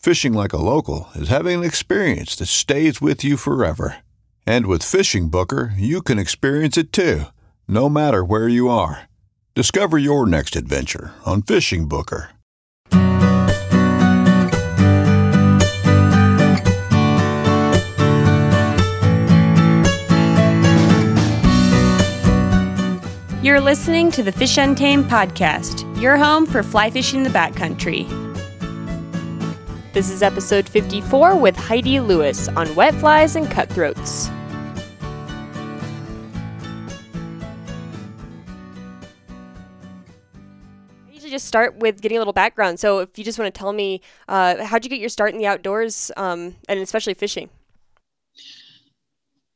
Fishing 0.00 0.32
like 0.32 0.54
a 0.54 0.56
local 0.56 1.10
is 1.14 1.28
having 1.28 1.58
an 1.58 1.64
experience 1.64 2.34
that 2.36 2.46
stays 2.46 3.02
with 3.02 3.22
you 3.22 3.36
forever. 3.36 3.98
And 4.46 4.64
with 4.64 4.82
Fishing 4.82 5.28
Booker, 5.28 5.74
you 5.76 6.00
can 6.00 6.18
experience 6.18 6.78
it 6.78 6.90
too, 6.90 7.24
no 7.68 7.90
matter 7.90 8.24
where 8.24 8.48
you 8.48 8.70
are. 8.70 9.10
Discover 9.54 9.98
your 9.98 10.24
next 10.24 10.56
adventure 10.56 11.12
on 11.26 11.42
Fishing 11.42 11.86
Booker. 11.86 12.30
You're 23.42 23.60
listening 23.60 24.10
to 24.12 24.22
the 24.22 24.32
Fish 24.34 24.56
Untamed 24.56 25.10
podcast, 25.10 25.84
your 26.00 26.16
home 26.16 26.46
for 26.46 26.62
fly 26.62 26.90
fishing 26.90 27.22
the 27.22 27.28
backcountry. 27.28 28.29
This 29.92 30.08
is 30.08 30.22
episode 30.22 30.68
54 30.68 31.34
with 31.34 31.56
Heidi 31.56 31.98
Lewis 31.98 32.46
on 32.46 32.72
wet 32.76 32.94
flies 32.94 33.34
and 33.34 33.50
cutthroats. 33.50 34.28
I 41.08 41.10
usually 41.10 41.32
just 41.32 41.48
start 41.48 41.74
with 41.78 42.00
getting 42.00 42.18
a 42.18 42.20
little 42.20 42.32
background. 42.32 42.78
So, 42.78 43.00
if 43.00 43.18
you 43.18 43.24
just 43.24 43.36
want 43.36 43.52
to 43.52 43.58
tell 43.58 43.72
me, 43.72 44.00
uh, 44.28 44.64
how'd 44.64 44.84
you 44.84 44.90
get 44.90 45.00
your 45.00 45.08
start 45.08 45.32
in 45.32 45.38
the 45.38 45.46
outdoors, 45.48 46.12
um, 46.16 46.54
and 46.68 46.78
especially 46.78 47.14
fishing? 47.14 47.50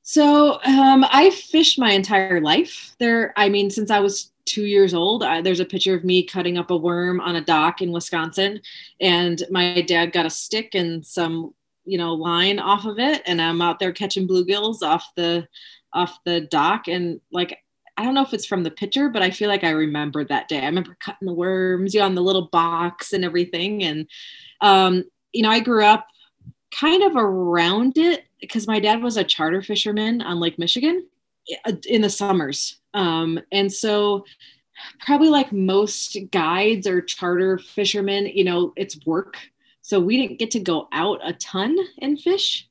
So 0.07 0.61
um, 0.65 1.07
I 1.09 1.31
fished 1.31 1.79
my 1.79 1.93
entire 1.93 2.39
life. 2.43 2.95
There, 3.01 3.33
I 3.39 3.49
mean, 3.49 3.71
since 3.71 3.91
I 3.91 4.01
was 4.01 4.31
two 4.45 4.67
years 4.67 4.93
old, 4.93 5.25
I, 5.25 5.41
there's 5.41 5.61
a 5.61 5.65
picture 5.65 5.95
of 5.95 6.05
me 6.05 6.23
cutting 6.23 6.59
up 6.59 6.71
a 6.71 6.77
worm 6.77 7.21
on 7.21 7.37
a 7.37 7.41
dock 7.41 7.81
in 7.81 7.91
Wisconsin, 7.91 8.61
and 9.01 9.43
my 9.51 9.81
dad 9.81 10.13
got 10.13 10.27
a 10.27 10.31
stick 10.31 10.75
and 10.75 11.05
some, 11.05 11.55
you 11.87 11.97
know, 11.97 12.13
line 12.13 12.59
off 12.59 12.85
of 12.85 12.99
it, 12.99 13.23
and 13.25 13.41
I'm 13.41 13.63
out 13.63 13.79
there 13.79 13.93
catching 13.93 14.29
bluegills 14.29 14.83
off 14.83 15.07
the 15.17 15.49
off 15.95 16.19
the 16.27 16.43
dock, 16.43 16.87
and 16.87 17.19
like 17.33 17.59
I 17.97 18.05
don't 18.05 18.15
know 18.15 18.23
if 18.23 18.35
it's 18.35 18.45
from 18.47 18.63
the 18.63 18.71
picture, 18.71 19.09
but 19.09 19.23
I 19.23 19.31
feel 19.31 19.49
like 19.49 19.65
I 19.65 19.71
remember 19.71 20.23
that 20.23 20.49
day. 20.49 20.61
I 20.61 20.67
remember 20.67 20.99
cutting 21.01 21.27
the 21.27 21.33
worms, 21.33 21.95
you 21.95 22.01
know, 22.01 22.07
on 22.07 22.15
the 22.15 22.23
little 22.23 22.49
box 22.49 23.15
and 23.15 23.25
everything, 23.25 23.83
and 23.83 24.07
um, 24.61 25.05
you 25.33 25.41
know, 25.41 25.51
I 25.51 25.61
grew 25.61 25.83
up 25.83 26.09
kind 26.79 27.03
of 27.03 27.17
around 27.17 27.97
it 27.97 28.25
because 28.49 28.67
my 28.67 28.81
dad 28.81 29.03
was 29.03 29.17
a 29.17 29.25
charter 29.25 29.63
fisherman 29.63 30.23
on 30.23 30.41
Lake 30.41 30.59
Michigan 30.59 31.07
uh, 31.65 31.73
in 31.89 32.03
the 32.03 32.11
summers. 32.11 32.81
Um, 32.93 33.41
and 33.53 33.73
so, 33.73 34.25
probably 35.01 35.29
like 35.29 35.53
most 35.53 36.17
guides 36.31 36.87
or 36.87 37.01
charter 37.01 37.59
fishermen, 37.59 38.27
you 38.27 38.45
know, 38.45 38.73
it's 38.77 39.05
work. 39.07 39.37
So, 39.83 40.01
we 40.01 40.17
didn't 40.17 40.39
get 40.39 40.51
to 40.53 40.61
go 40.61 40.89
out 40.93 41.21
a 41.23 41.33
ton 41.35 41.77
and 42.01 42.21
fish, 42.21 42.69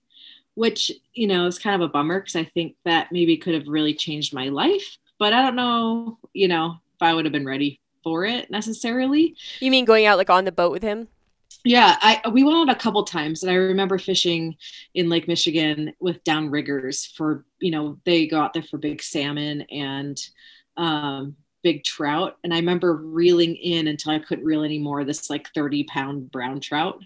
which, 0.56 0.92
you 1.14 1.28
know, 1.28 1.46
is 1.46 1.60
kind 1.60 1.82
of 1.82 1.88
a 1.88 1.92
bummer 1.92 2.20
because 2.20 2.36
I 2.36 2.46
think 2.46 2.76
that 2.86 3.12
maybe 3.12 3.38
could 3.38 3.54
have 3.54 3.68
really 3.68 3.94
changed 3.94 4.34
my 4.34 4.50
life. 4.50 4.98
But 5.20 5.34
I 5.34 5.42
don't 5.42 5.56
know, 5.56 6.18
you 6.34 6.48
know, 6.48 6.78
if 6.96 7.02
I 7.02 7.14
would 7.14 7.26
have 7.26 7.32
been 7.32 7.46
ready 7.46 7.80
for 8.04 8.26
it 8.26 8.52
necessarily. 8.52 9.36
You 9.60 9.72
mean 9.72 9.86
going 9.86 10.06
out 10.06 10.18
like 10.18 10.30
on 10.30 10.46
the 10.46 10.52
boat 10.52 10.72
with 10.72 10.84
him? 10.84 11.08
Yeah 11.64 11.98
i 12.02 12.22
we 12.30 12.44
went 12.44 12.58
out 12.58 12.76
a 12.76 12.80
couple 12.80 13.04
times 13.04 13.44
and 13.44 13.52
i 13.52 13.56
remember 13.56 13.98
fishing 13.98 14.56
in 14.94 15.10
lake 15.10 15.28
michigan 15.28 15.94
with 16.00 16.24
downriggers 16.24 17.12
for 17.16 17.46
you 17.60 17.72
know 17.72 17.98
they 18.06 18.28
go 18.28 18.40
out 18.40 18.54
there 18.54 18.64
for 18.64 18.78
big 18.78 19.02
salmon 19.02 19.62
and 19.72 20.20
um, 20.76 21.36
big 21.64 21.84
trout. 21.84 22.38
And 22.44 22.54
i 22.54 22.58
remember 22.58 22.96
reeling 22.96 23.56
in 23.56 23.88
until 23.88 24.12
i 24.12 24.20
couldn't 24.20 24.46
reel 24.46 24.64
anymore 24.64 25.04
this 25.04 25.30
like 25.30 25.50
30 25.54 25.86
pound 25.86 26.32
brown 26.32 26.60
trout 26.60 27.00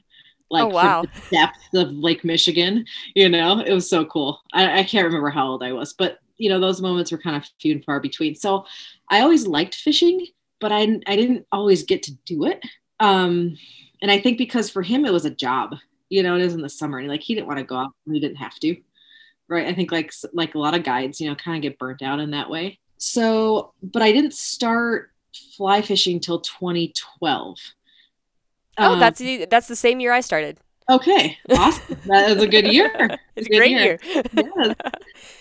like 0.50 0.64
oh, 0.64 0.68
wow. 0.68 1.02
the 1.02 1.10
depth 1.32 1.74
of 1.76 1.92
lake 1.92 2.24
michigan 2.24 2.86
you 3.16 3.30
know? 3.30 3.60
It 3.60 3.74
was 3.74 3.90
so 3.90 4.06
cool. 4.06 4.42
I, 4.54 4.80
I 4.80 4.84
can't 4.84 5.06
remember 5.06 5.30
how 5.30 5.48
old 5.48 5.64
i 5.64 5.72
was 5.72 5.94
but 5.94 6.20
you 6.38 6.50
know 6.50 6.60
those 6.60 6.82
moments 6.82 7.12
were 7.12 7.18
kind 7.18 7.36
of 7.36 7.46
few 7.60 7.74
and 7.74 7.84
far 7.86 8.00
between. 8.00 8.36
So 8.36 8.66
i 9.10 9.22
always 9.22 9.48
liked 9.48 9.76
fishing 9.76 10.26
but 10.60 10.72
i, 10.72 10.82
I 11.06 11.16
didn't 11.16 11.46
always 11.52 11.84
get 11.84 12.04
to 12.04 12.16
do 12.26 12.46
it. 12.46 12.64
Um 13.00 13.58
and 14.02 14.12
I 14.12 14.20
think 14.20 14.38
because 14.38 14.70
for 14.70 14.82
him 14.82 15.06
it 15.06 15.14
was 15.14 15.26
a 15.26 15.30
job, 15.30 15.76
you 16.10 16.24
know, 16.24 16.36
it 16.36 16.42
is 16.42 16.54
in 16.54 16.62
the 16.62 16.70
summer, 16.70 17.00
and 17.00 17.08
like 17.08 17.22
he 17.22 17.36
didn't 17.36 17.48
want 17.48 17.60
to 17.60 17.66
go 17.66 17.76
out, 17.76 17.92
he 18.06 18.20
didn't 18.20 18.38
have 18.38 18.56
to, 18.60 18.76
right? 19.48 19.68
I 19.68 19.74
think 19.74 19.92
like 19.92 20.12
like 20.34 20.56
a 20.56 20.60
lot 20.60 20.76
of 20.76 20.84
guides, 20.84 21.20
you 21.20 21.30
know, 21.30 21.36
kind 21.36 21.58
of 21.58 21.62
get 21.62 21.80
burnt 21.80 22.02
out 22.02 22.20
in 22.20 22.32
that 22.32 22.50
way. 22.50 22.80
So, 22.98 23.74
but 23.82 24.02
I 24.02 24.12
didn't 24.12 24.34
start 24.34 25.12
fly 25.56 25.82
fishing 25.82 26.20
till 26.20 26.40
2012. 26.40 27.58
Oh, 28.80 28.94
um, 28.94 29.00
that's 29.00 29.20
the, 29.20 29.46
that's 29.46 29.68
the 29.68 29.76
same 29.76 30.00
year 30.00 30.14
I 30.14 30.22
started. 30.22 30.58
Okay, 30.90 31.38
awesome. 31.50 31.98
that 32.06 32.34
was 32.34 32.44
a 32.44 32.48
good 32.48 32.68
year. 32.68 32.92
it's 33.36 33.50
a, 33.50 33.54
a 33.54 33.58
great 33.58 33.72
year. 33.72 34.00
year. 34.04 34.24
yes. 34.34 34.76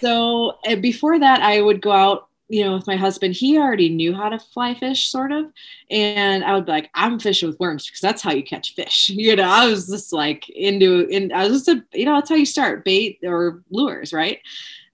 So 0.00 0.58
before 0.80 1.18
that, 1.18 1.40
I 1.40 1.60
would 1.60 1.80
go 1.80 1.92
out 1.92 2.28
you 2.48 2.64
know, 2.64 2.74
with 2.74 2.86
my 2.86 2.96
husband, 2.96 3.34
he 3.34 3.58
already 3.58 3.88
knew 3.88 4.14
how 4.14 4.28
to 4.28 4.38
fly 4.38 4.74
fish, 4.74 5.10
sort 5.10 5.32
of. 5.32 5.46
And 5.90 6.44
I 6.44 6.54
would 6.54 6.66
be 6.66 6.72
like, 6.72 6.90
I'm 6.94 7.18
fishing 7.18 7.48
with 7.48 7.58
worms 7.58 7.86
because 7.86 8.00
that's 8.00 8.22
how 8.22 8.32
you 8.32 8.44
catch 8.44 8.74
fish. 8.74 9.10
You 9.16 9.34
know, 9.34 9.48
I 9.48 9.66
was 9.66 9.88
just 9.88 10.12
like 10.12 10.48
into, 10.50 11.08
and 11.12 11.32
I 11.32 11.48
was 11.48 11.64
just, 11.64 11.68
a, 11.68 11.84
you 11.98 12.04
know, 12.04 12.14
that's 12.14 12.28
how 12.28 12.36
you 12.36 12.46
start 12.46 12.84
bait 12.84 13.18
or 13.24 13.64
lures, 13.70 14.12
right? 14.12 14.38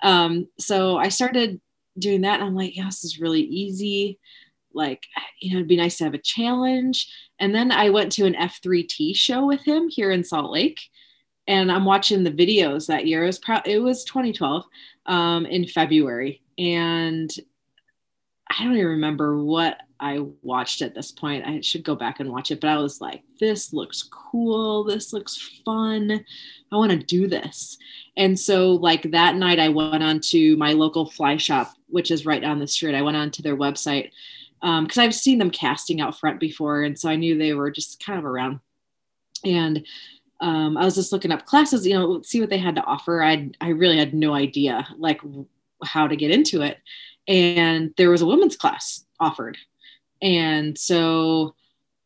Um, 0.03 0.49
so 0.59 0.97
I 0.97 1.11
started 1.11 1.61
doing 1.99 2.23
that. 2.23 2.41
And 2.41 2.45
I'm 2.45 2.55
like, 2.55 2.75
yeah, 2.75 2.87
this 2.87 3.05
is 3.05 3.21
really 3.21 3.43
easy. 3.43 4.19
Like, 4.73 5.07
you 5.41 5.51
know, 5.51 5.59
it'd 5.59 5.69
be 5.69 5.77
nice 5.77 5.99
to 5.99 6.05
have 6.05 6.15
a 6.15 6.19
challenge. 6.19 7.13
And 7.39 7.55
then 7.55 7.71
I 7.71 7.91
went 7.91 8.13
to 8.13 8.25
an 8.25 8.35
F3T 8.35 9.15
show 9.15 9.45
with 9.45 9.63
him 9.63 9.91
here 9.91 10.11
in 10.11 10.25
Salt 10.25 10.51
Lake. 10.51 10.81
And 11.47 11.71
I'm 11.71 11.85
watching 11.85 12.23
the 12.23 12.31
videos 12.31 12.87
that 12.87 13.07
year. 13.07 13.25
It 13.25 13.27
was, 13.27 13.39
pro- 13.39 13.61
it 13.67 13.79
was 13.81 14.05
2012 14.05 14.65
um, 15.07 15.45
in 15.45 15.67
February 15.67 16.41
and 16.63 17.31
I 18.49 18.63
don't 18.63 18.75
even 18.75 18.87
remember 18.87 19.43
what 19.43 19.79
I 19.99 20.21
watched 20.43 20.83
at 20.83 20.95
this 20.95 21.11
point. 21.11 21.47
I 21.47 21.61
should 21.61 21.83
go 21.83 21.97
back 21.97 22.21
and 22.21 22.31
watch 22.31 22.51
it, 22.51 22.61
but 22.61 22.71
I 22.71 22.77
was 22.77 23.01
like, 23.01 23.23
this 23.41 23.73
looks 23.73 24.03
cool. 24.03 24.85
This 24.85 25.13
looks 25.13 25.61
fun. 25.65 26.25
I 26.71 26.77
want 26.77 26.93
to 26.93 26.99
do 26.99 27.27
this. 27.27 27.79
And 28.17 28.39
so, 28.39 28.73
like 28.73 29.11
that 29.11 29.37
night, 29.37 29.59
I 29.59 29.71
went 29.71 30.03
on 30.03 30.21
to 30.31 30.57
my 30.57 30.73
local 30.73 31.11
fly 31.11 31.37
shop, 31.37 31.73
which 31.89 32.11
is 32.11 32.27
right 32.27 32.43
down 32.43 32.61
the 32.61 32.67
street. 32.67 32.95
I 32.95 33.03
went 33.03 33.17
on 33.17 33.31
to 33.33 33.43
their 33.43 33.57
website 33.57 34.11
because 34.61 34.99
um, 34.99 35.05
I've 35.05 35.15
seen 35.15 35.39
them 35.39 35.51
casting 35.51 36.01
out 36.01 36.19
front 36.19 36.39
before. 36.39 36.83
And 36.83 36.97
so 36.97 37.09
I 37.09 37.17
knew 37.17 37.37
they 37.37 37.55
were 37.55 37.71
just 37.71 38.05
kind 38.05 38.19
of 38.19 38.25
around. 38.25 38.61
And 39.45 39.85
um, 40.41 40.77
I 40.77 40.85
was 40.85 40.95
just 40.95 41.13
looking 41.13 41.33
up 41.33 41.47
classes, 41.47 41.87
you 41.87 41.95
know, 41.95 42.23
see 42.23 42.41
what 42.41 42.51
they 42.51 42.59
had 42.59 42.75
to 42.75 42.85
offer. 42.85 43.23
I 43.23 43.51
I 43.61 43.69
really 43.69 43.99
had 43.99 44.13
no 44.13 44.35
idea 44.35 44.87
like 44.99 45.21
how 45.85 46.07
to 46.07 46.17
get 46.17 46.31
into 46.31 46.63
it. 46.63 46.79
And 47.29 47.95
there 47.97 48.11
was 48.11 48.23
a 48.23 48.27
women's 48.27 48.57
class 48.57 49.05
offered. 49.21 49.57
And 50.21 50.77
so 50.79 51.55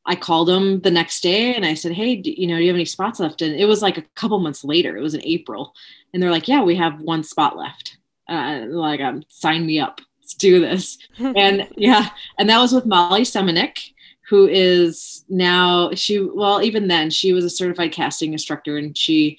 I 0.07 0.15
called 0.15 0.49
them 0.49 0.81
the 0.81 0.91
next 0.91 1.21
day 1.23 1.55
and 1.55 1.67
I 1.67 1.75
said, 1.75 1.93
Hey, 1.93 2.17
do, 2.17 2.31
you 2.31 2.47
know, 2.47 2.57
do 2.57 2.63
you 2.63 2.69
have 2.69 2.77
any 2.77 2.85
spots 2.85 3.21
left? 3.21 3.43
And 3.43 3.55
it 3.55 3.67
was 3.67 3.83
like 3.83 3.99
a 3.99 4.05
couple 4.15 4.39
months 4.39 4.65
later, 4.65 4.97
it 4.97 5.03
was 5.03 5.15
in 5.15 5.25
April. 5.25 5.75
And 6.13 6.23
they're 6.23 6.31
like, 6.31 6.49
Yeah, 6.49 6.63
we 6.63 6.77
have 6.77 7.01
one 7.01 7.25
spot 7.25 7.57
left. 7.57 7.99
Uh, 8.29 8.65
like, 8.69 9.01
um, 9.01 9.23
sign 9.29 9.67
me 9.67 9.81
up. 9.81 10.01
Let's 10.21 10.35
do 10.35 10.61
this. 10.61 10.99
and 11.19 11.69
yeah, 11.77 12.11
and 12.39 12.49
that 12.49 12.59
was 12.59 12.73
with 12.73 12.87
Molly 12.87 13.23
Semenik, 13.23 13.93
who 14.29 14.47
is 14.49 15.25
now, 15.29 15.91
she, 15.95 16.21
well, 16.21 16.63
even 16.63 16.89
then, 16.89 17.11
she 17.11 17.33
was 17.33 17.45
a 17.45 17.51
certified 17.51 17.93
casting 17.93 18.33
instructor 18.33 18.77
and 18.77 18.97
she, 18.97 19.39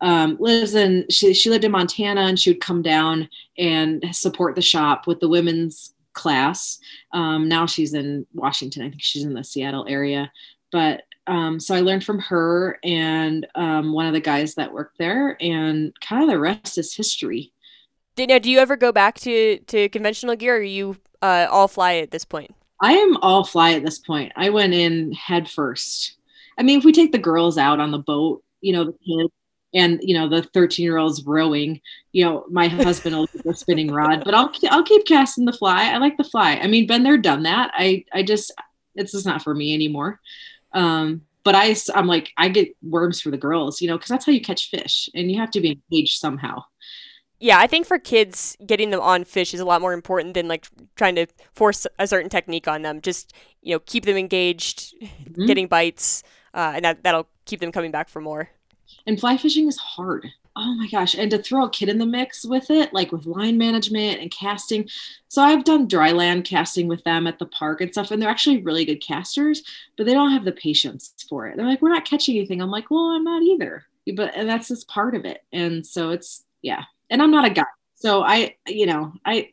um, 0.00 0.36
lives 0.38 0.74
in 0.74 1.06
she, 1.10 1.32
she 1.32 1.48
lived 1.50 1.64
in 1.64 1.70
montana 1.70 2.22
and 2.22 2.38
she 2.38 2.50
would 2.50 2.60
come 2.60 2.82
down 2.82 3.28
and 3.56 4.04
support 4.12 4.54
the 4.54 4.62
shop 4.62 5.06
with 5.06 5.20
the 5.20 5.28
women's 5.28 5.94
class. 6.16 6.78
Um, 7.12 7.48
now 7.48 7.66
she's 7.66 7.94
in 7.94 8.26
Washington. 8.34 8.82
I 8.82 8.90
think 8.90 9.02
she's 9.02 9.24
in 9.24 9.34
the 9.34 9.44
Seattle 9.44 9.86
area. 9.88 10.32
But 10.72 11.02
um, 11.28 11.60
so 11.60 11.74
I 11.74 11.80
learned 11.80 12.04
from 12.04 12.18
her 12.20 12.78
and 12.82 13.46
um, 13.54 13.92
one 13.92 14.06
of 14.06 14.12
the 14.12 14.20
guys 14.20 14.54
that 14.56 14.72
worked 14.72 14.98
there, 14.98 15.36
and 15.40 15.92
kind 16.00 16.22
of 16.22 16.28
the 16.28 16.38
rest 16.38 16.78
is 16.78 16.94
history. 16.94 17.52
Now, 18.18 18.38
do 18.38 18.50
you 18.50 18.58
ever 18.58 18.76
go 18.76 18.92
back 18.92 19.16
to, 19.20 19.58
to 19.58 19.88
conventional 19.90 20.36
gear, 20.36 20.56
or 20.56 20.62
you 20.62 20.96
uh, 21.20 21.46
all 21.50 21.68
fly 21.68 21.96
at 21.96 22.10
this 22.10 22.24
point? 22.24 22.54
I 22.80 22.92
am 22.92 23.16
all 23.18 23.44
fly 23.44 23.72
at 23.72 23.84
this 23.84 23.98
point. 23.98 24.32
I 24.36 24.50
went 24.50 24.72
in 24.72 25.12
head 25.12 25.50
first. 25.50 26.16
I 26.58 26.62
mean, 26.62 26.78
if 26.78 26.84
we 26.84 26.92
take 26.92 27.12
the 27.12 27.18
girls 27.18 27.58
out 27.58 27.80
on 27.80 27.90
the 27.90 27.98
boat, 27.98 28.42
you 28.60 28.72
know, 28.72 28.84
the 28.84 28.92
kids, 28.92 29.32
and 29.76 30.00
you 30.02 30.14
know 30.14 30.28
the 30.28 30.42
13 30.42 30.82
year 30.82 30.96
olds 30.96 31.22
rowing 31.24 31.80
you 32.12 32.24
know 32.24 32.44
my 32.50 32.66
husband 32.66 33.14
will 33.14 33.28
use 33.32 33.42
the 33.44 33.54
spinning 33.54 33.92
rod 33.92 34.24
but 34.24 34.34
i'll 34.34 34.50
i'll 34.70 34.82
keep 34.82 35.06
casting 35.06 35.44
the 35.44 35.52
fly 35.52 35.90
i 35.92 35.98
like 35.98 36.16
the 36.16 36.24
fly 36.24 36.54
i 36.56 36.66
mean 36.66 36.86
been 36.86 37.04
there 37.04 37.18
done 37.18 37.44
that 37.44 37.70
i 37.74 38.04
i 38.12 38.22
just 38.22 38.52
it's 38.96 39.12
just 39.12 39.26
not 39.26 39.42
for 39.42 39.54
me 39.54 39.72
anymore 39.72 40.18
um 40.72 41.20
but 41.44 41.54
i 41.54 41.76
i'm 41.94 42.06
like 42.06 42.32
i 42.38 42.48
get 42.48 42.74
worms 42.82 43.20
for 43.20 43.30
the 43.30 43.36
girls 43.36 43.80
you 43.80 43.86
know 43.86 43.96
because 43.96 44.08
that's 44.08 44.26
how 44.26 44.32
you 44.32 44.40
catch 44.40 44.70
fish 44.70 45.08
and 45.14 45.30
you 45.30 45.38
have 45.38 45.50
to 45.50 45.60
be 45.60 45.80
engaged 45.90 46.18
somehow 46.18 46.60
yeah, 47.38 47.58
I 47.58 47.66
think 47.66 47.86
for 47.86 47.98
kids, 47.98 48.56
getting 48.64 48.88
them 48.88 49.00
on 49.00 49.24
fish 49.24 49.52
is 49.52 49.60
a 49.60 49.66
lot 49.66 49.82
more 49.82 49.92
important 49.92 50.32
than 50.32 50.48
like 50.48 50.66
trying 50.94 51.16
to 51.16 51.26
force 51.52 51.86
a 51.98 52.06
certain 52.06 52.30
technique 52.30 52.66
on 52.66 52.80
them. 52.80 53.02
Just 53.02 53.34
you 53.60 53.74
know, 53.74 53.80
keep 53.80 54.06
them 54.06 54.16
engaged, 54.16 54.94
mm-hmm. 54.98 55.44
getting 55.44 55.66
bites, 55.66 56.22
uh, 56.54 56.72
and 56.76 56.84
that 56.86 57.02
that'll 57.02 57.28
keep 57.44 57.60
them 57.60 57.72
coming 57.72 57.90
back 57.90 58.08
for 58.08 58.22
more. 58.22 58.48
And 59.06 59.18
fly 59.18 59.36
fishing 59.36 59.68
is 59.68 59.76
hard. 59.76 60.26
Oh 60.56 60.74
my 60.74 60.88
gosh. 60.88 61.14
And 61.14 61.30
to 61.32 61.38
throw 61.38 61.66
a 61.66 61.70
kid 61.70 61.90
in 61.90 61.98
the 61.98 62.06
mix 62.06 62.44
with 62.44 62.70
it, 62.70 62.94
like 62.94 63.12
with 63.12 63.26
line 63.26 63.58
management 63.58 64.20
and 64.20 64.30
casting. 64.30 64.88
So 65.28 65.42
I've 65.42 65.64
done 65.64 65.86
dry 65.86 66.12
land 66.12 66.44
casting 66.44 66.88
with 66.88 67.04
them 67.04 67.26
at 67.26 67.38
the 67.38 67.46
park 67.46 67.82
and 67.82 67.92
stuff, 67.92 68.10
and 68.10 68.22
they're 68.22 68.30
actually 68.30 68.62
really 68.62 68.86
good 68.86 69.02
casters, 69.02 69.62
but 69.96 70.06
they 70.06 70.14
don't 70.14 70.32
have 70.32 70.46
the 70.46 70.52
patience 70.52 71.12
for 71.28 71.46
it. 71.46 71.56
They're 71.56 71.66
like, 71.66 71.82
we're 71.82 71.90
not 71.92 72.06
catching 72.06 72.36
anything. 72.36 72.62
I'm 72.62 72.70
like, 72.70 72.90
well, 72.90 73.10
I'm 73.10 73.24
not 73.24 73.42
either. 73.42 73.84
But 74.14 74.34
and 74.34 74.48
that's 74.48 74.68
just 74.68 74.88
part 74.88 75.14
of 75.14 75.24
it. 75.26 75.44
And 75.52 75.86
so 75.86 76.10
it's 76.10 76.44
yeah. 76.62 76.84
And 77.10 77.20
I'm 77.22 77.30
not 77.30 77.44
a 77.44 77.50
guy. 77.50 77.64
So 77.96 78.22
I, 78.22 78.56
you 78.66 78.86
know, 78.86 79.12
I 79.26 79.50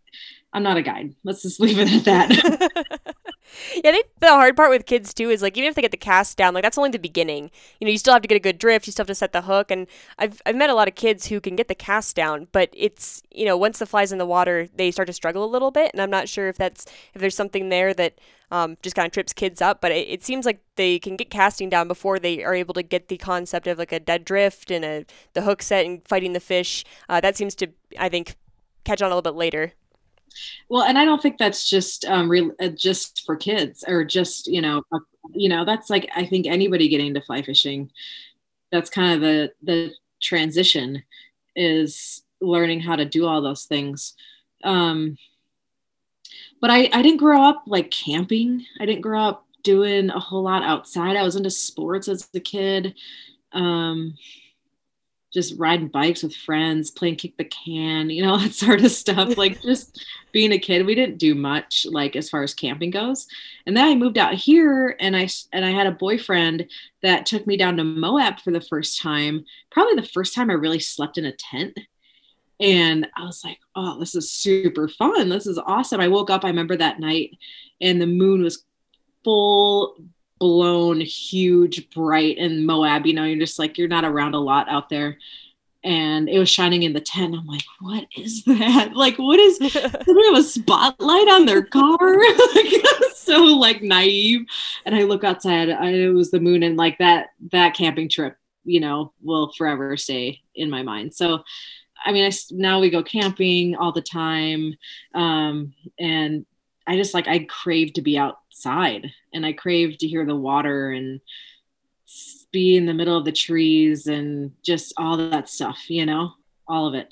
I'm 0.53 0.63
not 0.63 0.77
a 0.77 0.81
guide. 0.81 1.15
Let's 1.23 1.41
just 1.41 1.59
leave 1.59 1.79
it 1.79 1.91
at 1.91 2.05
that. 2.05 3.11
yeah, 3.75 3.89
I 3.89 3.91
think 3.91 4.07
the 4.19 4.27
hard 4.27 4.55
part 4.55 4.69
with 4.69 4.85
kids 4.85 5.13
too 5.13 5.29
is 5.29 5.41
like 5.41 5.57
even 5.57 5.69
if 5.69 5.75
they 5.75 5.81
get 5.81 5.91
the 5.91 5.97
cast 5.97 6.37
down, 6.37 6.53
like 6.53 6.63
that's 6.63 6.77
only 6.77 6.89
the 6.89 6.99
beginning. 6.99 7.51
You 7.79 7.85
know, 7.85 7.91
you 7.91 7.97
still 7.97 8.13
have 8.13 8.21
to 8.21 8.27
get 8.27 8.35
a 8.35 8.39
good 8.39 8.57
drift, 8.57 8.87
you 8.87 8.91
still 8.91 9.03
have 9.03 9.07
to 9.07 9.15
set 9.15 9.33
the 9.33 9.43
hook, 9.43 9.71
and 9.71 9.87
I've 10.17 10.41
I've 10.45 10.55
met 10.55 10.69
a 10.69 10.75
lot 10.75 10.87
of 10.87 10.95
kids 10.95 11.27
who 11.27 11.39
can 11.39 11.55
get 11.55 11.67
the 11.67 11.75
cast 11.75 12.15
down, 12.15 12.47
but 12.51 12.69
it's 12.73 13.23
you 13.31 13.45
know 13.45 13.57
once 13.57 13.79
the 13.79 13.85
fly's 13.85 14.11
in 14.11 14.17
the 14.17 14.25
water, 14.25 14.67
they 14.75 14.91
start 14.91 15.07
to 15.07 15.13
struggle 15.13 15.43
a 15.43 15.49
little 15.49 15.71
bit, 15.71 15.91
and 15.93 16.01
I'm 16.01 16.09
not 16.09 16.29
sure 16.29 16.47
if 16.49 16.57
that's 16.57 16.85
if 17.13 17.21
there's 17.21 17.35
something 17.35 17.69
there 17.69 17.93
that 17.93 18.19
um, 18.51 18.77
just 18.83 18.95
kind 18.95 19.07
of 19.07 19.11
trips 19.11 19.33
kids 19.33 19.61
up, 19.61 19.81
but 19.81 19.91
it, 19.91 20.07
it 20.07 20.23
seems 20.23 20.45
like 20.45 20.61
they 20.75 20.99
can 20.99 21.15
get 21.15 21.29
casting 21.29 21.69
down 21.69 21.87
before 21.87 22.19
they 22.19 22.43
are 22.43 22.53
able 22.53 22.73
to 22.75 22.83
get 22.83 23.07
the 23.07 23.17
concept 23.17 23.67
of 23.67 23.77
like 23.79 23.91
a 23.91 23.99
dead 23.99 24.25
drift 24.25 24.69
and 24.71 24.85
a 24.85 25.05
the 25.33 25.41
hook 25.41 25.61
set 25.61 25.85
and 25.85 26.07
fighting 26.07 26.33
the 26.33 26.39
fish. 26.39 26.85
Uh, 27.09 27.19
that 27.19 27.35
seems 27.35 27.55
to 27.55 27.67
I 27.97 28.09
think 28.09 28.35
catch 28.83 29.01
on 29.01 29.07
a 29.07 29.15
little 29.15 29.21
bit 29.21 29.37
later. 29.37 29.73
Well, 30.69 30.83
and 30.83 30.97
I 30.97 31.05
don't 31.05 31.21
think 31.21 31.37
that's 31.37 31.69
just 31.69 32.05
um, 32.05 32.29
re- 32.29 32.51
uh, 32.59 32.69
just 32.69 33.23
for 33.25 33.35
kids 33.35 33.83
or 33.87 34.03
just 34.03 34.47
you 34.47 34.61
know 34.61 34.83
uh, 34.91 34.99
you 35.33 35.49
know 35.49 35.65
that's 35.65 35.89
like 35.89 36.09
I 36.15 36.25
think 36.25 36.47
anybody 36.47 36.87
getting 36.89 37.07
into 37.07 37.21
fly 37.21 37.41
fishing. 37.41 37.91
That's 38.71 38.89
kind 38.89 39.15
of 39.15 39.21
the 39.21 39.53
the 39.61 39.93
transition 40.21 41.03
is 41.55 42.23
learning 42.41 42.81
how 42.81 42.95
to 42.95 43.05
do 43.05 43.25
all 43.25 43.41
those 43.41 43.65
things. 43.65 44.13
Um, 44.63 45.17
but 46.61 46.69
I 46.69 46.89
I 46.93 47.01
didn't 47.01 47.17
grow 47.17 47.41
up 47.41 47.63
like 47.67 47.91
camping. 47.91 48.65
I 48.79 48.85
didn't 48.85 49.01
grow 49.01 49.21
up 49.21 49.45
doing 49.63 50.09
a 50.09 50.19
whole 50.19 50.43
lot 50.43 50.63
outside. 50.63 51.15
I 51.15 51.23
was 51.23 51.35
into 51.35 51.49
sports 51.49 52.07
as 52.07 52.29
a 52.33 52.39
kid. 52.39 52.95
Um, 53.51 54.15
just 55.33 55.57
riding 55.57 55.87
bikes 55.87 56.21
with 56.21 56.35
friends, 56.35 56.91
playing 56.91 57.15
kick 57.15 57.35
the 57.37 57.45
can, 57.45 58.09
you 58.09 58.23
know, 58.23 58.37
that 58.39 58.53
sort 58.53 58.83
of 58.83 58.91
stuff. 58.91 59.37
Like 59.43 59.61
just 59.61 60.05
being 60.31 60.51
a 60.51 60.59
kid, 60.59 60.85
we 60.85 60.95
didn't 60.95 61.17
do 61.17 61.33
much 61.35 61.85
like 61.89 62.15
as 62.15 62.29
far 62.29 62.43
as 62.43 62.53
camping 62.53 62.91
goes. 62.91 63.27
And 63.65 63.75
then 63.75 63.87
I 63.87 63.95
moved 63.95 64.17
out 64.17 64.35
here 64.35 64.95
and 64.99 65.15
I 65.15 65.27
and 65.51 65.65
I 65.65 65.71
had 65.71 65.87
a 65.87 65.91
boyfriend 65.91 66.67
that 67.01 67.25
took 67.25 67.47
me 67.47 67.57
down 67.57 67.77
to 67.77 67.83
Moab 67.83 68.39
for 68.39 68.51
the 68.51 68.61
first 68.61 69.01
time. 69.01 69.45
Probably 69.71 69.95
the 69.95 70.07
first 70.07 70.35
time 70.35 70.49
I 70.49 70.53
really 70.53 70.79
slept 70.79 71.17
in 71.17 71.25
a 71.25 71.33
tent. 71.33 71.77
And 72.59 73.07
I 73.17 73.25
was 73.25 73.43
like, 73.43 73.59
"Oh, 73.75 73.99
this 73.99 74.15
is 74.15 74.31
super 74.31 74.87
fun. 74.87 75.29
This 75.29 75.47
is 75.47 75.57
awesome." 75.57 75.99
I 75.99 76.07
woke 76.07 76.29
up, 76.29 76.45
I 76.45 76.49
remember 76.49 76.77
that 76.77 76.99
night 76.99 77.31
and 77.81 78.01
the 78.01 78.07
moon 78.07 78.41
was 78.41 78.63
full 79.23 79.95
blown, 80.43 80.99
huge, 80.99 81.89
bright 81.91 82.37
in 82.37 82.65
Moab. 82.65 83.05
You 83.05 83.13
know, 83.13 83.23
you're 83.23 83.39
just 83.39 83.59
like, 83.59 83.77
you're 83.77 83.87
not 83.87 84.03
around 84.03 84.33
a 84.33 84.39
lot 84.39 84.67
out 84.67 84.89
there. 84.89 85.17
And 85.85 86.27
it 86.27 86.37
was 86.37 86.49
shining 86.49 86.83
in 86.83 86.91
the 86.91 86.99
tent. 86.99 87.33
I'm 87.33 87.47
like, 87.47 87.63
what 87.79 88.05
is 88.17 88.43
that? 88.43 88.91
Like, 88.93 89.15
what 89.15 89.39
is, 89.39 89.57
do 89.57 89.69
they 89.69 89.79
have 89.79 90.37
a 90.37 90.43
spotlight 90.43 91.29
on 91.29 91.45
their 91.45 91.63
car? 91.63 91.97
like, 92.55 92.73
so 93.15 93.37
like 93.37 93.81
naive. 93.81 94.45
And 94.85 94.93
I 94.93 95.03
look 95.03 95.23
outside, 95.23 95.69
I, 95.69 95.91
it 95.91 96.09
was 96.09 96.29
the 96.29 96.41
moon. 96.41 96.61
And 96.61 96.75
like 96.75 96.97
that, 96.97 97.27
that 97.53 97.73
camping 97.73 98.09
trip, 98.09 98.35
you 98.65 98.81
know, 98.81 99.13
will 99.21 99.53
forever 99.53 99.95
stay 99.95 100.41
in 100.55 100.69
my 100.69 100.83
mind. 100.83 101.13
So, 101.13 101.41
I 102.05 102.11
mean, 102.11 102.29
I, 102.29 102.35
now 102.51 102.81
we 102.81 102.89
go 102.89 103.01
camping 103.01 103.77
all 103.77 103.93
the 103.93 104.01
time. 104.01 104.73
Um, 105.15 105.73
and 105.97 106.45
I 106.87 106.97
just 106.97 107.13
like, 107.13 107.27
I 107.27 107.45
crave 107.49 107.93
to 107.93 108.01
be 108.01 108.17
outside 108.17 109.11
and 109.33 109.45
I 109.45 109.53
crave 109.53 109.97
to 109.99 110.07
hear 110.07 110.25
the 110.25 110.35
water 110.35 110.91
and 110.91 111.21
be 112.51 112.77
in 112.77 112.85
the 112.85 112.93
middle 112.93 113.17
of 113.17 113.25
the 113.25 113.31
trees 113.31 114.07
and 114.07 114.51
just 114.63 114.93
all 114.97 115.17
that 115.17 115.49
stuff, 115.49 115.89
you 115.89 116.05
know, 116.05 116.33
all 116.67 116.87
of 116.87 116.93
it. 116.93 117.11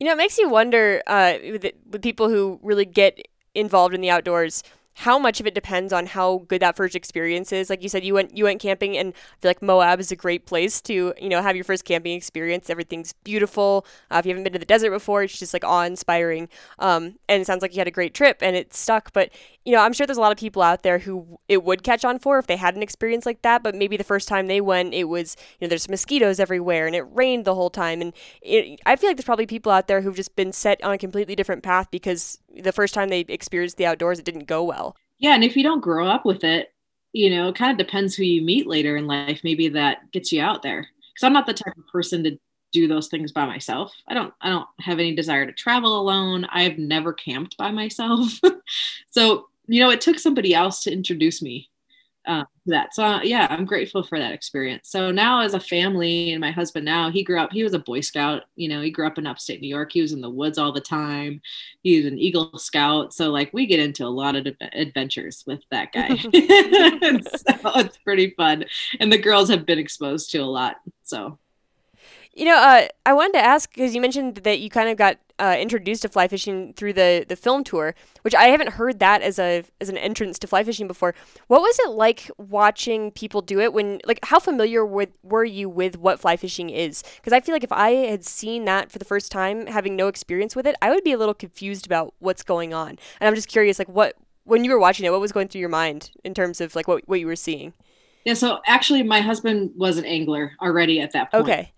You 0.00 0.06
know, 0.06 0.12
it 0.12 0.18
makes 0.18 0.38
you 0.38 0.48
wonder 0.48 1.02
uh, 1.06 1.34
with, 1.42 1.66
with 1.90 2.02
people 2.02 2.28
who 2.28 2.58
really 2.62 2.84
get 2.84 3.28
involved 3.54 3.94
in 3.94 4.00
the 4.00 4.10
outdoors 4.10 4.64
how 4.94 5.18
much 5.18 5.40
of 5.40 5.46
it 5.46 5.54
depends 5.54 5.92
on 5.92 6.06
how 6.06 6.44
good 6.48 6.60
that 6.60 6.76
first 6.76 6.94
experience 6.94 7.52
is. 7.52 7.70
Like 7.70 7.82
you 7.82 7.88
said, 7.88 8.04
you 8.04 8.14
went 8.14 8.36
you 8.36 8.44
went 8.44 8.60
camping, 8.60 8.96
and 8.96 9.14
I 9.14 9.40
feel 9.40 9.48
like 9.50 9.62
Moab 9.62 10.00
is 10.00 10.12
a 10.12 10.16
great 10.16 10.46
place 10.46 10.80
to 10.82 11.14
you 11.20 11.28
know 11.28 11.40
have 11.40 11.56
your 11.56 11.64
first 11.64 11.84
camping 11.84 12.14
experience. 12.14 12.68
Everything's 12.68 13.12
beautiful. 13.12 13.86
Uh, 14.10 14.16
if 14.16 14.26
you 14.26 14.30
haven't 14.30 14.44
been 14.44 14.52
to 14.52 14.58
the 14.58 14.64
desert 14.64 14.90
before, 14.90 15.22
it's 15.22 15.38
just 15.38 15.54
like 15.54 15.64
awe 15.64 15.84
inspiring. 15.84 16.48
Um, 16.78 17.16
and 17.28 17.42
it 17.42 17.46
sounds 17.46 17.62
like 17.62 17.72
you 17.74 17.78
had 17.80 17.88
a 17.88 17.92
great 17.92 18.14
trip, 18.14 18.38
and 18.42 18.54
it 18.54 18.74
stuck. 18.74 19.12
But 19.12 19.30
you 19.64 19.72
know, 19.72 19.80
I'm 19.80 19.92
sure 19.92 20.06
there's 20.06 20.18
a 20.18 20.22
lot 20.22 20.32
of 20.32 20.38
people 20.38 20.62
out 20.62 20.82
there 20.82 20.98
who 20.98 21.38
it 21.48 21.64
would 21.64 21.82
catch 21.82 22.04
on 22.04 22.18
for 22.18 22.38
if 22.38 22.46
they 22.46 22.56
had 22.56 22.76
an 22.76 22.82
experience 22.82 23.24
like 23.24 23.42
that. 23.42 23.62
But 23.62 23.74
maybe 23.74 23.96
the 23.96 24.04
first 24.04 24.28
time 24.28 24.46
they 24.46 24.60
went, 24.60 24.92
it 24.92 25.04
was 25.04 25.36
you 25.58 25.66
know 25.66 25.68
there's 25.70 25.88
mosquitoes 25.88 26.38
everywhere, 26.38 26.86
and 26.86 26.94
it 26.94 27.04
rained 27.12 27.44
the 27.46 27.54
whole 27.54 27.70
time. 27.70 28.02
And 28.02 28.12
it, 28.42 28.80
I 28.84 28.96
feel 28.96 29.08
like 29.08 29.16
there's 29.16 29.24
probably 29.24 29.46
people 29.46 29.72
out 29.72 29.88
there 29.88 30.02
who've 30.02 30.16
just 30.16 30.36
been 30.36 30.52
set 30.52 30.82
on 30.84 30.92
a 30.92 30.98
completely 30.98 31.34
different 31.34 31.62
path 31.62 31.90
because 31.90 32.38
the 32.60 32.72
first 32.72 32.94
time 32.94 33.08
they 33.08 33.20
experienced 33.20 33.76
the 33.76 33.86
outdoors, 33.86 34.18
it 34.18 34.24
didn't 34.24 34.46
go 34.46 34.62
well. 34.62 34.96
Yeah, 35.18 35.34
and 35.34 35.44
if 35.44 35.56
you 35.56 35.62
don't 35.62 35.80
grow 35.80 36.06
up 36.06 36.24
with 36.24 36.44
it, 36.44 36.72
you 37.12 37.30
know, 37.30 37.48
it 37.48 37.56
kind 37.56 37.70
of 37.70 37.84
depends 37.84 38.14
who 38.14 38.24
you 38.24 38.42
meet 38.42 38.66
later 38.66 38.96
in 38.96 39.06
life. 39.06 39.40
Maybe 39.44 39.68
that 39.68 40.10
gets 40.12 40.32
you 40.32 40.40
out 40.40 40.62
there. 40.62 40.88
Because 41.12 41.26
I'm 41.26 41.32
not 41.32 41.46
the 41.46 41.54
type 41.54 41.76
of 41.76 41.86
person 41.88 42.24
to 42.24 42.38
do 42.72 42.88
those 42.88 43.08
things 43.08 43.32
by 43.32 43.44
myself. 43.44 43.92
I 44.08 44.14
don't 44.14 44.32
I 44.40 44.48
don't 44.48 44.66
have 44.80 44.98
any 44.98 45.14
desire 45.14 45.44
to 45.46 45.52
travel 45.52 46.00
alone. 46.00 46.46
I've 46.46 46.78
never 46.78 47.12
camped 47.12 47.56
by 47.58 47.70
myself. 47.70 48.40
so, 49.10 49.48
you 49.66 49.80
know, 49.80 49.90
it 49.90 50.00
took 50.00 50.18
somebody 50.18 50.54
else 50.54 50.82
to 50.84 50.92
introduce 50.92 51.42
me 51.42 51.70
uh, 52.26 52.44
that. 52.66 52.94
So 52.94 53.04
uh, 53.04 53.20
yeah, 53.22 53.46
I'm 53.50 53.64
grateful 53.64 54.02
for 54.02 54.18
that 54.18 54.32
experience. 54.32 54.88
So 54.90 55.10
now 55.10 55.40
as 55.40 55.54
a 55.54 55.60
family 55.60 56.32
and 56.32 56.40
my 56.40 56.50
husband 56.50 56.84
now, 56.84 57.10
he 57.10 57.24
grew 57.24 57.40
up, 57.40 57.52
he 57.52 57.62
was 57.62 57.74
a 57.74 57.78
Boy 57.78 58.00
Scout, 58.00 58.42
you 58.56 58.68
know, 58.68 58.80
he 58.80 58.90
grew 58.90 59.06
up 59.06 59.18
in 59.18 59.26
upstate 59.26 59.60
New 59.60 59.68
York. 59.68 59.92
He 59.92 60.02
was 60.02 60.12
in 60.12 60.20
the 60.20 60.30
woods 60.30 60.58
all 60.58 60.72
the 60.72 60.80
time. 60.80 61.40
He's 61.82 62.06
an 62.06 62.18
Eagle 62.18 62.56
Scout. 62.58 63.12
So 63.12 63.30
like 63.30 63.50
we 63.52 63.66
get 63.66 63.80
into 63.80 64.04
a 64.04 64.06
lot 64.06 64.36
of 64.36 64.46
adventures 64.72 65.42
with 65.46 65.62
that 65.70 65.92
guy. 65.92 66.08
so 66.16 67.70
it's 67.80 67.98
pretty 67.98 68.30
fun. 68.36 68.64
And 69.00 69.12
the 69.12 69.18
girls 69.18 69.48
have 69.50 69.66
been 69.66 69.78
exposed 69.78 70.30
to 70.30 70.38
a 70.38 70.44
lot. 70.44 70.76
So 71.02 71.38
You 72.34 72.46
know, 72.46 72.56
uh, 72.56 72.88
I 73.04 73.12
wanted 73.12 73.34
to 73.34 73.44
ask 73.44 73.70
because 73.74 73.94
you 73.94 74.00
mentioned 74.00 74.36
that 74.36 74.60
you 74.60 74.70
kind 74.70 74.88
of 74.88 74.96
got 74.96 75.18
uh, 75.38 75.56
introduced 75.58 76.00
to 76.02 76.08
fly 76.08 76.28
fishing 76.28 76.72
through 76.72 76.94
the, 76.94 77.26
the 77.28 77.36
film 77.36 77.62
tour, 77.62 77.94
which 78.22 78.34
I 78.34 78.44
haven't 78.44 78.70
heard 78.70 79.00
that 79.00 79.20
as 79.20 79.38
a 79.38 79.64
as 79.82 79.90
an 79.90 79.98
entrance 79.98 80.38
to 80.38 80.46
fly 80.46 80.64
fishing 80.64 80.86
before. 80.86 81.14
What 81.48 81.60
was 81.60 81.78
it 81.80 81.90
like 81.90 82.30
watching 82.38 83.10
people 83.10 83.42
do 83.42 83.60
it? 83.60 83.74
When 83.74 84.00
like 84.06 84.20
how 84.24 84.38
familiar 84.38 84.84
with, 84.86 85.10
were 85.22 85.44
you 85.44 85.68
with 85.68 85.98
what 85.98 86.20
fly 86.20 86.36
fishing 86.36 86.70
is? 86.70 87.02
Because 87.16 87.34
I 87.34 87.40
feel 87.40 87.54
like 87.54 87.64
if 87.64 87.72
I 87.72 87.90
had 87.90 88.24
seen 88.24 88.64
that 88.64 88.90
for 88.90 88.98
the 88.98 89.04
first 89.04 89.30
time, 89.30 89.66
having 89.66 89.94
no 89.94 90.08
experience 90.08 90.56
with 90.56 90.66
it, 90.66 90.74
I 90.80 90.90
would 90.90 91.04
be 91.04 91.12
a 91.12 91.18
little 91.18 91.34
confused 91.34 91.84
about 91.84 92.14
what's 92.18 92.42
going 92.42 92.72
on. 92.72 92.90
And 93.20 93.28
I'm 93.28 93.34
just 93.34 93.48
curious, 93.48 93.78
like 93.78 93.88
what 93.88 94.16
when 94.44 94.64
you 94.64 94.70
were 94.70 94.78
watching 94.78 95.04
it, 95.04 95.10
what 95.10 95.20
was 95.20 95.32
going 95.32 95.48
through 95.48 95.60
your 95.60 95.68
mind 95.68 96.12
in 96.24 96.32
terms 96.32 96.62
of 96.62 96.74
like 96.74 96.88
what 96.88 97.06
what 97.06 97.20
you 97.20 97.26
were 97.26 97.36
seeing? 97.36 97.74
Yeah, 98.24 98.34
so 98.34 98.60
actually, 98.66 99.02
my 99.02 99.20
husband 99.20 99.72
was 99.76 99.98
an 99.98 100.06
angler 100.06 100.52
already 100.62 101.00
at 101.00 101.12
that 101.12 101.30
point. 101.30 101.42
Okay 101.42 101.72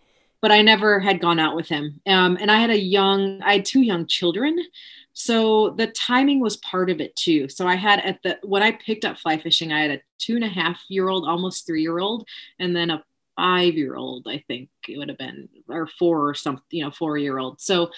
but 0.44 0.52
I 0.52 0.60
never 0.60 1.00
had 1.00 1.22
gone 1.22 1.38
out 1.38 1.56
with 1.56 1.70
him. 1.70 2.02
Um, 2.06 2.36
and 2.38 2.50
I 2.50 2.58
had 2.58 2.68
a 2.68 2.78
young, 2.78 3.40
I 3.40 3.54
had 3.54 3.64
two 3.64 3.80
young 3.80 4.06
children. 4.06 4.58
So 5.14 5.70
the 5.70 5.86
timing 5.86 6.40
was 6.40 6.58
part 6.58 6.90
of 6.90 7.00
it 7.00 7.16
too. 7.16 7.48
So 7.48 7.66
I 7.66 7.76
had 7.76 8.00
at 8.00 8.22
the, 8.22 8.38
when 8.42 8.62
I 8.62 8.72
picked 8.72 9.06
up 9.06 9.16
fly 9.16 9.38
fishing, 9.38 9.72
I 9.72 9.80
had 9.80 9.90
a 9.92 10.00
two 10.18 10.34
and 10.34 10.44
a 10.44 10.48
half 10.48 10.78
year 10.88 11.08
old, 11.08 11.26
almost 11.26 11.66
three 11.66 11.80
year 11.80 11.98
old, 11.98 12.28
and 12.58 12.76
then 12.76 12.90
a 12.90 13.02
five 13.36 13.72
year 13.72 13.96
old, 13.96 14.28
I 14.28 14.44
think 14.46 14.68
it 14.86 14.98
would 14.98 15.08
have 15.08 15.16
been, 15.16 15.48
or 15.66 15.86
four 15.86 16.28
or 16.28 16.34
something, 16.34 16.62
you 16.68 16.84
know, 16.84 16.90
four 16.90 17.16
year 17.16 17.38
old. 17.38 17.58
So, 17.62 17.90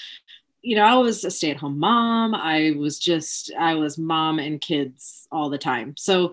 you 0.62 0.76
know, 0.76 0.84
I 0.84 0.94
was 0.98 1.24
a 1.24 1.32
stay 1.32 1.50
at 1.50 1.56
home 1.56 1.80
mom. 1.80 2.32
I 2.32 2.76
was 2.78 3.00
just, 3.00 3.52
I 3.58 3.74
was 3.74 3.98
mom 3.98 4.38
and 4.38 4.60
kids 4.60 5.26
all 5.32 5.50
the 5.50 5.58
time. 5.58 5.96
So 5.96 6.32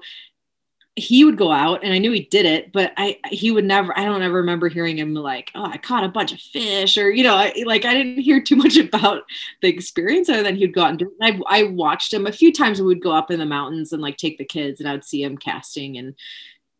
he 0.95 1.25
would 1.25 1.37
go 1.37 1.51
out 1.51 1.83
and 1.83 1.91
I 1.91 1.97
knew 1.97 2.11
he 2.11 2.21
did 2.21 2.45
it, 2.45 2.71
but 2.71 2.93
I 2.97 3.17
he 3.29 3.51
would 3.51 3.65
never 3.65 3.97
I 3.97 4.05
don't 4.05 4.21
ever 4.21 4.35
remember 4.35 4.69
hearing 4.69 4.97
him 4.99 5.15
like, 5.15 5.49
oh, 5.55 5.65
I 5.65 5.77
caught 5.77 6.03
a 6.03 6.09
bunch 6.09 6.31
of 6.31 6.39
fish 6.39 6.97
or 6.97 7.09
you 7.09 7.23
know, 7.23 7.35
I, 7.35 7.63
like 7.65 7.83
I 7.83 7.93
didn't 7.93 8.19
hear 8.19 8.41
too 8.41 8.55
much 8.63 8.77
about 8.77 9.23
the 9.61 9.69
experience 9.69 10.29
other 10.29 10.43
than 10.43 10.55
he'd 10.55 10.73
go 10.73 10.83
out 10.83 10.91
and 10.91 10.99
do 10.99 11.11
it. 11.19 11.41
I, 11.47 11.61
I 11.61 11.63
watched 11.63 12.13
him 12.13 12.27
a 12.27 12.31
few 12.31 12.53
times 12.53 12.79
we 12.79 12.85
would 12.87 13.01
go 13.01 13.11
up 13.11 13.31
in 13.31 13.39
the 13.39 13.45
mountains 13.45 13.91
and 13.91 14.01
like 14.01 14.17
take 14.17 14.37
the 14.37 14.45
kids 14.45 14.79
and 14.79 14.87
I 14.87 14.91
would 14.91 15.05
see 15.05 15.23
him 15.23 15.37
casting 15.37 15.97
and 15.97 16.13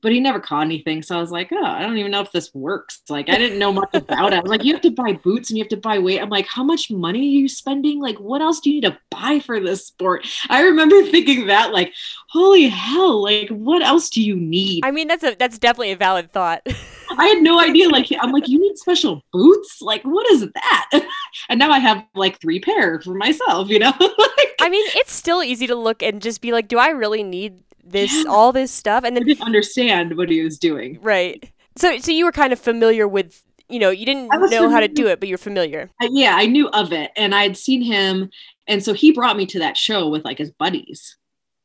but 0.04 0.12
he 0.12 0.20
never 0.20 0.40
caught 0.40 0.66
anything. 0.66 1.02
So 1.02 1.18
I 1.18 1.22
was 1.22 1.32
like, 1.32 1.50
oh, 1.52 1.64
I 1.64 1.82
don't 1.82 1.98
even 1.98 2.12
know 2.12 2.22
if 2.22 2.32
this 2.32 2.54
works. 2.54 3.02
Like, 3.10 3.30
I 3.30 3.38
didn't 3.38 3.58
know 3.58 3.72
much 3.72 3.90
about 3.94 4.34
it. 4.34 4.36
I 4.36 4.42
was 4.42 4.50
like, 4.50 4.64
you 4.64 4.74
have 4.74 4.82
to 4.82 4.92
buy 4.92 5.14
boots 5.14 5.50
and 5.50 5.58
you 5.58 5.64
have 5.64 5.70
to 5.70 5.78
buy 5.78 5.98
weight. 5.98 6.22
I'm 6.22 6.30
like, 6.30 6.46
how 6.46 6.64
much 6.64 6.92
money 6.92 7.20
are 7.20 7.40
you 7.40 7.48
spending? 7.48 8.00
Like, 8.02 8.20
what 8.20 8.42
else 8.42 8.60
do 8.60 8.70
you 8.70 8.82
need 8.82 8.88
to 8.88 8.98
buy 9.10 9.40
for 9.40 9.60
this 9.60 9.88
sport? 9.88 10.28
I 10.50 10.62
remember 10.62 11.02
thinking 11.04 11.48
that, 11.48 11.72
like, 11.72 11.94
holy 12.30 12.68
hell, 12.68 13.24
like, 13.24 13.50
what 13.50 13.82
else 13.82 14.10
do 14.10 14.22
you 14.22 14.36
need? 14.36 14.86
I 14.86 14.92
mean, 14.92 15.08
that's 15.08 15.24
a 15.24 15.36
that's 15.36 15.58
definitely 15.58 15.94
a 15.94 15.98
valid 15.98 16.32
thought. 16.32 16.62
I 17.18 17.28
had 17.28 17.42
no 17.42 17.60
idea. 17.60 17.90
Like, 17.90 18.08
I'm 18.20 18.32
like, 18.32 18.48
you 18.48 18.60
need 18.60 18.78
special 18.78 19.24
boots? 19.32 19.82
Like, 19.82 20.04
what 20.04 20.30
is 20.32 20.50
that? 20.54 20.90
and 21.50 21.60
now 21.60 21.72
I 21.72 21.80
have 21.80 22.04
like 22.16 22.40
three 22.42 22.60
pair 22.60 23.00
for 23.02 23.14
myself, 23.14 23.70
you 23.70 23.80
know? 23.80 23.94
like, 24.00 24.56
I 24.60 24.70
mean, 24.70 24.86
it's 24.96 25.14
still 25.14 25.44
easy 25.44 25.68
to 25.68 25.76
look 25.76 26.02
and 26.02 26.22
just 26.22 26.42
be 26.42 26.52
like, 26.52 26.68
do 26.68 26.78
I 26.78 26.90
really 26.90 27.24
need 27.24 27.64
this 27.84 28.14
yeah. 28.14 28.30
all 28.30 28.52
this 28.52 28.72
stuff 28.72 29.04
and 29.04 29.16
then 29.16 29.24
I 29.24 29.28
didn't 29.28 29.46
understand 29.46 30.18
what 30.18 30.30
he 30.30 30.42
was 30.42 30.58
doing 30.58 31.00
right 31.02 31.52
so 31.76 31.98
so 31.98 32.12
you 32.12 32.26
were 32.26 32.32
kind 32.32 32.54
of 32.54 32.60
familiar 32.60 33.08
with 33.08 33.44
you 33.70 33.80
know 33.80 33.90
you 33.90 34.06
didn't 34.06 34.28
know 34.28 34.48
familiar. 34.48 34.70
how 34.70 34.80
to 34.80 34.88
do 34.88 35.08
it 35.08 35.20
but 35.20 35.30
you're 35.30 35.38
familiar 35.38 35.90
I, 36.02 36.10
yeah 36.12 36.36
i 36.36 36.46
knew 36.46 36.70
of 36.70 36.94
it 36.94 37.12
and 37.16 37.34
i'd 37.34 37.58
seen 37.58 37.82
him 37.82 38.30
and 38.68 38.84
so 38.84 38.94
he 38.94 39.12
brought 39.12 39.38
me 39.38 39.46
to 39.48 39.60
that 39.60 39.78
show 39.78 40.10
with 40.10 40.24
like 40.24 40.38
his 40.38 40.52
buddies 40.52 41.18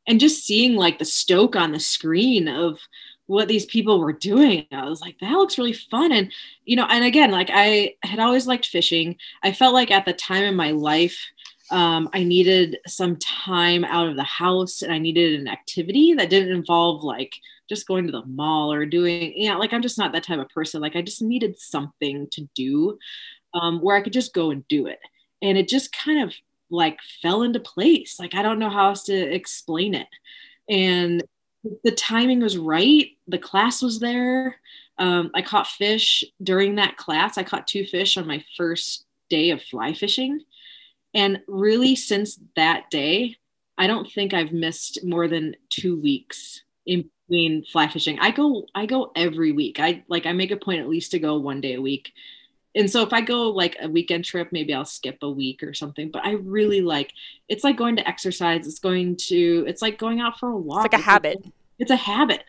and 0.06 0.20
just 0.20 0.44
seeing 0.44 0.74
like 0.74 0.98
the 0.98 1.04
stoke 1.04 1.54
on 1.54 1.72
the 1.72 1.80
screen 1.80 2.48
of 2.48 2.78
what 3.26 3.46
these 3.46 3.66
people 3.66 4.00
were 4.00 4.12
doing 4.12 4.66
i 4.72 4.84
was 4.88 5.00
like 5.00 5.18
that 5.20 5.32
looks 5.32 5.58
really 5.58 5.72
fun 5.72 6.12
and 6.12 6.32
you 6.64 6.76
know 6.76 6.86
and 6.88 7.04
again 7.04 7.30
like 7.30 7.50
i 7.52 7.94
had 8.02 8.18
always 8.18 8.46
liked 8.46 8.66
fishing 8.66 9.16
i 9.42 9.52
felt 9.52 9.74
like 9.74 9.90
at 9.90 10.04
the 10.04 10.12
time 10.12 10.44
in 10.44 10.56
my 10.56 10.70
life 10.70 11.18
um, 11.70 12.08
I 12.12 12.24
needed 12.24 12.78
some 12.86 13.16
time 13.16 13.84
out 13.84 14.08
of 14.08 14.16
the 14.16 14.22
house 14.22 14.82
and 14.82 14.92
I 14.92 14.98
needed 14.98 15.38
an 15.38 15.48
activity 15.48 16.14
that 16.14 16.30
didn't 16.30 16.54
involve 16.54 17.04
like 17.04 17.34
just 17.68 17.86
going 17.86 18.06
to 18.06 18.12
the 18.12 18.24
mall 18.24 18.72
or 18.72 18.86
doing, 18.86 19.32
yeah, 19.36 19.42
you 19.42 19.48
know, 19.50 19.58
like 19.58 19.72
I'm 19.72 19.82
just 19.82 19.98
not 19.98 20.12
that 20.12 20.24
type 20.24 20.38
of 20.38 20.48
person. 20.48 20.80
Like 20.80 20.96
I 20.96 21.02
just 21.02 21.22
needed 21.22 21.58
something 21.58 22.28
to 22.32 22.48
do 22.54 22.98
um, 23.54 23.80
where 23.80 23.96
I 23.96 24.02
could 24.02 24.12
just 24.12 24.32
go 24.32 24.50
and 24.50 24.66
do 24.68 24.86
it. 24.86 24.98
And 25.42 25.58
it 25.58 25.68
just 25.68 25.92
kind 25.92 26.22
of 26.22 26.34
like 26.70 26.98
fell 27.22 27.42
into 27.42 27.60
place. 27.60 28.18
Like 28.18 28.34
I 28.34 28.42
don't 28.42 28.58
know 28.58 28.70
how 28.70 28.88
else 28.88 29.04
to 29.04 29.14
explain 29.14 29.94
it. 29.94 30.08
And 30.68 31.22
the 31.84 31.92
timing 31.92 32.40
was 32.40 32.56
right. 32.56 33.08
The 33.26 33.38
class 33.38 33.82
was 33.82 34.00
there. 34.00 34.56
Um, 34.98 35.30
I 35.34 35.42
caught 35.42 35.66
fish 35.66 36.24
during 36.42 36.76
that 36.76 36.96
class. 36.96 37.38
I 37.38 37.42
caught 37.42 37.66
two 37.66 37.84
fish 37.84 38.16
on 38.16 38.26
my 38.26 38.42
first 38.56 39.04
day 39.28 39.50
of 39.50 39.62
fly 39.62 39.92
fishing 39.92 40.40
and 41.14 41.40
really, 41.46 41.96
since 41.96 42.38
that 42.56 42.90
day, 42.90 43.36
I 43.76 43.86
don't 43.86 44.10
think 44.10 44.34
I've 44.34 44.52
missed 44.52 45.04
more 45.04 45.28
than 45.28 45.56
two 45.70 46.00
weeks 46.00 46.62
in 46.86 47.10
between 47.28 47.64
fly 47.64 47.88
fishing. 47.88 48.18
I 48.18 48.30
go, 48.30 48.66
I 48.74 48.86
go 48.86 49.12
every 49.14 49.52
week. 49.52 49.80
I 49.80 50.04
like, 50.08 50.26
I 50.26 50.32
make 50.32 50.50
a 50.50 50.56
point 50.56 50.80
at 50.80 50.88
least 50.88 51.12
to 51.12 51.18
go 51.18 51.38
one 51.38 51.60
day 51.60 51.74
a 51.74 51.80
week. 51.80 52.12
And 52.74 52.90
so 52.90 53.02
if 53.02 53.12
I 53.12 53.20
go 53.20 53.50
like 53.50 53.76
a 53.80 53.88
weekend 53.88 54.24
trip, 54.24 54.48
maybe 54.52 54.74
I'll 54.74 54.84
skip 54.84 55.18
a 55.22 55.30
week 55.30 55.62
or 55.62 55.74
something. 55.74 56.10
But 56.10 56.24
I 56.24 56.32
really 56.32 56.80
like 56.80 57.12
it's 57.48 57.64
like 57.64 57.76
going 57.76 57.96
to 57.96 58.06
exercise. 58.06 58.66
It's 58.66 58.78
going 58.78 59.16
to 59.28 59.64
it's 59.66 59.82
like 59.82 59.98
going 59.98 60.20
out 60.20 60.38
for 60.38 60.50
a 60.50 60.56
walk. 60.56 60.84
It's 60.84 60.92
like 60.92 61.00
a 61.00 61.04
habit. 61.04 61.38
it's 61.78 61.90
a 61.90 61.96
habit. 61.96 62.44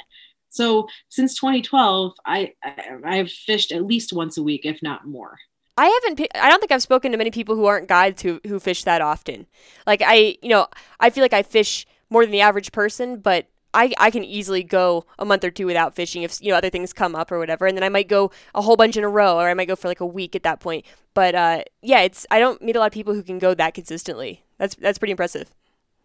So 0.49 0.87
since 1.09 1.35
2012, 1.35 2.13
I, 2.25 2.53
I 2.63 2.95
I've 3.05 3.31
fished 3.31 3.71
at 3.71 3.85
least 3.85 4.13
once 4.13 4.37
a 4.37 4.43
week, 4.43 4.65
if 4.65 4.81
not 4.83 5.07
more. 5.07 5.37
I 5.79 5.85
haven't. 6.03 6.27
I 6.35 6.49
don't 6.49 6.59
think 6.59 6.73
I've 6.73 6.81
spoken 6.81 7.13
to 7.13 7.17
many 7.17 7.31
people 7.31 7.55
who 7.55 7.65
aren't 7.65 7.87
guides 7.87 8.21
who 8.21 8.41
who 8.45 8.59
fish 8.59 8.83
that 8.83 9.01
often. 9.01 9.47
Like 9.87 10.01
I, 10.05 10.37
you 10.41 10.49
know, 10.49 10.67
I 10.99 11.09
feel 11.09 11.23
like 11.23 11.31
I 11.31 11.41
fish 11.41 11.87
more 12.09 12.25
than 12.25 12.33
the 12.33 12.41
average 12.41 12.73
person, 12.73 13.21
but 13.21 13.47
I, 13.73 13.93
I 13.97 14.11
can 14.11 14.25
easily 14.25 14.61
go 14.61 15.05
a 15.17 15.23
month 15.23 15.45
or 15.45 15.51
two 15.51 15.65
without 15.65 15.95
fishing 15.95 16.23
if 16.23 16.41
you 16.41 16.51
know 16.51 16.57
other 16.57 16.69
things 16.69 16.91
come 16.91 17.15
up 17.15 17.31
or 17.31 17.39
whatever, 17.39 17.65
and 17.65 17.77
then 17.77 17.83
I 17.85 17.89
might 17.89 18.09
go 18.09 18.29
a 18.53 18.61
whole 18.61 18.75
bunch 18.75 18.97
in 18.97 19.05
a 19.05 19.09
row, 19.09 19.37
or 19.37 19.47
I 19.47 19.53
might 19.53 19.69
go 19.69 19.77
for 19.77 19.87
like 19.87 20.01
a 20.01 20.05
week 20.05 20.35
at 20.35 20.43
that 20.43 20.59
point. 20.59 20.85
But 21.13 21.33
uh, 21.33 21.63
yeah, 21.81 22.01
it's 22.01 22.27
I 22.29 22.39
don't 22.39 22.61
meet 22.61 22.75
a 22.75 22.79
lot 22.79 22.87
of 22.87 22.93
people 22.93 23.13
who 23.13 23.23
can 23.23 23.39
go 23.39 23.53
that 23.53 23.73
consistently. 23.73 24.43
That's 24.57 24.75
that's 24.75 24.97
pretty 24.97 25.11
impressive. 25.11 25.49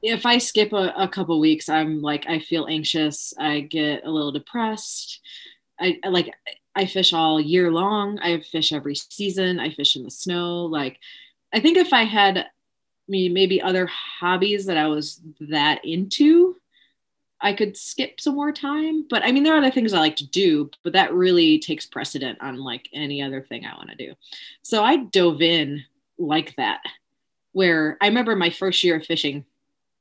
If 0.03 0.25
I 0.25 0.39
skip 0.39 0.73
a, 0.73 0.93
a 0.97 1.09
couple 1.09 1.41
weeks, 1.41 1.69
I'm 1.69 2.01
like 2.01 2.29
I 2.29 2.39
feel 2.39 2.69
anxious. 2.71 3.35
I 3.41 3.63
get 3.63 4.05
a 4.05 4.11
little 4.11 4.31
depressed. 4.31 5.21
I 5.81 5.99
like 6.09 6.33
I 6.77 6.87
fish 6.87 7.13
all 7.13 7.41
year 7.41 7.71
long. 7.71 8.19
I 8.19 8.41
fish 8.41 8.73
every 8.73 8.95
season. 8.95 9.61
I 9.61 9.71
fish 9.71 9.97
in 9.97 10.03
the 10.03 10.11
snow. 10.11 10.65
Like, 10.67 10.99
I 11.53 11.61
think 11.61 11.77
if 11.77 11.93
I 11.93 12.05
had 12.05 12.47
me 13.07 13.29
maybe 13.29 13.61
other 13.61 13.87
hobbies 13.87 14.67
that 14.67 14.77
I 14.77 14.89
was 14.89 15.21
that 15.41 15.85
into, 15.85 16.57
I 17.41 17.53
could 17.53 17.77
skip 17.77 18.21
some 18.21 18.35
more 18.35 18.53
time. 18.53 19.07
But 19.09 19.23
I 19.23 19.31
mean, 19.31 19.45
there 19.45 19.55
are 19.55 19.59
other 19.59 19.71
things 19.71 19.93
I 19.93 19.99
like 19.99 20.17
to 20.17 20.27
do, 20.27 20.71
but 20.83 20.95
that 20.95 21.13
really 21.13 21.59
takes 21.59 21.87
precedent 21.87 22.39
on 22.41 22.57
like 22.57 22.89
any 22.93 23.23
other 23.23 23.43
thing 23.43 23.67
I 23.67 23.77
want 23.77 23.91
to 23.91 23.97
do. 23.97 24.15
So 24.63 24.83
I 24.83 24.97
dove 24.97 25.43
in 25.43 25.85
like 26.19 26.57
that. 26.57 26.81
Where 27.53 27.99
I 28.01 28.09
remember 28.09 28.35
my 28.35 28.51
first 28.51 28.83
year 28.83 28.97
of 28.97 29.07
fishing, 29.07 29.45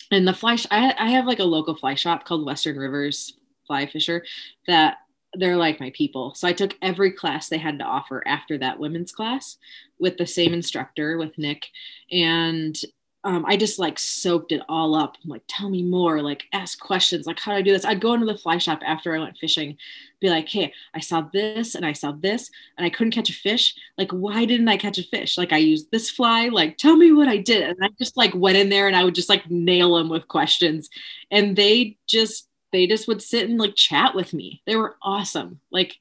and 0.09 0.27
the 0.27 0.33
fly, 0.33 0.55
sh- 0.55 0.65
I, 0.71 0.95
I 0.97 1.09
have 1.09 1.27
like 1.27 1.37
a 1.37 1.43
local 1.43 1.75
fly 1.75 1.93
shop 1.93 2.25
called 2.25 2.45
Western 2.45 2.77
Rivers 2.77 3.37
Fly 3.67 3.85
Fisher 3.85 4.25
that 4.65 4.97
they're 5.33 5.57
like 5.57 5.79
my 5.79 5.91
people. 5.95 6.33
So 6.35 6.47
I 6.47 6.53
took 6.53 6.75
every 6.81 7.11
class 7.11 7.49
they 7.49 7.57
had 7.57 7.79
to 7.79 7.85
offer 7.85 8.23
after 8.27 8.57
that 8.59 8.79
women's 8.79 9.11
class 9.11 9.57
with 9.99 10.17
the 10.17 10.27
same 10.27 10.53
instructor, 10.53 11.17
with 11.17 11.37
Nick. 11.37 11.67
And 12.11 12.77
um, 13.25 13.45
I 13.47 13.55
just 13.55 13.79
like 13.79 13.97
soaked 13.97 14.51
it 14.51 14.61
all 14.67 14.95
up. 14.95 15.15
I'm 15.23 15.29
like, 15.29 15.43
tell 15.47 15.69
me 15.69 15.81
more, 15.81 16.21
like 16.21 16.43
ask 16.51 16.77
questions, 16.77 17.25
like 17.25 17.39
how 17.39 17.53
do 17.53 17.57
I 17.57 17.61
do 17.61 17.71
this? 17.71 17.85
I'd 17.85 18.01
go 18.01 18.13
into 18.13 18.25
the 18.25 18.37
fly 18.37 18.57
shop 18.57 18.81
after 18.85 19.15
I 19.15 19.19
went 19.19 19.37
fishing, 19.37 19.77
be 20.19 20.29
like, 20.29 20.49
hey, 20.49 20.73
I 20.93 20.99
saw 20.99 21.21
this 21.31 21.75
and 21.75 21.85
I 21.85 21.93
saw 21.93 22.11
this 22.11 22.51
and 22.77 22.85
I 22.85 22.89
couldn't 22.89 23.13
catch 23.13 23.29
a 23.29 23.33
fish. 23.33 23.75
Like, 23.97 24.11
why 24.11 24.43
didn't 24.43 24.67
I 24.67 24.75
catch 24.75 24.97
a 24.97 25.03
fish? 25.03 25.37
Like 25.37 25.53
I 25.53 25.57
used 25.57 25.89
this 25.89 26.09
fly, 26.09 26.49
like 26.49 26.77
tell 26.77 26.97
me 26.97 27.13
what 27.13 27.29
I 27.29 27.37
did. 27.37 27.63
And 27.63 27.77
I 27.81 27.89
just 27.97 28.17
like 28.17 28.35
went 28.35 28.57
in 28.57 28.67
there 28.67 28.87
and 28.87 28.95
I 28.95 29.05
would 29.05 29.15
just 29.15 29.29
like 29.29 29.49
nail 29.49 29.95
them 29.95 30.09
with 30.09 30.27
questions. 30.27 30.89
And 31.31 31.55
they 31.55 31.97
just 32.07 32.49
they 32.73 32.87
just 32.87 33.07
would 33.07 33.21
sit 33.21 33.47
and 33.47 33.57
like 33.57 33.75
chat 33.75 34.13
with 34.15 34.33
me. 34.33 34.61
They 34.65 34.75
were 34.75 34.97
awesome. 35.01 35.61
Like 35.71 35.97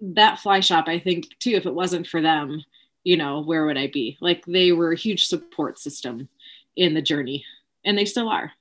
that 0.00 0.38
fly 0.38 0.60
shop, 0.60 0.84
I 0.86 1.00
think 1.00 1.26
too, 1.40 1.52
if 1.52 1.66
it 1.66 1.74
wasn't 1.74 2.06
for 2.06 2.20
them, 2.20 2.62
you 3.02 3.16
know, 3.16 3.40
where 3.40 3.66
would 3.66 3.78
I 3.78 3.88
be? 3.88 4.16
Like 4.20 4.44
they 4.46 4.70
were 4.70 4.92
a 4.92 4.96
huge 4.96 5.26
support 5.26 5.78
system 5.80 6.28
in 6.76 6.94
the 6.94 7.02
journey 7.02 7.44
and 7.84 7.98
they 7.98 8.04
still 8.04 8.28
are. 8.28 8.52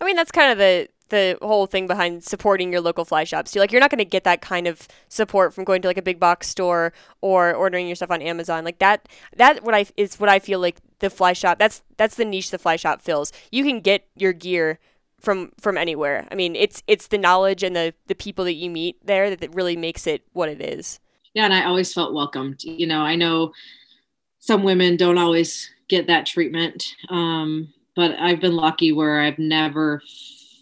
I 0.00 0.04
mean, 0.04 0.16
that's 0.16 0.32
kind 0.32 0.50
of 0.50 0.58
the 0.58 0.88
the 1.10 1.36
whole 1.42 1.66
thing 1.66 1.88
behind 1.88 2.24
supporting 2.24 2.72
your 2.72 2.80
local 2.80 3.04
fly 3.04 3.24
shops. 3.24 3.54
You're 3.54 3.62
like 3.62 3.72
you're 3.72 3.80
not 3.80 3.90
going 3.90 3.98
to 3.98 4.04
get 4.04 4.24
that 4.24 4.40
kind 4.40 4.66
of 4.66 4.88
support 5.08 5.52
from 5.52 5.64
going 5.64 5.82
to 5.82 5.88
like 5.88 5.98
a 5.98 6.02
big 6.02 6.18
box 6.18 6.48
store 6.48 6.92
or 7.20 7.52
ordering 7.52 7.86
your 7.86 7.96
stuff 7.96 8.10
on 8.10 8.22
Amazon. 8.22 8.64
Like 8.64 8.78
that 8.78 9.08
that 9.36 9.62
what 9.62 9.74
I 9.74 9.86
is 9.96 10.18
what 10.18 10.30
I 10.30 10.38
feel 10.38 10.58
like 10.58 10.76
the 11.00 11.10
fly 11.10 11.34
shop. 11.34 11.58
That's 11.58 11.82
that's 11.98 12.14
the 12.14 12.24
niche 12.24 12.50
the 12.50 12.58
fly 12.58 12.76
shop 12.76 13.02
fills. 13.02 13.32
You 13.50 13.64
can 13.64 13.80
get 13.80 14.06
your 14.16 14.32
gear 14.32 14.78
from 15.20 15.52
from 15.60 15.76
anywhere. 15.76 16.26
I 16.30 16.34
mean, 16.34 16.56
it's 16.56 16.82
it's 16.86 17.08
the 17.08 17.18
knowledge 17.18 17.62
and 17.62 17.76
the 17.76 17.94
the 18.06 18.14
people 18.14 18.44
that 18.46 18.54
you 18.54 18.70
meet 18.70 19.04
there 19.04 19.30
that, 19.30 19.40
that 19.40 19.54
really 19.54 19.76
makes 19.76 20.06
it 20.06 20.22
what 20.32 20.48
it 20.48 20.60
is. 20.60 21.00
yeah, 21.34 21.44
and 21.44 21.54
I 21.54 21.64
always 21.64 21.92
felt 21.92 22.14
welcomed. 22.14 22.62
You 22.64 22.86
know, 22.86 23.00
I 23.00 23.16
know 23.16 23.52
some 24.40 24.62
women 24.62 24.96
don't 24.96 25.18
always 25.18 25.70
get 25.88 26.06
that 26.06 26.26
treatment, 26.26 26.84
um, 27.08 27.72
but 27.94 28.12
I've 28.18 28.40
been 28.40 28.56
lucky 28.56 28.92
where 28.92 29.20
I've 29.20 29.38
never 29.38 30.02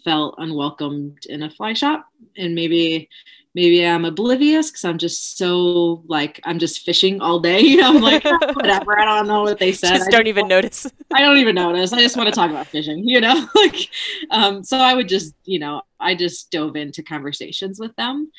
felt 0.03 0.35
unwelcomed 0.37 1.25
in 1.27 1.43
a 1.43 1.49
fly 1.49 1.73
shop, 1.73 2.07
and 2.37 2.55
maybe 2.55 3.09
maybe 3.55 3.85
I'm 3.85 4.05
oblivious 4.05 4.69
because 4.69 4.85
I'm 4.85 4.97
just 4.97 5.37
so 5.37 6.03
like 6.07 6.39
I'm 6.43 6.59
just 6.59 6.85
fishing 6.85 7.21
all 7.21 7.39
day. 7.39 7.59
You 7.69 7.77
know, 7.77 7.89
I'm 7.89 8.01
like 8.01 8.23
whatever. 8.23 8.99
I 8.99 9.05
don't 9.05 9.27
know 9.27 9.43
what 9.43 9.59
they 9.59 9.71
said. 9.71 9.97
Just 9.97 10.09
don't 10.09 10.27
even 10.27 10.47
notice. 10.47 10.87
I 11.13 11.21
don't 11.21 11.37
even 11.37 11.55
notice. 11.55 11.93
I 11.93 11.99
just 11.99 12.17
want 12.17 12.27
to 12.27 12.33
talk 12.35 12.49
about 12.49 12.67
fishing. 12.67 13.07
You 13.07 13.21
know, 13.21 13.47
like 13.55 13.89
um, 14.31 14.63
so 14.63 14.77
I 14.77 14.93
would 14.93 15.07
just 15.07 15.35
you 15.45 15.59
know 15.59 15.81
I 15.99 16.15
just 16.15 16.51
dove 16.51 16.75
into 16.75 17.03
conversations 17.03 17.79
with 17.79 17.95
them, 17.95 18.31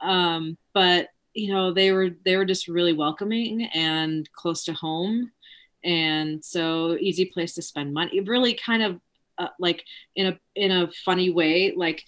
um, 0.00 0.56
but 0.72 1.08
you 1.34 1.52
know 1.52 1.72
they 1.72 1.92
were 1.92 2.10
they 2.24 2.36
were 2.36 2.46
just 2.46 2.68
really 2.68 2.92
welcoming 2.92 3.64
and 3.74 4.30
close 4.32 4.64
to 4.64 4.72
home, 4.72 5.32
and 5.84 6.42
so 6.44 6.96
easy 6.98 7.26
place 7.26 7.54
to 7.54 7.62
spend 7.62 7.92
money. 7.92 8.20
Really 8.20 8.54
kind 8.54 8.82
of 8.82 9.00
uh, 9.36 9.48
like 9.58 9.84
in 10.16 10.28
a 10.28 10.38
in 10.54 10.70
a 10.70 10.90
funny 11.04 11.30
way 11.30 11.72
like 11.76 12.02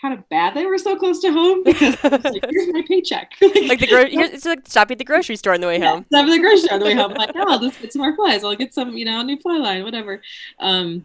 kind 0.00 0.14
of 0.14 0.28
bad 0.28 0.54
they 0.54 0.64
were 0.66 0.78
so 0.78 0.96
close 0.96 1.20
to 1.20 1.30
home 1.30 1.62
because 1.64 1.96
like, 2.04 2.44
here's 2.50 2.72
my 2.72 2.82
paycheck. 2.86 3.32
like, 3.40 3.54
like, 3.54 3.80
the 3.80 3.86
gro- 3.86 4.04
it's 4.06 4.44
like 4.44 4.66
stop 4.66 4.90
at 4.90 4.98
the 4.98 5.04
grocery 5.04 5.36
store 5.36 5.54
on 5.54 5.60
the 5.60 5.66
way 5.66 5.78
yeah, 5.78 5.90
home. 5.90 6.06
Stop 6.06 6.26
at 6.26 6.30
the 6.30 6.38
grocery 6.38 6.60
store 6.60 6.74
on 6.74 6.80
the 6.80 6.86
way 6.86 6.94
home. 6.94 7.12
Like, 7.12 7.32
oh, 7.34 7.44
I'll 7.48 7.58
just 7.58 7.80
get 7.80 7.92
some 7.92 8.02
more 8.02 8.16
flies. 8.16 8.44
I'll 8.44 8.56
get 8.56 8.74
some, 8.74 8.96
you 8.96 9.04
know, 9.04 9.22
new 9.22 9.38
fly 9.38 9.58
line, 9.58 9.84
whatever. 9.84 10.22
Um, 10.58 11.04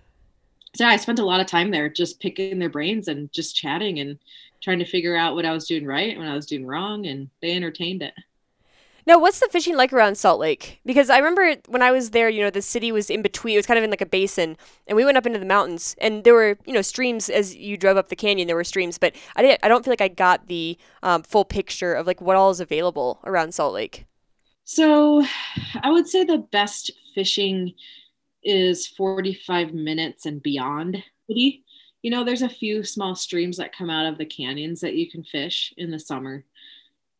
so 0.76 0.86
I 0.86 0.98
spent 0.98 1.20
a 1.20 1.26
lot 1.26 1.40
of 1.40 1.48
time 1.48 1.72
there 1.72 1.90
just 1.90 2.20
picking 2.20 2.60
their 2.60 2.70
brains 2.70 3.08
and 3.08 3.32
just 3.32 3.56
chatting 3.56 4.00
and 4.00 4.20
trying 4.62 4.80
to 4.80 4.86
figure 4.86 5.16
out 5.16 5.36
what 5.36 5.46
I 5.46 5.52
was 5.52 5.68
doing 5.68 5.86
right 5.86 6.10
and 6.10 6.20
what 6.20 6.28
I 6.28 6.36
was 6.36 6.46
doing 6.46 6.66
wrong, 6.66 7.06
and 7.06 7.30
they 7.42 7.56
entertained 7.56 8.02
it. 8.02 8.14
Now, 9.08 9.20
what's 9.20 9.40
the 9.40 9.48
fishing 9.52 9.76
like 9.76 9.94
around 9.94 10.18
Salt 10.18 10.40
Lake? 10.40 10.80
Because 10.84 11.12
I 11.12 11.18
remember 11.18 11.56
when 11.68 11.84
I 11.84 11.92
was 11.92 12.10
there, 12.10 12.28
you 12.28 12.42
know, 12.42 12.50
the 12.50 12.62
city 12.62 12.92
was 12.92 13.12
in 13.12 13.22
between. 13.22 13.54
It 13.54 13.60
was 13.60 13.68
kind 13.68 13.78
of 13.78 13.84
in 13.84 13.92
like 13.92 14.02
a 14.02 14.06
basin, 14.06 14.58
and 14.88 14.96
we 14.96 15.06
went 15.06 15.18
up 15.18 15.28
into 15.28 15.38
the 15.38 15.46
mountains, 15.46 15.96
and 16.00 16.24
there 16.24 16.34
were, 16.34 16.58
you 16.66 16.74
know, 16.74 16.82
streams 16.82 17.30
as 17.30 17.56
you 17.56 17.78
drove 17.78 17.98
up 17.98 18.10
the 18.10 18.16
canyon. 18.16 18.48
There 18.48 18.56
were 18.56 18.64
streams, 18.64 18.98
but 18.98 19.16
I 19.36 19.44
didn't. 19.44 19.60
I 19.62 19.68
don't 19.68 19.86
feel 19.86 19.92
like 19.92 20.02
I 20.02 20.08
got 20.08 20.48
the 20.48 20.78
um, 21.04 21.22
full 21.22 21.46
picture 21.46 21.94
of 21.94 22.08
like 22.08 22.20
what 22.20 22.36
all 22.36 22.50
is 22.50 22.60
available 22.60 23.20
around 23.26 23.54
Salt 23.54 23.76
Lake. 23.76 24.06
So, 24.64 25.24
I 25.84 25.92
would 25.92 26.08
say 26.08 26.24
the 26.24 26.40
best 26.40 26.92
fishing 27.14 27.74
is 28.44 28.88
45 28.88 29.74
minutes 29.74 30.26
and 30.26 30.42
beyond. 30.42 31.04
You 31.28 31.62
know, 32.04 32.24
there's 32.24 32.42
a 32.42 32.50
few 32.50 32.84
small 32.84 33.16
streams 33.16 33.58
that 33.58 33.76
come 33.76 33.92
out 33.92 34.08
of 34.08 34.18
the 34.18 34.26
canyons 34.26 34.82
that 34.82 34.96
you 34.96 35.10
can 35.10 35.24
fish 35.24 35.74
in 35.78 35.92
the 35.92 36.00
summer 36.00 36.44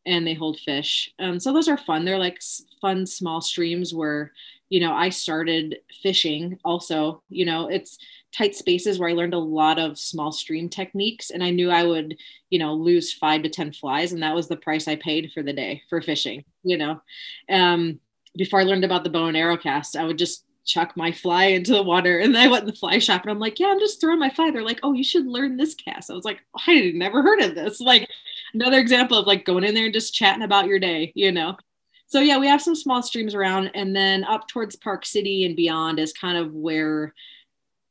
and 0.06 0.26
they 0.26 0.34
hold 0.34 0.58
fish. 0.60 1.12
Um, 1.18 1.40
so 1.40 1.52
those 1.52 1.68
are 1.68 1.76
fun. 1.76 2.04
They're 2.04 2.18
like 2.18 2.40
fun 2.80 3.06
small 3.06 3.40
streams 3.40 3.92
where, 3.92 4.32
you 4.68 4.80
know, 4.80 4.94
I 4.94 5.10
started 5.10 5.78
fishing 6.02 6.58
also, 6.64 7.22
you 7.28 7.44
know, 7.44 7.68
it's 7.68 7.98
tight 8.32 8.54
spaces 8.54 8.98
where 8.98 9.08
I 9.08 9.14
learned 9.14 9.34
a 9.34 9.38
lot 9.38 9.78
of 9.78 9.98
small 9.98 10.30
stream 10.30 10.68
techniques 10.68 11.30
and 11.30 11.42
I 11.42 11.50
knew 11.50 11.70
I 11.70 11.82
would, 11.82 12.16
you 12.50 12.58
know, 12.58 12.74
lose 12.74 13.12
five 13.12 13.42
to 13.42 13.48
10 13.48 13.72
flies. 13.72 14.12
And 14.12 14.22
that 14.22 14.34
was 14.34 14.48
the 14.48 14.56
price 14.56 14.88
I 14.88 14.96
paid 14.96 15.32
for 15.32 15.42
the 15.42 15.52
day 15.52 15.82
for 15.90 16.00
fishing, 16.00 16.44
you 16.62 16.78
know. 16.78 17.00
Um, 17.50 18.00
before 18.36 18.60
I 18.60 18.64
learned 18.64 18.84
about 18.84 19.04
the 19.04 19.10
bow 19.10 19.26
and 19.26 19.36
arrow 19.36 19.56
cast, 19.56 19.96
I 19.96 20.04
would 20.04 20.18
just 20.18 20.44
chuck 20.66 20.96
my 20.96 21.12
fly 21.12 21.46
into 21.46 21.72
the 21.72 21.82
water. 21.82 22.18
And 22.18 22.36
I 22.36 22.48
went 22.48 22.62
in 22.62 22.70
the 22.70 22.76
fly 22.76 22.98
shop 22.98 23.22
and 23.22 23.30
I'm 23.30 23.38
like, 23.38 23.58
yeah, 23.58 23.68
I'm 23.68 23.80
just 23.80 24.00
throwing 24.00 24.18
my 24.18 24.30
fly. 24.30 24.50
They're 24.50 24.62
like, 24.62 24.80
oh, 24.82 24.92
you 24.92 25.04
should 25.04 25.26
learn 25.26 25.56
this 25.56 25.74
cast. 25.74 26.10
I 26.10 26.14
was 26.14 26.24
like, 26.24 26.40
I 26.66 26.92
never 26.94 27.22
heard 27.22 27.40
of 27.40 27.54
this. 27.54 27.80
Like 27.80 28.08
another 28.56 28.78
example 28.78 29.18
of 29.18 29.26
like 29.26 29.44
going 29.44 29.64
in 29.64 29.74
there 29.74 29.84
and 29.84 29.94
just 29.94 30.14
chatting 30.14 30.42
about 30.42 30.66
your 30.66 30.78
day, 30.78 31.12
you 31.14 31.30
know? 31.30 31.56
So 32.08 32.20
yeah, 32.20 32.38
we 32.38 32.46
have 32.46 32.62
some 32.62 32.74
small 32.74 33.02
streams 33.02 33.34
around 33.34 33.70
and 33.74 33.94
then 33.94 34.24
up 34.24 34.48
towards 34.48 34.76
Park 34.76 35.04
City 35.04 35.44
and 35.44 35.56
beyond 35.56 35.98
is 35.98 36.12
kind 36.12 36.38
of 36.38 36.52
where, 36.52 37.14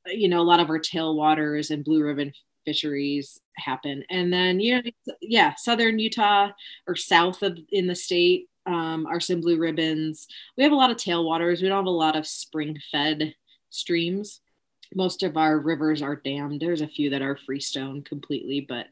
you 0.08 0.30
know, 0.30 0.42
a 0.42 0.44
lot 0.44 0.60
of 0.60 0.70
our 0.70 0.80
tailwaters 0.80 1.70
and 1.70 1.84
blue 1.84 2.04
ribbon 2.04 2.34
fisheries 2.66 3.40
happen. 3.58 4.04
And 4.10 4.32
then, 4.32 4.60
yeah, 4.60 4.82
yeah, 5.22 5.54
Southern 5.56 6.00
Utah 6.00 6.50
or 6.88 6.96
south 6.96 7.44
of 7.44 7.60
in 7.72 7.88
the 7.88 7.96
state, 7.96 8.50
um, 8.66 9.06
are 9.06 9.20
some 9.20 9.42
blue 9.42 9.58
ribbons. 9.58 10.28
We 10.58 10.64
have 10.64 10.72
a 10.72 10.76
lot 10.76 10.90
of 10.90 10.98
tailwaters. 10.98 11.62
We 11.62 11.68
don't 11.68 11.78
have 11.78 11.86
a 11.86 11.90
lot 11.90 12.16
of 12.16 12.26
spring 12.26 12.80
fed 12.92 13.36
streams. 13.70 14.42
Most 14.96 15.24
of 15.24 15.38
our 15.38 15.60
rivers 15.60 16.02
are 16.02 16.16
dammed. 16.16 16.62
There's 16.62 16.82
a 16.82 16.88
few 16.88 17.12
that 17.12 17.22
are 17.22 17.38
freestone 17.46 18.02
completely, 18.02 18.66
but 18.68 18.88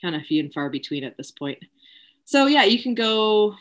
kind 0.00 0.14
of 0.14 0.22
few 0.22 0.40
and 0.40 0.52
far 0.52 0.70
between 0.70 1.04
at 1.04 1.16
this 1.16 1.30
point. 1.30 1.58
So 2.24 2.46
yeah, 2.46 2.64
you 2.64 2.82
can 2.82 2.94
go 2.94 3.54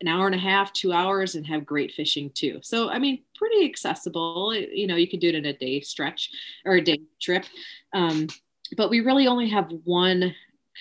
an 0.00 0.08
hour 0.08 0.26
and 0.26 0.34
a 0.34 0.38
half, 0.38 0.72
two 0.72 0.92
hours, 0.92 1.34
and 1.34 1.46
have 1.46 1.66
great 1.66 1.92
fishing 1.92 2.30
too. 2.34 2.60
So 2.62 2.90
I 2.90 2.98
mean, 2.98 3.22
pretty 3.34 3.64
accessible. 3.64 4.54
You 4.54 4.86
know, 4.86 4.96
you 4.96 5.08
can 5.08 5.20
do 5.20 5.28
it 5.28 5.34
in 5.34 5.46
a 5.46 5.56
day 5.56 5.80
stretch 5.80 6.30
or 6.64 6.74
a 6.74 6.84
day 6.84 7.00
trip. 7.20 7.44
Um, 7.92 8.28
but 8.76 8.90
we 8.90 9.00
really 9.00 9.26
only 9.26 9.48
have 9.48 9.70
one 9.84 10.34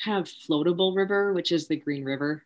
kind 0.04 0.20
of 0.20 0.28
floatable 0.28 0.96
river, 0.96 1.34
which 1.34 1.52
is 1.52 1.68
the 1.68 1.76
Green 1.76 2.04
River. 2.04 2.44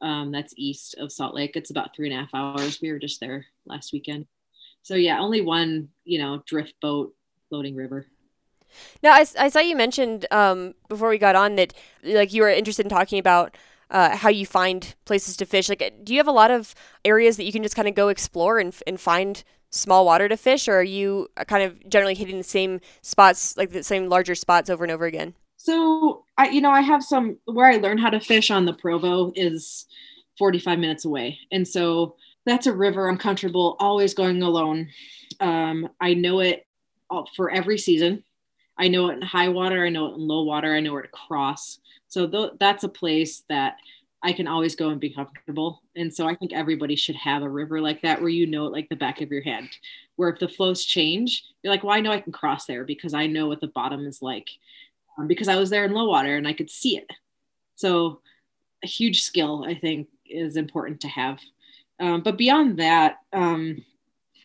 Um, 0.00 0.30
that's 0.30 0.54
east 0.56 0.96
of 0.98 1.10
Salt 1.10 1.34
Lake. 1.34 1.56
It's 1.56 1.70
about 1.70 1.94
three 1.94 2.10
and 2.10 2.18
a 2.18 2.22
half 2.22 2.34
hours. 2.34 2.80
We 2.80 2.92
were 2.92 2.98
just 2.98 3.20
there 3.20 3.46
last 3.64 3.92
weekend. 3.92 4.26
So 4.82 4.94
yeah, 4.94 5.18
only 5.18 5.40
one, 5.40 5.88
you 6.04 6.18
know, 6.18 6.42
drift 6.46 6.74
boat 6.80 7.14
floating 7.48 7.74
river. 7.74 8.06
Now, 9.02 9.12
I, 9.12 9.26
I 9.38 9.48
saw 9.48 9.60
you 9.60 9.76
mentioned 9.76 10.26
um, 10.30 10.74
before 10.88 11.08
we 11.08 11.18
got 11.18 11.36
on 11.36 11.56
that 11.56 11.72
like 12.02 12.32
you 12.32 12.42
were 12.42 12.50
interested 12.50 12.86
in 12.86 12.90
talking 12.90 13.18
about 13.18 13.56
uh, 13.90 14.16
how 14.16 14.28
you 14.28 14.46
find 14.46 14.94
places 15.04 15.36
to 15.36 15.46
fish. 15.46 15.68
Like, 15.68 15.92
do 16.02 16.12
you 16.12 16.18
have 16.18 16.28
a 16.28 16.32
lot 16.32 16.50
of 16.50 16.74
areas 17.04 17.36
that 17.36 17.44
you 17.44 17.52
can 17.52 17.62
just 17.62 17.76
kind 17.76 17.88
of 17.88 17.94
go 17.94 18.08
explore 18.08 18.58
and, 18.58 18.74
and 18.86 19.00
find 19.00 19.44
small 19.70 20.04
water 20.04 20.28
to 20.28 20.36
fish, 20.36 20.68
or 20.68 20.76
are 20.76 20.82
you 20.82 21.28
uh, 21.36 21.44
kind 21.44 21.62
of 21.62 21.88
generally 21.88 22.14
hitting 22.14 22.38
the 22.38 22.44
same 22.44 22.80
spots, 23.02 23.56
like 23.56 23.70
the 23.70 23.82
same 23.82 24.08
larger 24.08 24.34
spots 24.34 24.70
over 24.70 24.84
and 24.84 24.92
over 24.92 25.04
again? 25.04 25.34
So, 25.56 26.24
I 26.38 26.48
you 26.48 26.60
know 26.60 26.70
I 26.70 26.80
have 26.80 27.02
some 27.02 27.38
where 27.44 27.66
I 27.66 27.76
learned 27.76 28.00
how 28.00 28.10
to 28.10 28.20
fish 28.20 28.50
on 28.50 28.64
the 28.64 28.72
Provo 28.72 29.32
is 29.34 29.86
45 30.38 30.78
minutes 30.78 31.04
away, 31.04 31.38
and 31.50 31.66
so 31.66 32.16
that's 32.44 32.66
a 32.66 32.72
river 32.72 33.08
I'm 33.08 33.18
comfortable 33.18 33.76
always 33.80 34.14
going 34.14 34.42
alone. 34.42 34.88
Um, 35.40 35.88
I 36.00 36.14
know 36.14 36.40
it 36.40 36.66
for 37.34 37.50
every 37.50 37.78
season. 37.78 38.24
I 38.78 38.88
know 38.88 39.10
it 39.10 39.14
in 39.14 39.22
high 39.22 39.48
water, 39.48 39.84
I 39.84 39.88
know 39.88 40.06
it 40.12 40.14
in 40.16 40.26
low 40.26 40.42
water, 40.42 40.74
I 40.74 40.80
know 40.80 40.92
where 40.92 41.02
to 41.02 41.08
cross. 41.08 41.78
So 42.08 42.26
th- 42.26 42.52
that's 42.58 42.84
a 42.84 42.88
place 42.88 43.42
that 43.48 43.76
I 44.22 44.32
can 44.32 44.48
always 44.48 44.74
go 44.74 44.88
and 44.88 45.00
be 45.00 45.10
comfortable. 45.10 45.82
And 45.94 46.12
so 46.12 46.26
I 46.26 46.34
think 46.34 46.52
everybody 46.52 46.96
should 46.96 47.16
have 47.16 47.42
a 47.42 47.48
river 47.48 47.80
like 47.80 48.02
that 48.02 48.20
where 48.20 48.28
you 48.28 48.46
know 48.46 48.66
it 48.66 48.72
like 48.72 48.88
the 48.88 48.96
back 48.96 49.20
of 49.20 49.30
your 49.30 49.42
hand. 49.42 49.68
Where 50.16 50.30
if 50.30 50.38
the 50.38 50.48
flows 50.48 50.84
change, 50.84 51.44
you're 51.62 51.72
like, 51.72 51.84
well, 51.84 51.94
I 51.94 52.00
know 52.00 52.12
I 52.12 52.20
can 52.20 52.32
cross 52.32 52.66
there 52.66 52.84
because 52.84 53.14
I 53.14 53.26
know 53.26 53.48
what 53.48 53.60
the 53.60 53.68
bottom 53.68 54.06
is 54.06 54.22
like 54.22 54.48
um, 55.18 55.26
because 55.26 55.48
I 55.48 55.56
was 55.56 55.70
there 55.70 55.84
in 55.84 55.92
low 55.92 56.06
water 56.06 56.36
and 56.36 56.48
I 56.48 56.52
could 56.52 56.70
see 56.70 56.96
it. 56.96 57.10
So 57.76 58.20
a 58.82 58.86
huge 58.86 59.22
skill, 59.22 59.64
I 59.66 59.74
think, 59.74 60.08
is 60.24 60.56
important 60.56 61.00
to 61.02 61.08
have. 61.08 61.40
Um, 62.00 62.22
but 62.22 62.36
beyond 62.36 62.78
that, 62.78 63.18
um, 63.32 63.84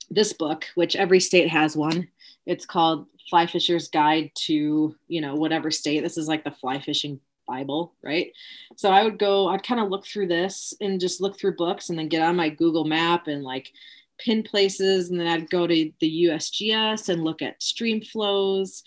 this 0.10 0.34
book, 0.34 0.68
which 0.76 0.96
every 0.96 1.20
state 1.20 1.50
has 1.50 1.76
one, 1.76 2.08
it's 2.46 2.66
called 2.66 3.08
fly 3.32 3.48
fisher's 3.48 3.88
guide 3.88 4.30
to 4.36 4.94
you 5.08 5.22
know 5.22 5.36
whatever 5.36 5.72
state. 5.72 6.02
This 6.02 6.18
is 6.18 6.28
like 6.28 6.44
the 6.44 6.52
fly 6.52 6.80
fishing 6.80 7.20
bible 7.48 7.94
right? 8.04 8.32
So 8.78 8.92
i 8.92 9.04
would 9.04 9.18
go 9.18 9.48
i'd 9.48 9.64
kind 9.64 9.82
of 9.82 9.90
look 9.90 10.06
through 10.06 10.28
this 10.28 10.74
and 10.80 11.00
just 11.00 11.22
look 11.22 11.40
through 11.40 11.56
books 11.56 11.90
and 11.90 11.98
then 11.98 12.08
get 12.08 12.22
on 12.22 12.36
my 12.36 12.50
google 12.50 12.86
map 12.86 13.28
and 13.28 13.44
like 13.44 13.72
pin 14.20 14.44
places. 14.44 15.10
And 15.10 15.20
then 15.20 15.28
i'd 15.28 15.50
go 15.50 15.66
to 15.66 15.92
the 16.00 16.26
usgs 16.26 17.10
and 17.10 17.24
look 17.24 17.42
at 17.42 17.64
stream 17.64 18.02
flows. 18.02 18.84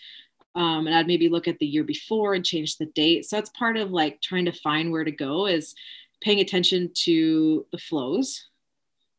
Um, 0.55 0.87
and 0.87 0.95
i'd 0.95 1.07
maybe 1.09 1.29
look 1.29 1.49
at 1.49 1.59
the 1.59 1.67
year 1.67 1.85
before 1.85 2.35
and 2.35 2.45
change 2.45 2.77
the 2.77 2.87
date. 2.87 3.25
So 3.25 3.37
that's 3.37 3.51
part 3.51 3.79
of 3.79 3.91
like 3.91 4.21
trying 4.21 4.45
to 4.45 4.53
find 4.53 4.93
where 4.93 5.05
to 5.05 5.11
go 5.11 5.47
is 5.47 5.75
paying 6.23 6.41
attention 6.41 6.91
to 7.05 7.67
the 7.73 7.79
flows 7.79 8.47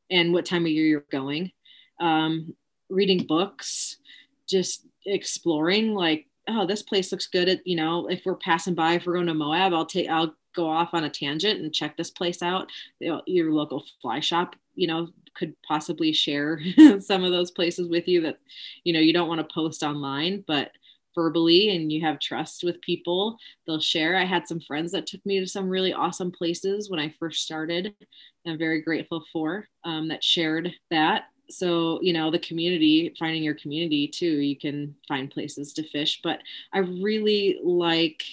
and 0.10 0.34
what 0.34 0.46
time 0.46 0.66
of 0.66 0.72
year 0.72 0.86
you're 0.86 1.06
going. 1.12 1.52
Um, 2.00 2.56
reading 2.90 3.26
books 3.26 3.98
just 4.48 4.85
exploring 5.06 5.94
like 5.94 6.28
oh 6.48 6.66
this 6.66 6.82
place 6.82 7.12
looks 7.12 7.28
good 7.28 7.50
at 7.50 7.66
you 7.66 7.76
know 7.76 8.08
if 8.08 8.22
we're 8.26 8.36
passing 8.36 8.74
by 8.74 8.94
if 8.94 9.06
we're 9.06 9.14
going 9.14 9.28
to 9.28 9.34
moab 9.34 9.74
i'll 9.74 9.86
take 9.86 10.10
i'll 10.10 10.34
go 10.56 10.68
off 10.68 10.94
on 10.94 11.04
a 11.04 11.10
tangent 11.10 11.62
and 11.62 11.74
check 11.74 11.96
this 11.98 12.10
place 12.10 12.42
out. 12.42 12.72
Your 13.00 13.52
local 13.52 13.84
fly 14.02 14.20
shop 14.20 14.56
you 14.74 14.88
know 14.88 15.10
could 15.38 15.54
possibly 15.68 16.14
share 16.14 16.60
some 17.00 17.24
of 17.24 17.32
those 17.32 17.52
places 17.52 17.90
with 17.90 18.08
you 18.08 18.22
that 18.22 18.40
you 18.84 18.94
know 18.94 19.00
you 19.00 19.14
don't 19.14 19.28
want 19.28 19.40
to 19.40 19.54
post 19.54 19.84
online 19.84 20.44
but 20.48 20.72
verbally 21.14 21.74
and 21.74 21.94
you 21.94 22.02
have 22.02 22.20
trust 22.20 22.64
with 22.64 22.82
people 22.82 23.38
they'll 23.66 23.80
share. 23.80 24.18
I 24.18 24.26
had 24.26 24.48
some 24.48 24.60
friends 24.60 24.92
that 24.92 25.08
took 25.08 25.26
me 25.26 25.40
to 25.40 25.48
some 25.48 25.70
really 25.70 25.94
awesome 25.94 26.32
places 26.32 26.90
when 26.90 27.00
i 27.00 27.14
first 27.20 27.44
started 27.44 27.94
i'm 28.46 28.58
very 28.58 28.82
grateful 28.82 29.24
for 29.32 29.68
um, 29.86 30.10
that 30.10 30.24
shared 30.24 30.74
that 30.92 31.26
so 31.50 32.00
you 32.02 32.14
know 32.14 32.32
the 32.32 32.40
community 32.40 33.14
finding 33.18 33.44
your 33.44 33.56
community 33.56 34.08
too 34.08 34.40
you 34.40 34.58
can 34.58 34.96
find 35.08 35.32
places 35.32 35.74
to 35.74 35.88
fish 35.90 36.20
but 36.24 36.40
i 36.74 36.80
really 36.80 37.60
like 37.64 38.24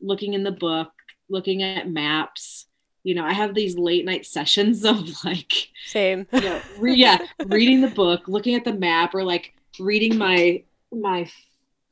looking 0.00 0.34
in 0.34 0.42
the 0.42 0.52
book 0.52 0.92
looking 1.28 1.62
at 1.62 1.90
maps 1.90 2.66
you 3.06 3.14
know, 3.14 3.24
I 3.24 3.34
have 3.34 3.54
these 3.54 3.78
late 3.78 4.04
night 4.04 4.26
sessions 4.36 4.84
of 4.84 5.24
like, 5.24 5.68
same. 5.86 6.26
You 6.32 6.40
know, 6.40 6.60
re- 6.76 6.96
yeah, 6.96 7.18
reading 7.46 7.80
the 7.80 7.88
book, 7.88 8.26
looking 8.26 8.56
at 8.56 8.64
the 8.64 8.74
map, 8.74 9.14
or 9.14 9.22
like 9.22 9.54
reading 9.78 10.18
my 10.18 10.64
my 10.92 11.30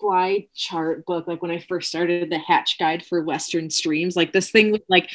fly 0.04 0.46
chart 0.54 1.06
book. 1.06 1.26
Like 1.26 1.40
when 1.40 1.50
I 1.50 1.58
first 1.58 1.88
started 1.88 2.30
the 2.30 2.38
Hatch 2.38 2.78
Guide 2.78 3.04
for 3.04 3.22
Western 3.22 3.70
Streams, 3.70 4.16
like 4.16 4.32
this 4.32 4.50
thing 4.50 4.70
was 4.72 4.82
like 4.88 5.10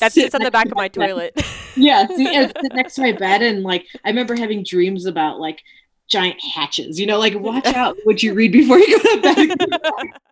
that 0.00 0.12
sits 0.12 0.34
on 0.34 0.42
the 0.42 0.50
back 0.50 0.66
of 0.66 0.76
my 0.76 0.88
toilet. 0.88 1.34
yeah, 1.76 2.06
sit 2.06 2.72
next 2.72 2.94
to 2.94 3.02
my 3.02 3.12
bed, 3.12 3.42
and 3.42 3.62
like 3.62 3.86
I 4.04 4.08
remember 4.08 4.34
having 4.34 4.64
dreams 4.64 5.06
about 5.06 5.38
like 5.38 5.62
giant 6.08 6.40
hatches. 6.40 6.98
You 6.98 7.06
know, 7.06 7.18
like 7.18 7.38
watch 7.38 7.66
out 7.74 7.96
what 8.04 8.22
you 8.22 8.34
read 8.34 8.52
before 8.52 8.78
you 8.78 9.02
go 9.02 9.16
to 9.16 9.20
bed. 9.20 9.58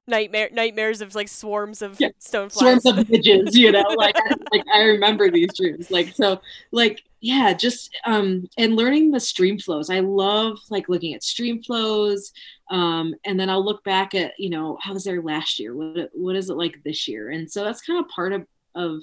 Nightmare 0.07 0.49
nightmares 0.53 1.03
of 1.03 1.14
like 1.14 1.29
swarms 1.29 1.83
of 1.83 2.01
yeah. 2.01 2.09
stoneflies. 2.18 2.53
Swarms 2.53 2.87
of 2.87 3.11
midges, 3.11 3.57
you 3.57 3.71
know, 3.71 3.85
like 3.97 4.16
I, 4.16 4.35
like 4.51 4.64
I 4.75 4.81
remember 4.85 5.31
these 5.31 5.55
dreams. 5.55 5.90
Like 5.90 6.14
so 6.14 6.40
like 6.73 7.03
yeah, 7.20 7.52
just 7.52 7.94
um 8.04 8.48
and 8.57 8.76
learning 8.76 9.11
the 9.11 9.20
stream 9.20 9.59
flows. 9.59 9.90
I 9.90 10.00
love 10.00 10.59
like 10.70 10.88
looking 10.88 11.14
at 11.14 11.22
stream 11.22 11.62
flows. 11.62 12.33
Um, 12.70 13.14
and 13.24 13.40
then 13.40 13.48
I'll 13.48 13.64
look 13.64 13.83
back 13.83 14.14
at, 14.14 14.33
you 14.38 14.50
know, 14.50 14.76
how 14.81 14.92
was 14.92 15.04
there 15.04 15.22
last 15.22 15.59
year? 15.59 15.74
What 15.74 16.11
what 16.12 16.37
is 16.37 16.50
it 16.50 16.57
like 16.57 16.83
this 16.85 17.09
year? 17.09 17.31
And 17.31 17.50
so 17.50 17.64
that's 17.64 17.83
kind 17.83 17.98
of 17.98 18.09
part 18.09 18.33
of 18.33 18.46
of 18.74 19.00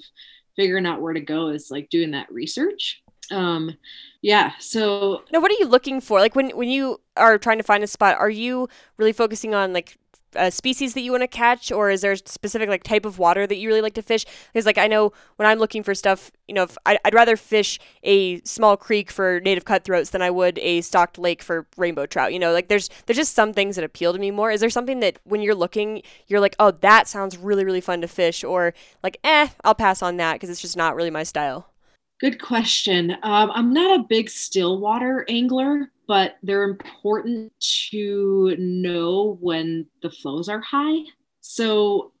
figuring 0.56 0.86
out 0.86 1.02
where 1.02 1.12
to 1.12 1.20
go 1.20 1.48
is 1.48 1.70
like 1.70 1.90
doing 1.90 2.12
that 2.12 2.32
research 2.32 3.02
um 3.32 3.76
yeah 4.22 4.52
so 4.58 5.22
now 5.32 5.40
what 5.40 5.50
are 5.50 5.56
you 5.58 5.66
looking 5.66 6.00
for 6.00 6.20
like 6.20 6.36
when 6.36 6.50
when 6.50 6.68
you 6.68 7.00
are 7.16 7.38
trying 7.38 7.58
to 7.58 7.64
find 7.64 7.82
a 7.82 7.86
spot 7.86 8.16
are 8.18 8.30
you 8.30 8.68
really 8.98 9.12
focusing 9.12 9.54
on 9.54 9.72
like 9.72 9.96
a 10.38 10.50
species 10.50 10.94
that 10.94 11.00
you 11.00 11.10
want 11.10 11.22
to 11.22 11.28
catch 11.28 11.72
or 11.72 11.90
is 11.90 12.02
there 12.02 12.12
a 12.12 12.16
specific 12.16 12.68
like 12.68 12.84
type 12.84 13.04
of 13.04 13.18
water 13.18 13.46
that 13.46 13.56
you 13.56 13.68
really 13.68 13.80
like 13.80 13.94
to 13.94 14.02
fish? 14.02 14.24
Because 14.52 14.66
like 14.66 14.78
i 14.78 14.86
know 14.86 15.12
when 15.36 15.48
i'm 15.48 15.58
looking 15.58 15.82
for 15.82 15.94
stuff 15.94 16.30
you 16.46 16.54
know 16.54 16.66
I, 16.84 16.98
would 17.04 17.14
rather 17.14 17.36
fish 17.36 17.80
a 18.02 18.40
small 18.42 18.76
creek 18.76 19.10
for 19.10 19.40
native 19.40 19.64
cutthroats 19.64 20.10
than 20.10 20.22
i 20.22 20.30
would 20.30 20.58
a 20.58 20.80
stocked 20.80 21.18
lake 21.18 21.42
for 21.42 21.66
rainbow 21.76 22.06
trout 22.06 22.32
you 22.36 22.38
know? 22.38 22.52
Like 22.52 22.68
there's 22.68 22.88
there's 23.06 23.16
just 23.16 23.34
some 23.34 23.52
things 23.52 23.76
that 23.76 23.84
appeal 23.84 24.12
to 24.12 24.18
me 24.18 24.30
more. 24.30 24.50
Is 24.50 24.60
there 24.60 24.70
something 24.70 25.00
that 25.00 25.18
when 25.24 25.40
you're 25.40 25.54
looking 25.54 26.02
you're 26.26 26.40
like 26.40 26.54
oh 26.58 26.70
that 26.70 27.08
sounds 27.08 27.36
really 27.36 27.64
really 27.64 27.80
fun 27.80 28.00
to 28.02 28.08
fish 28.08 28.44
or 28.44 28.74
like 29.02 29.18
eh 29.24 29.48
i'll 29.64 29.74
pass 29.74 30.02
on 30.02 30.16
that 30.18 30.34
because 30.34 30.50
it's 30.50 30.60
just 30.60 30.76
not 30.76 30.94
really 30.94 31.10
my 31.10 31.22
style. 31.22 31.70
Good 32.18 32.40
question. 32.40 33.12
Um, 33.22 33.50
I'm 33.50 33.74
not 33.74 34.00
a 34.00 34.02
big 34.02 34.30
stillwater 34.30 35.26
angler, 35.28 35.90
but 36.06 36.36
they're 36.42 36.64
important 36.64 37.52
to 37.90 38.54
know 38.58 39.38
when 39.40 39.86
the 40.02 40.10
flows 40.10 40.48
are 40.48 40.60
high. 40.60 41.02
So 41.40 42.12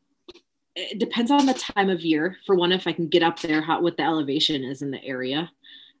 it 0.74 0.98
depends 0.98 1.30
on 1.30 1.46
the 1.46 1.54
time 1.54 1.88
of 1.88 2.02
year. 2.02 2.36
For 2.46 2.54
one, 2.54 2.72
if 2.72 2.86
I 2.86 2.92
can 2.92 3.08
get 3.08 3.22
up 3.22 3.40
there, 3.40 3.62
how, 3.62 3.80
what 3.80 3.96
the 3.96 4.02
elevation 4.02 4.62
is 4.62 4.82
in 4.82 4.90
the 4.90 5.02
area. 5.04 5.50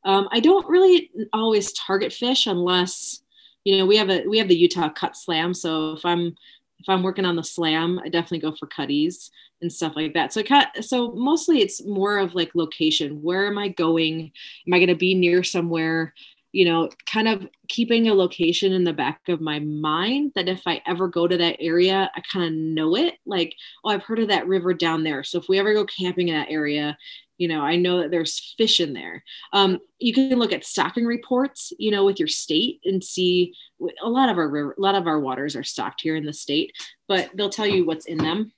Um, 0.04 0.28
I 0.30 0.40
don't 0.40 0.68
really 0.68 1.10
always 1.32 1.72
target 1.72 2.12
fish 2.12 2.46
unless 2.46 3.22
you 3.64 3.78
know 3.78 3.86
we 3.86 3.96
have 3.96 4.10
a 4.10 4.24
we 4.28 4.38
have 4.38 4.48
the 4.48 4.56
Utah 4.56 4.88
Cut 4.88 5.16
Slam. 5.16 5.54
So 5.54 5.94
if 5.94 6.04
I'm 6.04 6.36
if 6.78 6.88
I'm 6.88 7.02
working 7.02 7.24
on 7.24 7.36
the 7.36 7.42
slam, 7.42 7.98
I 8.04 8.08
definitely 8.08 8.38
go 8.40 8.54
for 8.54 8.66
cutties 8.66 9.30
and 9.62 9.72
stuff 9.72 9.94
like 9.96 10.14
that. 10.14 10.32
So 10.32 10.42
so 10.80 11.12
mostly 11.12 11.60
it's 11.60 11.84
more 11.84 12.18
of 12.18 12.34
like 12.34 12.54
location. 12.54 13.22
Where 13.22 13.46
am 13.46 13.58
I 13.58 13.68
going? 13.68 14.30
Am 14.66 14.74
I 14.74 14.78
going 14.78 14.88
to 14.88 14.94
be 14.94 15.14
near 15.14 15.42
somewhere? 15.42 16.14
You 16.52 16.64
know, 16.64 16.90
kind 17.10 17.28
of 17.28 17.46
keeping 17.68 18.08
a 18.08 18.14
location 18.14 18.72
in 18.72 18.84
the 18.84 18.92
back 18.92 19.28
of 19.28 19.40
my 19.40 19.58
mind 19.58 20.32
that 20.34 20.48
if 20.48 20.62
I 20.66 20.80
ever 20.86 21.08
go 21.08 21.28
to 21.28 21.36
that 21.36 21.56
area, 21.60 22.10
I 22.14 22.22
kind 22.32 22.46
of 22.46 22.52
know 22.52 22.96
it. 22.96 23.14
Like, 23.26 23.54
oh, 23.84 23.90
I've 23.90 24.02
heard 24.02 24.20
of 24.20 24.28
that 24.28 24.46
river 24.46 24.72
down 24.72 25.02
there. 25.02 25.22
So 25.22 25.38
if 25.38 25.48
we 25.48 25.58
ever 25.58 25.74
go 25.74 25.84
camping 25.84 26.28
in 26.28 26.34
that 26.34 26.50
area, 26.50 26.96
you 27.36 27.48
know, 27.48 27.60
I 27.60 27.76
know 27.76 28.00
that 28.00 28.10
there's 28.10 28.54
fish 28.56 28.80
in 28.80 28.94
there. 28.94 29.22
Um, 29.52 29.80
you 29.98 30.14
can 30.14 30.38
look 30.38 30.52
at 30.52 30.64
stocking 30.64 31.04
reports, 31.04 31.72
you 31.78 31.90
know, 31.90 32.06
with 32.06 32.18
your 32.18 32.28
state 32.28 32.80
and 32.86 33.04
see 33.04 33.52
a 34.02 34.08
lot 34.08 34.30
of 34.30 34.38
our 34.38 34.48
river, 34.48 34.74
a 34.78 34.80
lot 34.80 34.94
of 34.94 35.06
our 35.06 35.20
waters 35.20 35.54
are 35.54 35.64
stocked 35.64 36.00
here 36.00 36.16
in 36.16 36.24
the 36.24 36.32
state, 36.32 36.72
but 37.06 37.30
they'll 37.34 37.50
tell 37.50 37.66
you 37.66 37.84
what's 37.84 38.06
in 38.06 38.16
them 38.16 38.52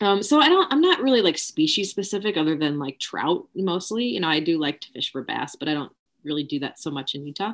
um, 0.00 0.22
so 0.22 0.40
I 0.40 0.48
don't, 0.48 0.72
I'm 0.72 0.80
not 0.80 1.02
really 1.02 1.20
like 1.20 1.36
species 1.36 1.90
specific 1.90 2.36
other 2.36 2.56
than 2.56 2.78
like 2.78 2.98
trout 2.98 3.46
mostly. 3.54 4.06
You 4.06 4.20
know, 4.20 4.28
I 4.28 4.40
do 4.40 4.58
like 4.58 4.80
to 4.80 4.92
fish 4.92 5.12
for 5.12 5.22
bass, 5.22 5.56
but 5.56 5.68
I 5.68 5.74
don't 5.74 5.92
really 6.24 6.44
do 6.44 6.58
that 6.60 6.78
so 6.78 6.90
much 6.90 7.14
in 7.14 7.26
Utah. 7.26 7.52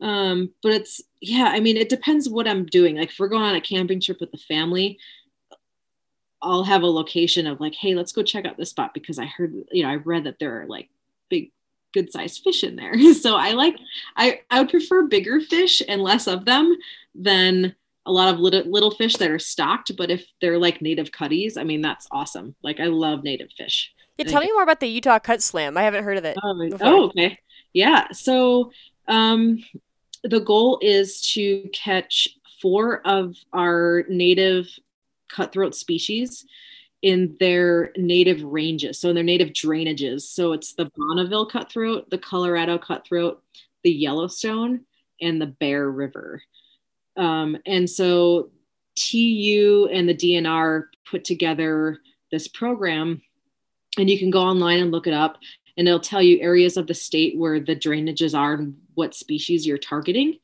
Um, 0.00 0.50
but 0.62 0.72
it's, 0.72 1.02
yeah, 1.20 1.50
I 1.52 1.60
mean, 1.60 1.76
it 1.76 1.88
depends 1.88 2.28
what 2.28 2.48
I'm 2.48 2.66
doing. 2.66 2.96
Like 2.96 3.10
if 3.10 3.18
we're 3.18 3.28
going 3.28 3.42
on 3.42 3.54
a 3.54 3.60
camping 3.60 4.00
trip 4.00 4.20
with 4.20 4.32
the 4.32 4.38
family, 4.38 4.98
I'll 6.42 6.64
have 6.64 6.82
a 6.82 6.86
location 6.86 7.46
of 7.46 7.60
like, 7.60 7.74
hey, 7.74 7.94
let's 7.94 8.12
go 8.12 8.22
check 8.22 8.44
out 8.44 8.56
this 8.56 8.70
spot 8.70 8.92
because 8.92 9.18
I 9.18 9.24
heard, 9.24 9.54
you 9.72 9.82
know, 9.82 9.88
I 9.88 9.96
read 9.96 10.24
that 10.24 10.38
there 10.38 10.60
are 10.60 10.66
like 10.66 10.90
big, 11.30 11.52
good 11.94 12.12
sized 12.12 12.42
fish 12.42 12.62
in 12.64 12.76
there. 12.76 13.14
so 13.14 13.36
I 13.36 13.52
like, 13.52 13.76
I, 14.16 14.40
I 14.50 14.60
would 14.60 14.70
prefer 14.70 15.06
bigger 15.06 15.40
fish 15.40 15.80
and 15.88 16.02
less 16.02 16.26
of 16.26 16.44
them 16.44 16.76
than 17.14 17.74
a 18.06 18.12
lot 18.12 18.32
of 18.32 18.40
little, 18.40 18.70
little 18.70 18.90
fish 18.90 19.16
that 19.16 19.30
are 19.30 19.38
stocked, 19.38 19.96
but 19.96 20.10
if 20.10 20.26
they're 20.40 20.58
like 20.58 20.82
native 20.82 21.10
cutties, 21.10 21.56
I 21.56 21.64
mean, 21.64 21.80
that's 21.80 22.06
awesome. 22.10 22.54
Like 22.62 22.78
I 22.78 22.86
love 22.86 23.24
native 23.24 23.50
fish. 23.56 23.94
Yeah, 24.18 24.26
tell 24.26 24.42
me 24.42 24.52
more 24.52 24.62
about 24.62 24.80
the 24.80 24.86
Utah 24.86 25.18
Cut 25.18 25.42
Slam. 25.42 25.76
I 25.76 25.82
haven't 25.82 26.04
heard 26.04 26.18
of 26.18 26.24
it. 26.24 26.36
Oh, 26.42 26.70
oh 26.82 27.04
okay. 27.06 27.38
Yeah. 27.74 28.06
So 28.12 28.72
um, 29.08 29.62
the 30.22 30.40
goal 30.40 30.78
is 30.80 31.20
to 31.32 31.68
catch 31.72 32.28
four 32.62 33.06
of 33.06 33.36
our 33.52 34.04
native 34.08 34.66
cutthroat 35.28 35.74
species 35.74 36.46
in 37.02 37.36
their 37.38 37.92
native 37.98 38.42
ranges, 38.42 38.98
so 38.98 39.10
in 39.10 39.14
their 39.14 39.22
native 39.22 39.50
drainages. 39.50 40.22
So 40.22 40.54
it's 40.54 40.72
the 40.72 40.90
Bonneville 40.96 41.44
cutthroat, 41.44 42.08
the 42.08 42.16
Colorado 42.16 42.78
cutthroat, 42.78 43.42
the 43.82 43.90
Yellowstone, 43.90 44.86
and 45.20 45.38
the 45.38 45.46
Bear 45.46 45.90
River. 45.90 46.40
Um, 47.16 47.58
and 47.66 47.88
so 47.90 48.50
TU 48.96 49.88
and 49.92 50.08
the 50.08 50.14
DNR 50.14 50.84
put 51.10 51.24
together 51.24 51.98
this 52.30 52.48
program, 52.48 53.20
and 53.98 54.08
you 54.08 54.18
can 54.18 54.30
go 54.30 54.40
online 54.40 54.80
and 54.80 54.90
look 54.90 55.06
it 55.06 55.12
up, 55.12 55.36
and 55.76 55.88
it'll 55.88 56.00
tell 56.00 56.22
you 56.22 56.40
areas 56.40 56.76
of 56.76 56.86
the 56.86 56.94
state 56.94 57.36
where 57.36 57.60
the 57.60 57.76
drainages 57.76 58.38
are 58.38 58.54
and 58.54 58.76
what 58.94 59.14
species 59.14 59.66
you're 59.66 59.78
targeting. 59.78 60.38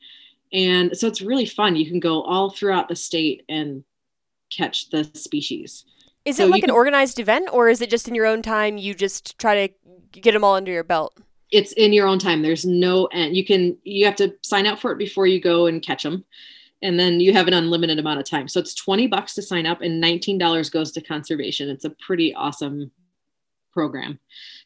And 0.52 0.96
so 0.96 1.06
it's 1.06 1.22
really 1.22 1.46
fun. 1.46 1.76
You 1.76 1.88
can 1.88 2.00
go 2.00 2.22
all 2.22 2.50
throughout 2.50 2.88
the 2.88 2.96
state 2.96 3.44
and 3.48 3.84
catch 4.50 4.90
the 4.90 5.04
species. 5.14 5.84
Is 6.24 6.36
so 6.36 6.44
it 6.44 6.50
like 6.50 6.62
an 6.62 6.68
can, 6.68 6.74
organized 6.74 7.18
event 7.18 7.48
or 7.52 7.68
is 7.68 7.80
it 7.80 7.90
just 7.90 8.08
in 8.08 8.14
your 8.14 8.26
own 8.26 8.42
time? 8.42 8.76
You 8.76 8.94
just 8.94 9.38
try 9.38 9.68
to 9.68 9.74
get 10.20 10.32
them 10.32 10.44
all 10.44 10.56
under 10.56 10.72
your 10.72 10.84
belt? 10.84 11.16
It's 11.50 11.72
in 11.72 11.92
your 11.92 12.06
own 12.06 12.18
time. 12.18 12.42
There's 12.42 12.64
no 12.64 13.06
end. 13.06 13.36
You 13.36 13.44
can, 13.44 13.76
you 13.84 14.04
have 14.06 14.16
to 14.16 14.34
sign 14.42 14.66
up 14.66 14.78
for 14.78 14.92
it 14.92 14.98
before 14.98 15.26
you 15.26 15.40
go 15.40 15.66
and 15.66 15.82
catch 15.82 16.02
them 16.02 16.24
and 16.82 16.98
then 16.98 17.20
you 17.20 17.32
have 17.32 17.46
an 17.46 17.54
unlimited 17.54 17.98
amount 17.98 18.20
of 18.20 18.26
time. 18.26 18.48
So 18.48 18.60
it's 18.60 18.74
20 18.74 19.06
bucks 19.06 19.34
to 19.34 19.42
sign 19.42 19.66
up 19.66 19.80
and 19.82 20.02
$19 20.02 20.72
goes 20.72 20.92
to 20.92 21.00
conservation. 21.00 21.68
It's 21.68 21.84
a 21.84 21.90
pretty 21.90 22.34
awesome 22.34 22.90
program. 23.72 24.18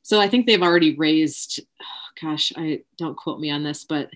So 0.03 0.21
I 0.21 0.29
think 0.29 0.47
they've 0.47 0.63
already 0.63 0.97
raised, 0.97 1.61
oh 1.81 1.85
gosh, 2.23 2.53
I 2.57 2.83
don't 2.99 3.17
quote 3.17 3.41
me 3.41 3.51
on 3.51 3.65
this, 3.65 3.85
but 3.85 4.11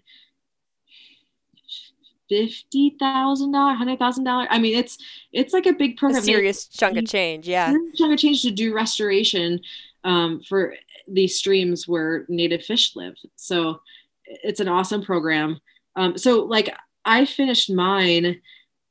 fifty 2.28 2.96
thousand 2.98 3.52
dollar, 3.52 3.74
hundred 3.74 3.98
thousand 3.98 4.24
dollar. 4.24 4.46
I 4.50 4.58
mean, 4.58 4.76
it's 4.76 4.98
it's 5.32 5.52
like 5.52 5.66
a 5.66 5.72
big 5.72 5.96
program. 5.96 6.22
A 6.22 6.24
serious 6.24 6.66
chunk 6.66 6.96
of 6.96 7.06
change, 7.06 7.48
yeah. 7.48 7.74
Chunk 7.96 8.12
of 8.12 8.18
change 8.18 8.42
to 8.42 8.50
do 8.50 8.74
restoration 8.74 9.60
um, 10.04 10.42
for 10.42 10.74
these 11.06 11.36
streams 11.36 11.88
where 11.88 12.26
native 12.28 12.64
fish 12.64 12.94
live. 12.94 13.16
So 13.36 13.80
it's 14.24 14.60
an 14.60 14.68
awesome 14.68 15.02
program. 15.02 15.60
Um, 15.96 16.16
so 16.18 16.44
like 16.44 16.74
I 17.04 17.24
finished 17.24 17.70
mine 17.70 18.40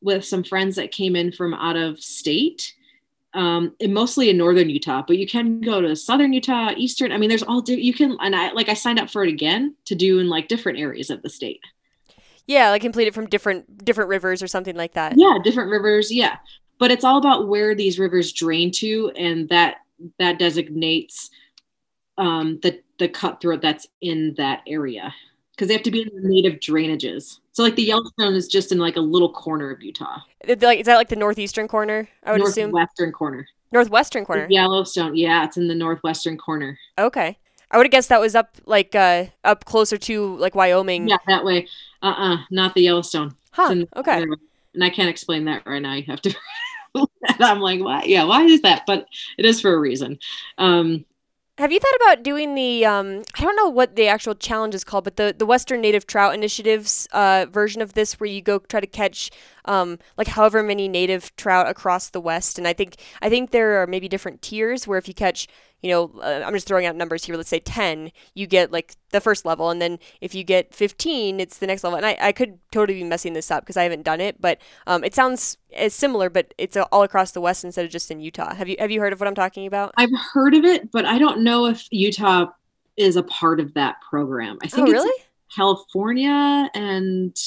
with 0.02 0.26
some 0.26 0.44
friends 0.44 0.76
that 0.76 0.92
came 0.92 1.16
in 1.16 1.32
from 1.32 1.54
out 1.54 1.76
of 1.76 2.00
state, 2.00 2.74
um, 3.34 3.76
and 3.80 3.94
mostly 3.94 4.30
in 4.30 4.38
northern 4.38 4.70
Utah. 4.70 5.04
But 5.06 5.18
you 5.18 5.28
can 5.28 5.62
go 5.62 5.82
to 5.82 5.96
southern 5.96 6.34
Utah, 6.34 6.74
eastern. 6.76 7.12
I 7.12 7.18
mean, 7.18 7.30
there's 7.30 7.44
all 7.44 7.64
you 7.68 7.94
can. 7.94 8.18
And 8.22 8.36
I 8.36 8.52
like 8.52 8.70
I 8.70 8.74
signed 8.74 9.00
up 9.00 9.10
for 9.10 9.24
it 9.24 9.30
again 9.30 9.76
to 9.86 9.96
do 9.96 10.20
in 10.20 10.30
like 10.30 10.48
different 10.48 10.80
areas 10.80 11.10
of 11.10 11.22
the 11.22 11.30
state. 11.30 11.62
Yeah, 12.46 12.70
like 12.70 12.82
complete 12.82 13.08
it 13.08 13.14
from 13.14 13.28
different 13.28 13.84
different 13.84 14.10
rivers 14.10 14.42
or 14.42 14.48
something 14.48 14.76
like 14.76 14.94
that. 14.94 15.14
Yeah, 15.18 15.38
different 15.44 15.70
rivers. 15.70 16.12
Yeah, 16.12 16.38
but 16.80 16.92
it's 16.92 17.04
all 17.04 17.18
about 17.18 17.48
where 17.48 17.76
these 17.76 18.00
rivers 18.00 18.32
drain 18.32 18.72
to, 18.74 19.12
and 19.18 19.50
that 19.50 19.78
that 20.20 20.40
designates 20.40 21.30
um, 22.18 22.60
the 22.64 22.82
the 23.00 23.10
cutthroat 23.10 23.62
that's 23.62 23.88
in 24.02 24.34
that 24.38 24.62
area 24.66 25.14
because 25.58 25.70
they 25.70 25.74
have 25.74 25.84
to 25.84 25.92
be 25.92 26.04
in 26.04 26.22
the 26.22 26.30
native 26.30 26.60
drainages. 26.60 27.40
So 27.52 27.64
like 27.64 27.76
the 27.76 27.84
Yellowstone 27.84 28.36
is 28.36 28.48
just 28.48 28.72
in 28.72 28.78
like 28.78 28.96
a 28.96 29.02
little 29.02 29.34
corner 29.34 29.72
of 29.72 29.82
Utah. 29.82 30.20
Like 30.48 30.80
is 30.80 30.86
that 30.86 30.96
like 30.96 31.10
the 31.10 31.16
northeastern 31.16 31.68
corner? 31.68 32.08
I 32.24 32.34
would 32.34 32.42
assume 32.42 32.70
northwestern 32.70 33.12
corner. 33.12 33.48
Northwestern 33.72 34.24
corner. 34.24 34.48
The 34.48 34.54
Yellowstone, 34.54 35.16
yeah, 35.16 35.44
it's 35.44 35.58
in 35.58 35.68
the 35.68 35.76
northwestern 35.76 36.38
corner. 36.38 36.78
Okay, 37.00 37.40
I 37.72 37.78
would 37.78 37.88
have 37.88 37.92
guessed 37.92 38.10
that 38.10 38.22
was 38.22 38.36
up 38.36 38.56
like 38.66 38.94
uh 38.94 39.26
up 39.44 39.66
closer 39.66 39.98
to 39.98 40.38
like 40.38 40.54
Wyoming. 40.54 41.08
Yeah, 41.08 41.18
that 41.28 41.44
way. 41.44 41.68
Uh 42.04 42.08
uh-uh, 42.08 42.36
uh 42.36 42.38
not 42.52 42.76
the 42.76 42.82
Yellowstone. 42.82 43.36
Huh. 43.52 43.86
okay. 43.96 44.24
And 44.76 44.84
I 44.84 44.92
can't 44.92 45.10
explain 45.10 45.46
that 45.46 45.64
right 45.66 45.82
now. 45.82 45.96
You 45.96 46.04
have 46.04 46.22
to. 46.22 46.36
I'm 47.40 47.60
like, 47.60 47.82
why? 47.82 48.04
Yeah, 48.04 48.26
why 48.26 48.44
is 48.44 48.62
that? 48.62 48.84
But 48.86 49.08
it 49.40 49.46
is 49.46 49.60
for 49.60 49.74
a 49.74 49.80
reason. 49.80 50.20
Um, 50.60 51.06
Have 51.58 51.72
you 51.72 51.80
thought 51.80 51.96
about 51.96 52.24
doing 52.24 52.54
the 52.54 52.86
um, 52.86 53.24
I 53.36 53.42
don't 53.42 53.56
know 53.56 53.68
what 53.68 53.96
the 53.96 54.08
actual 54.08 54.36
challenge 54.36 54.76
is 54.76 54.84
called, 54.84 55.06
but 55.06 55.16
the 55.16 55.34
the 55.36 55.46
Western 55.46 55.82
Native 55.82 56.06
Trout 56.06 56.36
Initiative's 56.36 57.08
uh, 57.14 57.48
version 57.50 57.82
of 57.82 57.94
this, 57.94 58.20
where 58.20 58.30
you 58.30 58.44
go 58.44 58.60
try 58.60 58.80
to 58.80 58.86
catch 58.86 59.32
um, 59.66 59.98
like 60.18 60.28
however 60.28 60.62
many 60.62 60.88
native 60.88 61.36
trout 61.36 61.68
across 61.68 62.10
the 62.10 62.22
West, 62.22 62.60
and 62.60 62.68
I 62.68 62.74
think 62.74 62.98
I 63.24 63.30
think 63.30 63.50
there 63.50 63.82
are 63.82 63.88
maybe 63.88 64.08
different 64.08 64.44
tiers 64.44 64.86
where 64.86 65.00
if 65.00 65.08
you 65.08 65.16
catch 65.16 65.48
you 65.82 65.92
know, 65.92 66.12
uh, 66.22 66.44
I'm 66.46 66.54
just 66.54 66.68
throwing 66.68 66.86
out 66.86 66.96
numbers 66.96 67.24
here. 67.24 67.36
Let's 67.36 67.50
say 67.50 67.60
10, 67.60 68.12
you 68.34 68.48
get 68.48 68.72
like 68.72 68.96
the 69.12 69.22
first 69.22 69.46
level. 69.46 69.70
And 69.70 69.82
then 69.82 70.00
if 70.22 70.34
you 70.34 70.44
get 70.44 70.74
15, 70.74 71.40
it's 71.40 71.60
the 71.60 71.68
next 71.68 71.84
level. 71.84 71.98
And 71.98 72.06
I, 72.06 72.18
I 72.20 72.32
could 72.32 72.60
totally 72.72 73.00
be 73.00 73.04
messing 73.04 73.34
this 73.34 73.52
up 73.52 73.64
because 73.64 73.78
I 73.78 73.84
haven't 73.84 74.04
done 74.04 74.20
it, 74.20 74.42
but 74.42 74.60
um, 74.88 75.04
it 75.04 75.14
sounds 75.14 75.58
as 75.76 75.94
similar, 75.94 76.30
but 76.30 76.54
it's 76.58 76.76
all 76.78 77.04
across 77.04 77.32
the 77.32 77.42
West 77.42 77.64
instead 77.64 77.86
of 77.86 77.92
just 77.92 78.10
in 78.10 78.20
Utah. 78.20 78.56
Have 78.56 78.68
you, 78.68 78.76
have 78.80 78.92
you 78.92 79.00
heard 79.00 79.14
of 79.14 79.20
what 79.20 79.28
I'm 79.28 79.36
talking 79.36 79.68
about? 79.68 79.94
I've 79.98 80.10
heard 80.34 80.56
of 80.56 80.66
it, 80.66 80.92
but 80.92 81.06
I 81.06 81.20
don't 81.20 81.42
know 81.42 81.68
if 81.68 81.88
Utah 81.92 82.48
is 82.98 83.16
a 83.16 83.24
part 83.24 83.60
of 83.60 83.74
that 83.76 83.98
program. 84.10 84.58
I 84.64 84.68
think 84.68 84.90
oh, 84.90 84.92
really? 84.92 85.24
California 85.56 86.70
and 86.74 87.38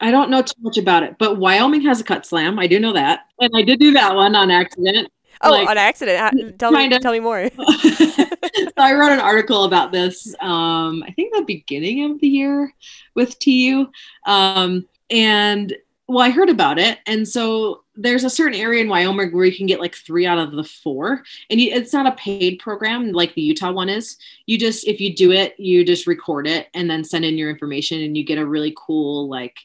I 0.00 0.10
don't 0.10 0.30
know 0.30 0.42
too 0.42 0.60
much 0.60 0.76
about 0.76 1.04
it, 1.04 1.16
but 1.18 1.38
Wyoming 1.38 1.80
has 1.82 2.00
a 2.00 2.04
cut 2.04 2.26
slam. 2.26 2.58
I 2.58 2.66
do 2.66 2.78
know 2.78 2.92
that. 2.92 3.20
And 3.40 3.50
I 3.54 3.62
did 3.62 3.80
do 3.80 3.92
that 3.92 4.14
one 4.14 4.34
on 4.34 4.50
accident. 4.50 5.08
Oh, 5.42 5.50
like, 5.50 5.68
on 5.68 5.78
accident. 5.78 6.58
Tell 6.58 6.70
me, 6.70 6.88
tell 6.98 7.12
me 7.12 7.20
more. 7.20 7.48
so 7.56 8.72
I 8.76 8.94
wrote 8.94 9.12
an 9.12 9.20
article 9.20 9.64
about 9.64 9.92
this. 9.92 10.34
Um, 10.40 11.02
I 11.06 11.12
think 11.12 11.34
the 11.34 11.42
beginning 11.42 12.10
of 12.10 12.20
the 12.20 12.28
year 12.28 12.72
with 13.14 13.38
TU, 13.38 13.88
um, 14.26 14.86
and 15.10 15.76
well, 16.08 16.24
I 16.24 16.30
heard 16.30 16.48
about 16.48 16.78
it, 16.78 16.98
and 17.06 17.26
so 17.26 17.82
there's 17.96 18.24
a 18.24 18.30
certain 18.30 18.58
area 18.58 18.82
in 18.82 18.88
Wyoming 18.88 19.32
where 19.32 19.44
you 19.44 19.56
can 19.56 19.66
get 19.66 19.80
like 19.80 19.94
three 19.94 20.26
out 20.26 20.38
of 20.38 20.52
the 20.52 20.64
four, 20.64 21.22
and 21.50 21.60
you, 21.60 21.72
it's 21.72 21.92
not 21.92 22.06
a 22.06 22.16
paid 22.16 22.58
program 22.58 23.12
like 23.12 23.34
the 23.34 23.42
Utah 23.42 23.72
one 23.72 23.88
is. 23.88 24.16
You 24.46 24.58
just 24.58 24.86
if 24.86 25.00
you 25.00 25.14
do 25.14 25.32
it, 25.32 25.58
you 25.58 25.84
just 25.84 26.06
record 26.06 26.46
it 26.46 26.68
and 26.74 26.88
then 26.88 27.02
send 27.02 27.24
in 27.24 27.36
your 27.36 27.50
information, 27.50 28.02
and 28.02 28.16
you 28.16 28.24
get 28.24 28.38
a 28.38 28.46
really 28.46 28.74
cool 28.76 29.28
like 29.28 29.56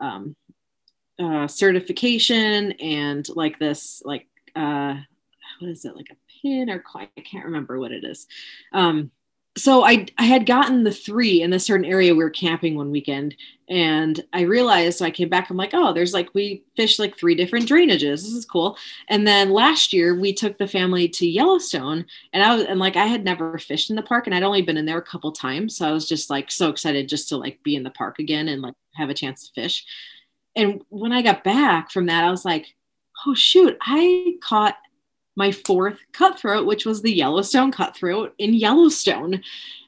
um, 0.00 0.34
uh, 1.18 1.46
certification 1.46 2.72
and 2.72 3.28
like 3.36 3.58
this 3.58 4.02
like 4.04 4.26
uh, 4.54 4.96
what 5.60 5.70
is 5.70 5.84
it 5.84 5.96
like 5.96 6.10
a 6.10 6.16
pin 6.42 6.70
or 6.70 6.82
I 6.94 7.08
can't 7.20 7.44
remember 7.44 7.78
what 7.78 7.92
it 7.92 8.04
is. 8.04 8.26
Um, 8.72 9.10
so 9.56 9.84
I 9.84 10.06
I 10.18 10.24
had 10.24 10.46
gotten 10.46 10.82
the 10.82 10.90
three 10.90 11.40
in 11.42 11.52
a 11.52 11.60
certain 11.60 11.84
area 11.84 12.12
we 12.12 12.24
were 12.24 12.30
camping 12.30 12.74
one 12.74 12.90
weekend, 12.90 13.36
and 13.68 14.20
I 14.32 14.40
realized 14.42 14.98
so 14.98 15.04
I 15.04 15.12
came 15.12 15.28
back. 15.28 15.48
I'm 15.48 15.56
like, 15.56 15.70
oh, 15.72 15.92
there's 15.92 16.12
like 16.12 16.34
we 16.34 16.64
fished 16.76 16.98
like 16.98 17.16
three 17.16 17.36
different 17.36 17.68
drainages. 17.68 18.22
This 18.22 18.32
is 18.32 18.44
cool. 18.44 18.76
And 19.08 19.26
then 19.26 19.50
last 19.50 19.92
year 19.92 20.18
we 20.18 20.32
took 20.34 20.58
the 20.58 20.66
family 20.66 21.08
to 21.10 21.26
Yellowstone, 21.26 22.04
and 22.32 22.42
I 22.42 22.56
was 22.56 22.64
and 22.66 22.80
like 22.80 22.96
I 22.96 23.06
had 23.06 23.24
never 23.24 23.56
fished 23.58 23.90
in 23.90 23.96
the 23.96 24.02
park, 24.02 24.26
and 24.26 24.34
I'd 24.34 24.42
only 24.42 24.62
been 24.62 24.76
in 24.76 24.86
there 24.86 24.98
a 24.98 25.02
couple 25.02 25.30
times, 25.30 25.76
so 25.76 25.88
I 25.88 25.92
was 25.92 26.08
just 26.08 26.30
like 26.30 26.50
so 26.50 26.68
excited 26.68 27.08
just 27.08 27.28
to 27.28 27.36
like 27.36 27.62
be 27.62 27.76
in 27.76 27.84
the 27.84 27.90
park 27.90 28.18
again 28.18 28.48
and 28.48 28.60
like 28.60 28.74
have 28.94 29.10
a 29.10 29.14
chance 29.14 29.46
to 29.46 29.60
fish. 29.62 29.84
And 30.56 30.82
when 30.88 31.12
I 31.12 31.22
got 31.22 31.44
back 31.44 31.90
from 31.92 32.06
that, 32.06 32.24
I 32.24 32.30
was 32.30 32.44
like, 32.44 32.74
oh 33.26 33.34
shoot, 33.34 33.76
I 33.80 34.34
caught 34.42 34.76
my 35.36 35.50
fourth 35.50 35.98
cutthroat, 36.12 36.66
which 36.66 36.86
was 36.86 37.02
the 37.02 37.12
Yellowstone 37.12 37.72
cutthroat 37.72 38.34
in 38.38 38.54
Yellowstone. 38.54 39.42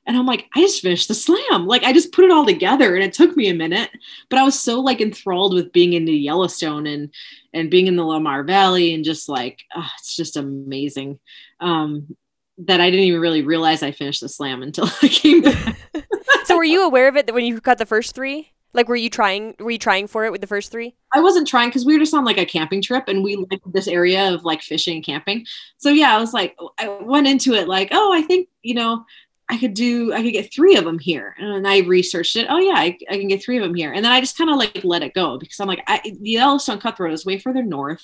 And 0.07 0.16
I'm 0.16 0.27
like, 0.27 0.46
I 0.55 0.61
just 0.61 0.83
finished 0.83 1.09
the 1.09 1.14
slam. 1.14 1.66
Like 1.66 1.83
I 1.83 1.92
just 1.92 2.12
put 2.12 2.25
it 2.25 2.31
all 2.31 2.46
together 2.46 2.94
and 2.94 3.05
it 3.05 3.12
took 3.12 3.37
me 3.37 3.49
a 3.49 3.55
minute, 3.55 3.90
but 4.29 4.38
I 4.38 4.44
was 4.44 4.59
so 4.59 4.81
like 4.81 5.01
enthralled 5.01 5.55
with 5.55 5.72
being 5.72 5.92
into 5.92 6.12
Yellowstone 6.12 6.87
and 6.87 7.12
and 7.53 7.70
being 7.70 7.87
in 7.87 7.96
the 7.96 8.05
Lamar 8.05 8.44
Valley 8.44 8.94
and 8.94 9.05
just 9.05 9.29
like 9.29 9.62
oh, 9.75 9.88
it's 9.99 10.14
just 10.14 10.37
amazing. 10.37 11.18
Um 11.61 12.16
that 12.59 12.81
I 12.81 12.88
didn't 12.90 13.07
even 13.07 13.20
really 13.20 13.42
realize 13.42 13.83
I 13.83 13.90
finished 13.90 14.22
the 14.22 14.29
slam 14.29 14.62
until 14.62 14.87
I 15.03 15.09
came 15.09 15.42
back. 15.42 15.77
so 16.44 16.57
were 16.57 16.64
you 16.64 16.85
aware 16.85 17.09
of 17.09 17.16
it 17.16 17.33
when 17.35 17.44
you 17.44 17.61
got 17.61 17.79
the 17.79 17.87
first 17.87 18.14
three? 18.14 18.53
Like, 18.73 18.89
were 18.89 18.97
you 18.97 19.09
trying? 19.09 19.55
Were 19.59 19.71
you 19.71 19.79
trying 19.79 20.07
for 20.07 20.25
it 20.25 20.33
with 20.33 20.41
the 20.41 20.47
first 20.47 20.71
three? 20.71 20.95
I 21.15 21.21
wasn't 21.21 21.49
trying 21.49 21.71
because 21.71 21.87
we 21.87 21.95
were 21.95 21.99
just 21.99 22.15
on 22.15 22.25
like 22.25 22.39
a 22.39 22.45
camping 22.45 22.83
trip, 22.83 23.09
and 23.09 23.23
we 23.23 23.35
mm-hmm. 23.37 23.45
liked 23.51 23.73
this 23.73 23.89
area 23.89 24.33
of 24.33 24.45
like 24.45 24.63
fishing 24.63 24.97
and 24.97 25.05
camping. 25.05 25.47
So 25.79 25.91
yeah, 25.91 26.15
I 26.15 26.21
was 26.21 26.35
like, 26.35 26.57
I 26.79 26.89
went 26.89 27.27
into 27.27 27.55
it 27.55 27.69
like, 27.69 27.89
oh, 27.93 28.13
I 28.13 28.23
think 28.23 28.49
you 28.63 28.75
know, 28.75 29.05
I 29.49 29.59
could 29.59 29.75
do, 29.75 30.13
I 30.13 30.23
could 30.23 30.33
get 30.33 30.53
three 30.53 30.77
of 30.77 30.85
them 30.85 30.99
here, 30.99 31.35
and 31.39 31.67
I 31.67 31.79
researched 31.81 32.37
it. 32.37 32.49
Oh 32.51 32.59
yeah, 32.59 32.75
I, 32.77 32.99
I 33.09 33.17
can 33.17 33.29
get 33.29 33.43
three 33.43 33.57
of 33.57 33.63
them 33.63 33.75
here, 33.75 33.93
and 33.93 34.05
then 34.05 34.13
I 34.13 34.21
just 34.21 34.37
kind 34.37 34.51
of 34.51 34.57
like 34.57 34.85
let 34.85 35.03
it 35.03 35.15
go 35.15 35.39
because 35.39 35.61
I'm 35.61 35.69
like, 35.69 35.83
I, 35.87 36.01
the 36.05 36.31
Yellowstone 36.31 36.81
Cutthroat 36.81 37.13
is 37.13 37.25
way 37.25 37.39
further 37.39 37.63
north. 37.63 38.03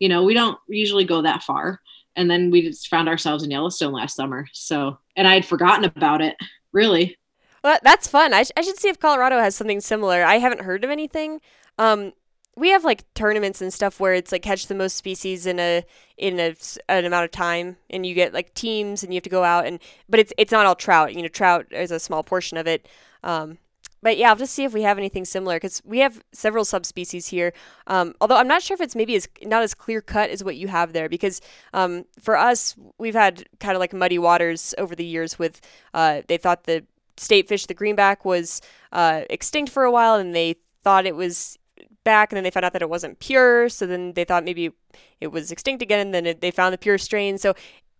You 0.00 0.08
know, 0.08 0.24
we 0.24 0.34
don't 0.34 0.58
usually 0.68 1.04
go 1.04 1.22
that 1.22 1.44
far, 1.44 1.80
and 2.16 2.30
then 2.30 2.50
we 2.50 2.62
just 2.62 2.88
found 2.88 3.08
ourselves 3.08 3.44
in 3.44 3.50
Yellowstone 3.50 3.92
last 3.92 4.16
summer. 4.16 4.46
So, 4.52 4.98
and 5.16 5.28
I 5.28 5.34
had 5.34 5.46
forgotten 5.46 5.84
about 5.84 6.20
it 6.20 6.36
really. 6.72 7.16
Well, 7.62 7.78
that's 7.82 8.08
fun. 8.08 8.32
I, 8.32 8.44
sh- 8.44 8.52
I 8.56 8.62
should 8.62 8.78
see 8.78 8.88
if 8.88 8.98
Colorado 8.98 9.38
has 9.38 9.54
something 9.54 9.80
similar. 9.80 10.24
I 10.24 10.38
haven't 10.38 10.62
heard 10.62 10.84
of 10.84 10.90
anything. 10.90 11.40
Um, 11.78 12.12
we 12.56 12.70
have 12.70 12.84
like 12.84 13.12
tournaments 13.14 13.62
and 13.62 13.72
stuff 13.72 14.00
where 14.00 14.14
it's 14.14 14.32
like 14.32 14.42
catch 14.42 14.66
the 14.66 14.74
most 14.74 14.96
species 14.96 15.46
in 15.46 15.58
a 15.58 15.84
in 16.16 16.38
a, 16.40 16.54
an 16.88 17.04
amount 17.04 17.24
of 17.24 17.30
time, 17.30 17.76
and 17.88 18.04
you 18.04 18.14
get 18.14 18.34
like 18.34 18.54
teams, 18.54 19.02
and 19.02 19.12
you 19.12 19.16
have 19.16 19.24
to 19.24 19.30
go 19.30 19.44
out 19.44 19.66
and. 19.66 19.78
But 20.08 20.20
it's 20.20 20.32
it's 20.36 20.52
not 20.52 20.66
all 20.66 20.74
trout. 20.74 21.14
You 21.14 21.22
know, 21.22 21.28
trout 21.28 21.66
is 21.70 21.90
a 21.90 22.00
small 22.00 22.22
portion 22.22 22.58
of 22.58 22.66
it. 22.66 22.88
Um, 23.22 23.58
but 24.02 24.16
yeah, 24.16 24.30
I'll 24.30 24.36
just 24.36 24.54
see 24.54 24.64
if 24.64 24.72
we 24.72 24.82
have 24.82 24.98
anything 24.98 25.24
similar 25.24 25.56
because 25.56 25.82
we 25.84 25.98
have 25.98 26.22
several 26.32 26.64
subspecies 26.64 27.28
here. 27.28 27.52
Um, 27.86 28.14
although 28.20 28.36
I'm 28.36 28.48
not 28.48 28.62
sure 28.62 28.74
if 28.74 28.80
it's 28.80 28.96
maybe 28.96 29.14
as 29.14 29.28
not 29.42 29.62
as 29.62 29.74
clear 29.74 30.00
cut 30.00 30.30
as 30.30 30.42
what 30.42 30.56
you 30.56 30.68
have 30.68 30.92
there 30.92 31.08
because 31.08 31.40
um, 31.74 32.04
for 32.18 32.36
us 32.36 32.74
we've 32.98 33.14
had 33.14 33.44
kind 33.58 33.74
of 33.76 33.80
like 33.80 33.92
muddy 33.92 34.18
waters 34.18 34.74
over 34.78 34.96
the 34.96 35.04
years 35.04 35.38
with 35.38 35.60
uh, 35.92 36.22
they 36.28 36.38
thought 36.38 36.64
the 36.64 36.84
state 37.20 37.48
fish, 37.48 37.66
the 37.66 37.74
greenback, 37.74 38.24
was 38.24 38.60
uh, 38.92 39.22
extinct 39.30 39.70
for 39.70 39.84
a 39.84 39.90
while, 39.90 40.14
and 40.14 40.34
they 40.34 40.56
thought 40.82 41.06
it 41.06 41.16
was 41.16 41.58
back, 42.04 42.32
and 42.32 42.36
then 42.36 42.44
they 42.44 42.50
found 42.50 42.64
out 42.64 42.72
that 42.72 42.82
it 42.82 42.90
wasn't 42.90 43.18
pure. 43.20 43.68
So 43.68 43.86
then 43.86 44.14
they 44.14 44.24
thought 44.24 44.44
maybe 44.44 44.72
it 45.20 45.28
was 45.28 45.52
extinct 45.52 45.82
again, 45.82 46.00
and 46.00 46.14
then 46.14 46.26
it, 46.26 46.40
they 46.40 46.50
found 46.50 46.72
the 46.72 46.78
pure 46.78 46.98
strain. 46.98 47.38
So 47.38 47.54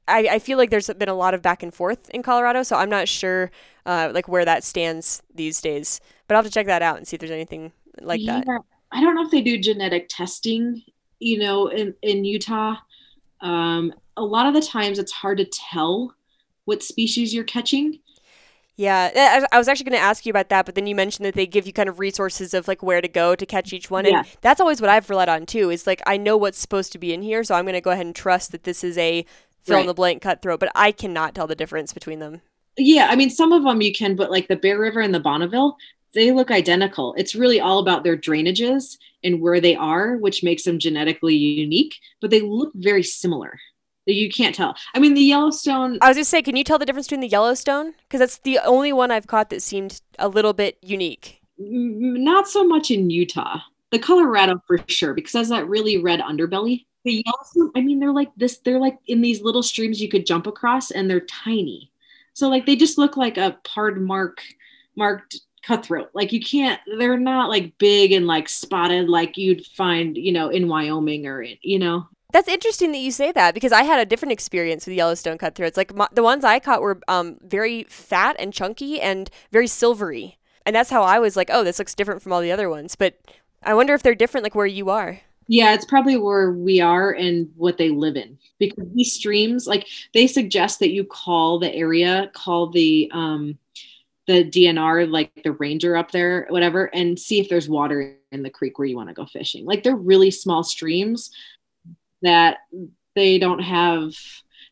I, 0.09 0.29
I, 0.33 0.39
feel 0.39 0.59
like 0.59 0.71
there's 0.71 0.89
been 0.89 1.09
a 1.09 1.15
lot 1.15 1.35
of 1.35 1.43
back 1.43 1.63
and 1.63 1.73
forth 1.73 2.11
in 2.11 2.23
Colorado. 2.23 2.63
So 2.63 2.77
I'm 2.77 2.91
not 2.91 3.09
sure 3.09 3.51
uh, 3.87 4.11
like 4.13 4.29
where 4.29 4.45
that 4.45 4.65
stands 4.65 5.23
these 5.33 5.61
days, 5.61 6.01
but 6.27 6.35
I'll 6.35 6.43
have 6.43 6.51
to 6.51 6.53
check 6.53 6.67
that 6.67 6.83
out 6.83 6.97
and 6.97 7.07
see 7.07 7.17
if 7.17 7.21
there's 7.21 7.31
anything 7.31 7.73
like 8.01 8.21
yeah, 8.21 8.43
that. 8.45 8.61
I 8.93 9.01
don't 9.01 9.15
know 9.15 9.25
if 9.25 9.31
they 9.31 9.43
do 9.43 9.59
genetic 9.59 10.07
testing, 10.09 10.83
you 11.19 11.39
know, 11.39 11.69
in 11.69 11.95
in 12.03 12.25
Utah. 12.25 12.77
Um, 13.41 13.95
a 14.17 14.25
lot 14.25 14.47
of 14.47 14.55
the 14.55 14.61
times 14.61 14.99
it's 14.99 15.13
hard 15.13 15.39
to 15.39 15.47
tell 15.47 16.15
what 16.65 16.83
species 16.83 17.33
you're 17.33 17.45
catching 17.45 18.01
yeah, 18.81 19.45
I 19.53 19.59
was 19.59 19.69
actually 19.69 19.91
going 19.91 20.01
to 20.01 20.05
ask 20.05 20.25
you 20.25 20.31
about 20.31 20.49
that, 20.49 20.65
but 20.65 20.75
then 20.75 20.87
you 20.87 20.95
mentioned 20.95 21.27
that 21.27 21.35
they 21.35 21.47
give 21.47 21.67
you 21.67 21.73
kind 21.73 21.89
of 21.89 21.99
resources 21.99 22.55
of 22.55 22.67
like 22.67 22.83
where 22.83 23.03
to 23.03 23.09
go 23.09 23.35
to 23.37 23.45
catch 23.45 23.75
each 23.75 23.91
one, 23.91 24.07
and 24.07 24.27
that's 24.41 24.59
always 24.59 24.81
what 24.81 24.89
I've 24.89 25.11
relied 25.11 25.29
on 25.29 25.45
too. 25.45 25.69
Is 25.69 25.87
like 25.87 26.01
I 26.07 26.17
know 26.17 26.35
what's 26.39 26.59
supposed 26.59 26.91
to 26.93 26.99
be 26.99 27.13
in 27.13 27.21
here, 27.21 27.45
so 27.45 27.55
I'm 27.55 27.65
going 27.65 27.75
to 27.75 27.83
go 27.83 27.91
ahead 27.91 28.07
and 28.07 28.15
trust 28.15 28.53
that 28.53 28.65
this 28.65 28.83
is 28.83 28.97
a 28.97 29.27
fill 29.65 29.75
right. 29.75 29.81
in 29.83 29.87
the 29.87 29.93
blank 29.93 30.23
cutthroat, 30.23 30.61
but 30.61 30.73
I 30.75 30.93
cannot 30.93 31.35
tell 31.35 31.47
the 31.47 31.55
difference 31.55 31.93
between 31.93 32.21
them. 32.21 32.41
Yeah, 32.79 33.09
I 33.11 33.17
mean 33.17 33.29
some 33.29 33.53
of 33.53 33.65
them 33.65 33.83
you 33.83 33.93
can, 33.93 34.17
but 34.17 34.31
like 34.31 34.49
the 34.49 34.57
Bear 34.57 34.81
River 34.81 35.01
and 35.01 35.15
the 35.15 35.21
Bonneville, 35.21 35.77
they 36.15 36.33
look 36.33 36.51
identical. 36.51 37.15
It's 37.19 37.35
really 37.35 37.61
all 37.61 37.81
about 37.81 38.03
their 38.03 38.17
drainages 38.17 38.97
and 39.23 39.43
where 39.43 39.61
they 39.61 39.77
are, 39.77 40.17
which 40.17 40.43
makes 40.43 40.63
them 40.63 40.79
genetically 40.79 41.35
unique, 41.35 41.97
but 42.23 42.31
they 42.31 42.41
look 42.41 42.73
very 42.75 43.03
similar. 43.03 43.59
You 44.07 44.31
can't 44.31 44.55
tell. 44.55 44.77
I 44.95 44.99
mean, 44.99 45.15
the 45.15 45.21
Yellowstone. 45.21 45.99
I 46.01 46.09
was 46.09 46.17
just 46.17 46.31
say, 46.31 46.43
can 46.43 46.57
you 46.57 46.65
tell 46.65 46.79
the 46.79 46.87
difference 46.87 47.07
between 47.07 47.21
the 47.21 47.29
Yellowstone? 47.29 47.95
Because 48.03 48.21
that's 48.21 48.39
the 48.39 48.59
only 48.65 48.93
one 48.93 49.11
I've 49.11 49.27
caught 49.27 49.51
that 49.51 49.63
seemed 49.63 50.01
a 50.19 50.29
little 50.29 50.53
bit 50.53 50.79
unique. 50.83 51.41
Not 51.59 52.49
so 52.49 52.65
much 52.65 52.91
in 52.91 53.11
Utah. 53.11 53.59
The 53.91 53.99
Colorado 53.99 54.63
for 54.67 54.79
sure, 54.87 55.15
because 55.15 55.33
has 55.33 55.49
that 55.49 55.69
really 55.69 55.99
red 55.99 56.21
underbelly. 56.21 56.87
The 57.05 57.25
Yellowstone, 57.25 57.73
I 57.77 57.81
mean, 57.81 57.99
they're 57.99 58.13
like 58.13 58.31
this. 58.37 58.59
They're 58.59 58.79
like 58.79 58.99
in 59.07 59.21
these 59.21 59.43
little 59.43 59.63
streams 59.63 60.01
you 60.01 60.09
could 60.09 60.27
jump 60.27 60.47
across, 60.47 60.91
and 60.91 61.11
they're 61.11 61.21
tiny. 61.21 61.91
So 62.35 62.49
like 62.49 62.67
they 62.67 62.77
just 62.77 62.99
look 62.99 63.17
like 63.17 63.37
a 63.37 63.59
pard 63.65 64.01
mark 64.01 64.43
marked 64.97 65.41
cutthroat. 65.63 66.11
Like 66.15 66.33
you 66.33 66.41
can't. 66.41 66.81
They're 66.99 67.19
not 67.19 67.49
like 67.49 67.77
big 67.79 68.13
and 68.13 68.27
like 68.27 68.49
spotted 68.49 69.09
like 69.09 69.37
you'd 69.37 69.67
find 69.67 70.17
you 70.17 70.33
know 70.33 70.49
in 70.49 70.69
Wyoming 70.69 71.27
or 71.27 71.43
in, 71.43 71.57
you 71.63 71.79
know 71.79 72.07
that's 72.33 72.49
interesting 72.49 72.93
that 72.93 72.99
you 72.99 73.13
say 73.13 73.33
that 73.33 73.55
because 73.55 73.73
I 73.73 73.83
had 73.83 74.01
a 74.01 74.07
different 74.07 74.33
experience 74.33 74.87
with 74.87 74.97
Yellowstone 74.97 75.39
cutthroats. 75.39 75.77
Like 75.77 75.95
my, 75.95 76.09
the 76.13 76.23
ones 76.23 76.45
I 76.45 76.59
caught 76.59 76.83
were 76.83 77.01
um, 77.09 77.39
very 77.43 77.85
fat 77.85 78.37
and 78.39 78.53
chunky 78.53 79.01
and 79.01 79.31
very 79.53 79.67
silvery, 79.67 80.39
and 80.67 80.75
that's 80.75 80.91
how 80.91 81.03
I 81.03 81.19
was 81.19 81.37
like, 81.37 81.51
oh, 81.53 81.65
this 81.65 81.79
looks 81.79 81.95
different 81.95 82.23
from 82.23 82.33
all 82.33 82.41
the 82.41 82.53
other 82.53 82.69
ones. 82.69 82.97
But 82.97 83.21
I 83.63 83.75
wonder 83.75 83.95
if 83.95 84.03
they're 84.03 84.15
different, 84.15 84.45
like 84.45 84.55
where 84.55 84.67
you 84.67 84.91
are. 84.91 85.21
Yeah, 85.49 85.75
it's 85.75 85.85
probably 85.85 86.17
where 86.17 86.53
we 86.53 86.81
are 86.81 87.11
and 87.11 87.51
what 87.57 87.77
they 87.77 87.89
live 87.89 88.15
in 88.15 88.39
because 88.61 88.87
these 88.95 89.13
streams, 89.13 89.67
like 89.67 89.87
they 90.15 90.29
suggest 90.29 90.79
that 90.79 90.93
you 90.93 91.03
call 91.03 91.59
the 91.59 91.75
area, 91.75 92.31
call 92.35 92.71
the 92.71 93.11
um, 93.13 93.59
the 94.29 94.45
DNR, 94.45 95.11
like 95.11 95.33
the 95.43 95.51
ranger 95.53 95.97
up 95.97 96.13
there, 96.13 96.47
whatever, 96.51 96.85
and 96.95 97.19
see 97.19 97.41
if 97.41 97.49
there's 97.49 97.69
water 97.69 98.17
in 98.31 98.45
the 98.45 98.51
creek 98.51 98.79
where 98.79 98.87
you 98.87 98.95
want 98.95 99.09
to 99.09 99.15
go 99.15 99.27
fishing. 99.27 99.65
Like 99.65 99.83
they're 99.83 99.97
really 99.97 100.31
small 100.31 100.63
streams, 100.63 101.33
that 102.23 102.59
they 103.15 103.39
don't 103.39 103.61
have 103.61 104.13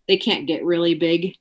they 0.07 0.17
can't 0.17 0.47
get 0.47 0.65
really 0.65 0.95
big 0.95 1.35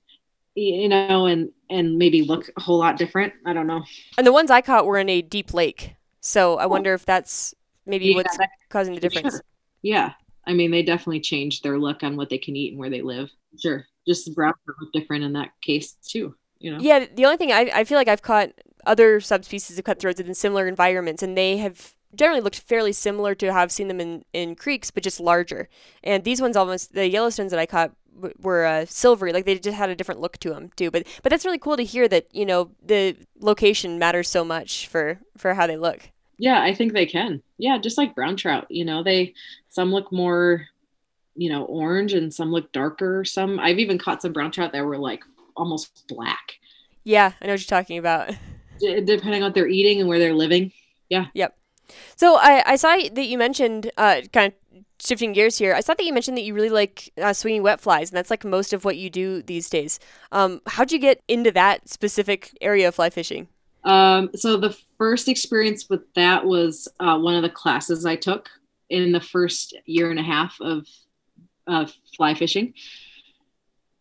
you 0.57 0.89
know, 0.89 1.27
and 1.27 1.51
and 1.69 1.97
maybe 1.97 2.23
look 2.23 2.49
a 2.57 2.61
whole 2.61 2.79
lot 2.79 2.97
different. 2.97 3.33
I 3.45 3.53
don't 3.53 3.67
know. 3.67 3.83
And 4.17 4.25
the 4.25 4.31
ones 4.31 4.49
I 4.49 4.61
caught 4.61 4.85
were 4.85 4.97
in 4.97 5.09
a 5.09 5.21
deep 5.21 5.53
lake, 5.53 5.95
so 6.19 6.57
I 6.57 6.65
oh. 6.65 6.67
wonder 6.67 6.93
if 6.93 7.05
that's 7.05 7.53
maybe 7.85 8.07
Yeah, 8.07 8.15
what's 8.15 8.37
that- 8.37 8.49
causing 8.69 8.95
the 8.95 9.01
difference. 9.01 9.35
Sure. 9.35 9.41
Yeah, 9.83 10.13
I 10.45 10.53
mean, 10.53 10.71
they 10.71 10.81
definitely 10.81 11.21
changed 11.21 11.63
their 11.63 11.77
look 11.77 12.01
on 12.03 12.17
what 12.17 12.29
they 12.29 12.39
can 12.39 12.55
eat 12.55 12.71
and 12.71 12.79
where 12.79 12.89
they 12.89 13.03
live. 13.03 13.29
Sure, 13.61 13.85
just 14.07 14.33
brown 14.33 14.53
trout 14.65 14.75
look 14.81 14.91
different 14.91 15.23
in 15.23 15.33
that 15.33 15.51
case 15.61 15.95
too. 16.03 16.35
You 16.57 16.71
know. 16.71 16.79
Yeah, 16.81 17.05
the 17.13 17.25
only 17.25 17.37
thing 17.37 17.51
I, 17.51 17.71
I 17.73 17.83
feel 17.83 17.97
like 17.97 18.07
I've 18.07 18.23
caught 18.23 18.49
other 18.87 19.21
subspecies 19.21 19.77
of 19.77 19.85
cutthroats 19.85 20.19
in 20.19 20.33
similar 20.33 20.67
environments, 20.67 21.21
and 21.21 21.37
they 21.37 21.57
have 21.57 21.93
generally 22.15 22.41
looked 22.41 22.59
fairly 22.59 22.93
similar 22.93 23.35
to 23.35 23.53
how 23.53 23.61
I've 23.61 23.71
seen 23.71 23.87
them 23.87 23.99
in, 23.99 24.23
in 24.33 24.55
creeks, 24.55 24.91
but 24.91 25.03
just 25.03 25.19
larger. 25.19 25.69
And 26.03 26.23
these 26.23 26.41
ones 26.41 26.55
almost, 26.55 26.93
the 26.93 27.11
Yellowstones 27.11 27.49
that 27.51 27.59
I 27.59 27.65
caught 27.65 27.91
w- 28.15 28.33
were 28.39 28.65
uh, 28.65 28.85
silvery, 28.85 29.33
like 29.33 29.45
they 29.45 29.57
just 29.59 29.77
had 29.77 29.89
a 29.89 29.95
different 29.95 30.21
look 30.21 30.37
to 30.39 30.49
them 30.49 30.71
too. 30.75 30.91
But 30.91 31.05
but 31.23 31.29
that's 31.29 31.45
really 31.45 31.59
cool 31.59 31.77
to 31.77 31.83
hear 31.83 32.07
that 32.07 32.27
you 32.33 32.45
know 32.45 32.71
the 32.83 33.15
location 33.39 33.99
matters 33.99 34.29
so 34.29 34.43
much 34.45 34.87
for 34.87 35.19
for 35.37 35.53
how 35.53 35.67
they 35.67 35.77
look. 35.77 36.09
Yeah, 36.37 36.61
I 36.61 36.73
think 36.73 36.93
they 36.93 37.05
can. 37.05 37.41
Yeah, 37.57 37.77
just 37.79 37.97
like 37.97 38.15
brown 38.15 38.35
trout, 38.35 38.67
you 38.69 38.85
know, 38.85 39.03
they 39.03 39.33
some 39.69 39.91
look 39.91 40.11
more, 40.11 40.67
you 41.35 41.49
know, 41.51 41.65
orange 41.65 42.13
and 42.13 42.33
some 42.33 42.51
look 42.51 42.71
darker. 42.73 43.25
Some 43.25 43.59
I've 43.59 43.79
even 43.79 43.97
caught 43.99 44.21
some 44.21 44.33
brown 44.33 44.51
trout 44.51 44.73
that 44.73 44.85
were 44.85 44.97
like 44.99 45.23
almost 45.55 46.05
black, 46.07 46.59
Yeah, 47.03 47.31
I 47.41 47.45
know 47.47 47.53
what 47.53 47.59
you're 47.61 47.79
talking 47.79 47.97
about. 47.97 48.33
d- 48.79 49.01
depending 49.01 49.43
on 49.43 49.47
what 49.47 49.55
they're 49.55 49.67
eating 49.67 49.99
and 49.99 50.09
where 50.09 50.19
they're 50.19 50.33
living. 50.33 50.71
So 52.15 52.37
I, 52.37 52.63
I 52.65 52.75
saw 52.75 52.95
that 52.95 53.25
you 53.25 53.37
mentioned, 53.37 53.91
uh, 53.97 54.21
kind 54.33 54.53
of 54.53 54.83
shifting 54.99 55.33
gears 55.33 55.57
here. 55.57 55.73
I 55.73 55.81
saw 55.81 55.93
that 55.93 56.03
you 56.03 56.13
mentioned 56.13 56.37
that 56.37 56.43
you 56.43 56.53
really 56.53 56.69
like 56.69 57.11
uh, 57.21 57.33
swinging 57.33 57.63
wet 57.63 57.79
flies, 57.79 58.09
and 58.09 58.17
that's 58.17 58.29
like 58.29 58.43
most 58.43 58.73
of 58.73 58.85
what 58.85 58.97
you 58.97 59.09
do 59.09 59.41
these 59.41 59.69
days. 59.69 59.99
Um, 60.31 60.61
how'd 60.67 60.91
you 60.91 60.99
get 60.99 61.21
into 61.27 61.51
that 61.51 61.89
specific 61.89 62.57
area 62.61 62.87
of 62.87 62.95
fly 62.95 63.09
fishing? 63.09 63.47
Um, 63.83 64.29
so 64.35 64.57
the 64.57 64.75
first 64.97 65.27
experience 65.27 65.89
with 65.89 66.01
that 66.15 66.45
was 66.45 66.87
uh, 66.99 67.17
one 67.17 67.35
of 67.35 67.43
the 67.43 67.49
classes 67.49 68.05
I 68.05 68.15
took 68.15 68.49
in 68.89 69.11
the 69.11 69.21
first 69.21 69.77
year 69.85 70.09
and 70.09 70.19
a 70.19 70.23
half 70.23 70.57
of 70.61 70.85
uh, 71.67 71.85
fly 72.15 72.33
fishing. 72.33 72.73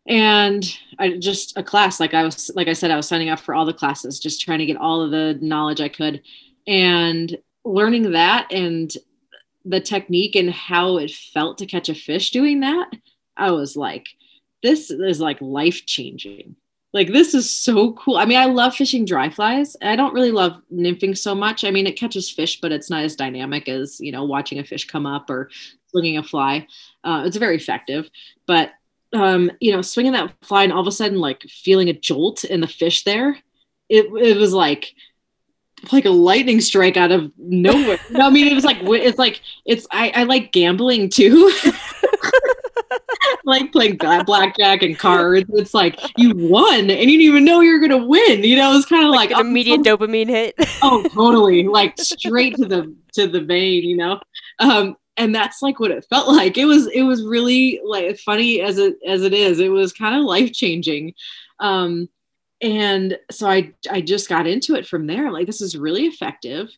And 0.09 0.64
I 0.99 1.18
just 1.18 1.57
a 1.57 1.64
class 1.64 1.99
like 1.99 2.14
I 2.14 2.22
was 2.22 2.51
like 2.55 2.68
I 2.68 2.75
said 2.75 2.92
I 2.92 2.96
was 2.96 3.09
signing 3.09 3.29
up 3.29 3.40
for 3.40 3.55
all 3.55 3.64
the 3.64 3.72
classes 3.72 4.20
just 4.20 4.40
trying 4.40 4.61
to 4.61 4.66
get 4.66 4.77
all 4.77 5.03
of 5.03 5.11
the 5.11 5.37
knowledge 5.40 5.81
I 5.81 5.88
could 5.88 6.22
and 6.66 7.37
learning 7.66 8.12
that 8.12 8.50
and 8.52 8.92
the 9.64 9.81
technique 9.81 10.37
and 10.37 10.50
how 10.50 10.96
it 10.96 11.11
felt 11.11 11.59
to 11.59 11.66
catch 11.66 11.88
a 11.88 11.94
fish 11.94 12.31
doing 12.31 12.61
that 12.61 12.88
I 13.37 13.50
was 13.50 13.76
like 13.76 14.09
this 14.62 14.90
is 14.90 15.20
like 15.20 15.40
life 15.40 15.85
changing 15.87 16.57
like 16.96 17.12
this 17.12 17.35
is 17.35 17.50
so 17.50 17.92
cool. 17.92 18.16
I 18.16 18.24
mean, 18.24 18.38
I 18.38 18.46
love 18.46 18.74
fishing 18.74 19.05
dry 19.05 19.29
flies. 19.29 19.76
I 19.83 19.96
don't 19.96 20.14
really 20.14 20.31
love 20.31 20.62
nymphing 20.72 21.14
so 21.14 21.35
much. 21.35 21.62
I 21.62 21.70
mean, 21.70 21.87
it 21.87 21.98
catches 21.98 22.31
fish, 22.31 22.59
but 22.59 22.72
it's 22.72 22.88
not 22.88 23.05
as 23.05 23.14
dynamic 23.14 23.68
as 23.68 24.00
you 24.00 24.11
know 24.11 24.24
watching 24.24 24.59
a 24.61 24.64
fish 24.64 24.87
come 24.87 25.05
up 25.05 25.29
or 25.29 25.50
swinging 25.90 26.16
a 26.16 26.22
fly. 26.22 26.66
Uh, 27.05 27.24
it's 27.26 27.37
very 27.37 27.57
effective, 27.57 28.09
but 28.46 28.70
um, 29.12 29.50
you 29.61 29.72
know, 29.72 29.83
swinging 29.83 30.12
that 30.12 30.33
fly 30.40 30.64
and 30.64 30.72
all 30.72 30.81
of 30.81 30.87
a 30.87 30.92
sudden 30.92 31.18
like 31.18 31.42
feeling 31.42 31.90
a 31.90 31.92
jolt 31.92 32.44
in 32.44 32.62
the 32.62 32.66
fish 32.66 33.05
there, 33.05 33.37
it 33.90 34.07
it 34.07 34.38
was 34.38 34.55
like 34.55 34.94
like 35.92 36.05
a 36.05 36.11
lightning 36.11 36.61
strike 36.61 36.96
out 36.96 37.12
of 37.12 37.31
nowhere. 37.38 37.99
no, 38.11 38.27
I 38.27 38.31
mean, 38.31 38.46
it 38.46 38.55
was 38.55 38.64
like 38.64 38.79
it's 38.83 39.18
like 39.18 39.40
it's 39.64 39.87
I, 39.90 40.12
I 40.14 40.22
like 40.25 40.53
gambling 40.53 41.09
too. 41.09 41.53
like 43.44 43.72
playing 43.72 43.96
blackjack 43.96 44.83
and 44.83 44.99
cards. 44.99 45.49
It's 45.55 45.75
like 45.75 45.99
you 46.16 46.33
won 46.35 46.90
and 46.90 46.90
you 46.90 46.96
didn't 46.96 47.20
even 47.20 47.44
know 47.44 47.61
you 47.61 47.72
were 47.72 47.87
gonna 47.87 48.05
win. 48.05 48.42
You 48.42 48.57
know, 48.57 48.77
it's 48.77 48.87
kind 48.87 49.07
of 49.07 49.12
like, 49.12 49.31
An 49.31 49.40
immediate 49.40 49.81
dopamine 49.85 50.29
hit. 50.29 50.55
oh, 50.83 51.03
totally, 51.14 51.64
like 51.64 51.99
straight 51.99 52.57
to 52.57 52.66
the 52.66 52.94
to 53.14 53.27
the 53.27 53.40
vein. 53.40 53.85
You 53.85 53.96
know, 53.96 54.20
um, 54.59 54.96
and 55.16 55.35
that's 55.35 55.62
like 55.62 55.81
what 55.81 55.90
it 55.90 56.07
felt 56.09 56.29
like. 56.29 56.59
It 56.59 56.66
was 56.66 56.87
it 56.88 57.03
was 57.03 57.25
really 57.25 57.81
like 57.85 58.18
funny 58.18 58.61
as 58.61 58.79
it 58.79 58.96
as 59.07 59.22
it 59.22 59.33
is. 59.33 59.61
It 59.61 59.70
was 59.70 59.92
kind 59.92 60.16
of 60.16 60.25
life 60.25 60.53
changing. 60.53 61.14
Um, 61.61 62.09
and 62.61 63.19
so 63.31 63.49
I 63.49 63.73
I 63.90 64.01
just 64.01 64.29
got 64.29 64.47
into 64.47 64.75
it 64.75 64.87
from 64.87 65.07
there. 65.07 65.31
Like 65.31 65.47
this 65.47 65.61
is 65.61 65.77
really 65.77 66.07
effective. 66.07 66.69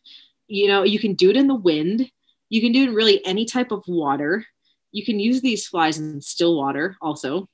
You 0.47 0.67
know, 0.67 0.83
you 0.83 0.99
can 0.99 1.13
do 1.13 1.29
it 1.29 1.37
in 1.37 1.47
the 1.47 1.55
wind. 1.55 2.09
You 2.49 2.61
can 2.61 2.71
do 2.71 2.83
it 2.83 2.89
in 2.89 2.95
really 2.95 3.25
any 3.25 3.45
type 3.45 3.71
of 3.71 3.83
water. 3.87 4.45
You 4.91 5.05
can 5.05 5.19
use 5.19 5.41
these 5.41 5.67
flies 5.67 5.99
in 5.99 6.21
still 6.21 6.57
water 6.57 6.97
also. 7.01 7.47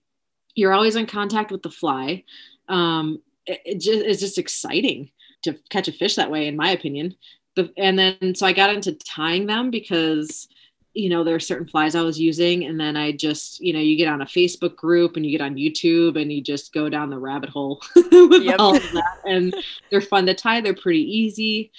You're 0.55 0.73
always 0.73 0.95
in 0.95 1.05
contact 1.05 1.51
with 1.51 1.61
the 1.61 1.69
fly. 1.69 2.23
Um, 2.69 3.21
it, 3.45 3.61
it 3.65 3.73
just, 3.75 4.05
it's 4.05 4.21
just 4.21 4.38
exciting 4.38 5.11
to 5.43 5.57
catch 5.69 5.89
a 5.89 5.91
fish 5.91 6.15
that 6.15 6.31
way, 6.31 6.47
in 6.47 6.55
my 6.55 6.69
opinion. 6.71 7.15
The, 7.55 7.71
and 7.77 7.99
then 7.99 8.35
so 8.35 8.45
I 8.45 8.53
got 8.53 8.73
into 8.73 8.93
tying 8.93 9.47
them 9.47 9.69
because 9.69 10.47
you 10.95 11.10
know 11.10 11.23
there 11.23 11.36
are 11.36 11.39
certain 11.39 11.67
flies 11.67 11.93
I 11.93 12.01
was 12.01 12.19
using, 12.19 12.63
and 12.65 12.79
then 12.79 12.95
I 12.97 13.12
just 13.12 13.60
you 13.60 13.73
know 13.73 13.79
you 13.79 13.97
get 13.97 14.08
on 14.08 14.21
a 14.21 14.25
Facebook 14.25 14.75
group 14.75 15.15
and 15.15 15.25
you 15.25 15.31
get 15.38 15.43
on 15.45 15.55
YouTube 15.55 16.19
and 16.19 16.31
you 16.31 16.41
just 16.41 16.73
go 16.73 16.89
down 16.89 17.10
the 17.10 17.19
rabbit 17.19 17.49
hole 17.49 17.81
with 17.95 18.43
Yep. 18.43 18.55
all 18.60 18.75
of 18.75 18.91
that, 18.93 19.17
and 19.25 19.53
they're 19.91 20.01
fun 20.01 20.25
to 20.25 20.34
tie. 20.34 20.62
They're 20.62 20.73
pretty 20.73 21.03
easy, 21.03 21.71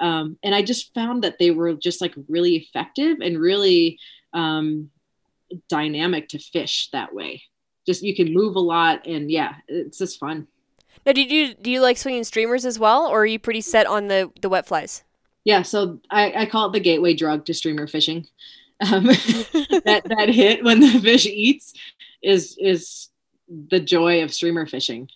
um, 0.00 0.36
and 0.42 0.54
I 0.54 0.62
just 0.62 0.92
found 0.94 1.22
that 1.24 1.38
they 1.38 1.50
were 1.50 1.74
just 1.74 2.00
like 2.00 2.14
really 2.28 2.56
effective 2.56 3.18
and 3.20 3.38
really 3.38 3.98
um, 4.32 4.90
dynamic 5.68 6.28
to 6.30 6.38
fish 6.38 6.88
that 6.92 7.14
way. 7.14 7.42
Just 7.86 8.02
you 8.02 8.16
can 8.16 8.32
move 8.32 8.56
a 8.56 8.60
lot, 8.60 9.06
and 9.06 9.30
yeah, 9.30 9.56
it's 9.68 9.98
just 9.98 10.18
fun. 10.18 10.46
now, 11.04 11.12
do 11.12 11.20
you 11.22 11.54
do 11.54 11.70
you 11.70 11.80
like 11.82 11.98
swinging 11.98 12.24
streamers 12.24 12.64
as 12.64 12.78
well, 12.78 13.06
or 13.06 13.20
are 13.22 13.26
you 13.26 13.38
pretty 13.38 13.60
set 13.60 13.86
on 13.86 14.08
the 14.08 14.30
the 14.40 14.48
wet 14.48 14.66
flies? 14.66 15.04
Yeah, 15.44 15.62
so 15.62 16.00
I, 16.10 16.32
I 16.32 16.46
call 16.46 16.68
it 16.68 16.72
the 16.72 16.80
gateway 16.80 17.14
drug 17.14 17.44
to 17.46 17.54
streamer 17.54 17.86
fishing. 17.86 18.26
Um, 18.80 19.04
that 19.06 20.02
that 20.04 20.28
hit 20.30 20.64
when 20.64 20.80
the 20.80 20.98
fish 21.00 21.26
eats 21.26 21.74
is 22.22 22.56
is 22.58 23.08
the 23.70 23.80
joy 23.80 24.22
of 24.22 24.32
streamer 24.32 24.66
fishing. 24.66 25.08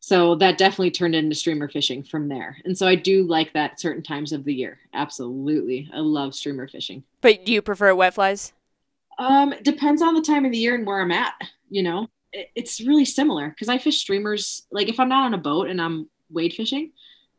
So 0.00 0.34
that 0.34 0.58
definitely 0.58 0.90
turned 0.90 1.14
into 1.14 1.34
streamer 1.34 1.66
fishing 1.66 2.04
from 2.04 2.28
there. 2.28 2.58
And 2.66 2.76
so 2.76 2.86
I 2.86 2.94
do 2.94 3.26
like 3.26 3.54
that 3.54 3.80
certain 3.80 4.02
times 4.02 4.32
of 4.32 4.44
the 4.44 4.52
year. 4.52 4.78
Absolutely. 4.92 5.88
I 5.94 6.00
love 6.00 6.34
streamer 6.34 6.68
fishing. 6.68 7.04
But 7.22 7.46
do 7.46 7.54
you 7.54 7.62
prefer 7.62 7.94
wet 7.94 8.12
flies? 8.12 8.52
Um, 9.18 9.54
it 9.54 9.64
depends 9.64 10.02
on 10.02 10.12
the 10.12 10.20
time 10.20 10.44
of 10.44 10.52
the 10.52 10.58
year 10.58 10.74
and 10.74 10.86
where 10.86 11.00
I'm 11.00 11.10
at, 11.10 11.32
you 11.70 11.82
know. 11.82 12.08
It, 12.32 12.50
it's 12.54 12.82
really 12.82 13.06
similar 13.06 13.48
because 13.48 13.70
I 13.70 13.78
fish 13.78 13.98
streamers 13.98 14.66
like 14.70 14.90
if 14.90 15.00
I'm 15.00 15.08
not 15.08 15.24
on 15.24 15.32
a 15.32 15.38
boat 15.38 15.70
and 15.70 15.80
I'm 15.80 16.10
wade 16.30 16.52
fishing, 16.52 16.92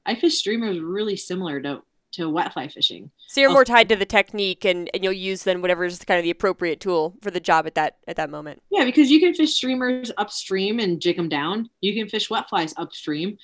I 0.04 0.16
fish 0.16 0.40
streamers 0.40 0.80
really 0.80 1.18
similar 1.18 1.62
to 1.62 1.84
to 2.16 2.30
wet 2.30 2.54
fly 2.54 2.68
fishing. 2.68 3.12
So 3.28 3.42
you're 3.42 3.50
Oh. 3.50 3.54
more 3.54 3.66
tied 3.66 3.88
to 3.90 3.96
the 3.96 4.06
technique, 4.06 4.66
and, 4.66 4.90
and 4.94 5.04
you'll 5.04 5.14
use 5.14 5.44
then 5.44 5.62
whatever 5.62 5.86
is 5.86 6.00
kind 6.00 6.18
of 6.18 6.24
the 6.24 6.32
appropriate 6.32 6.80
tool 6.80 7.16
for 7.22 7.32
the 7.32 7.40
job 7.40 7.66
at 7.68 7.76
that 7.76 7.98
at 8.08 8.16
that 8.18 8.30
moment. 8.30 8.62
Yeah, 8.72 8.86
because 8.86 9.10
you 9.12 9.20
can 9.20 9.34
fish 9.34 9.54
streamers 9.54 10.12
upstream 10.18 10.80
and 10.80 11.00
jig 11.02 11.18
them 11.18 11.30
down. 11.30 11.70
You 11.82 11.94
can 11.94 12.10
fish 12.10 12.30
wet 12.30 12.50
flies 12.50 12.74
upstream 12.78 13.38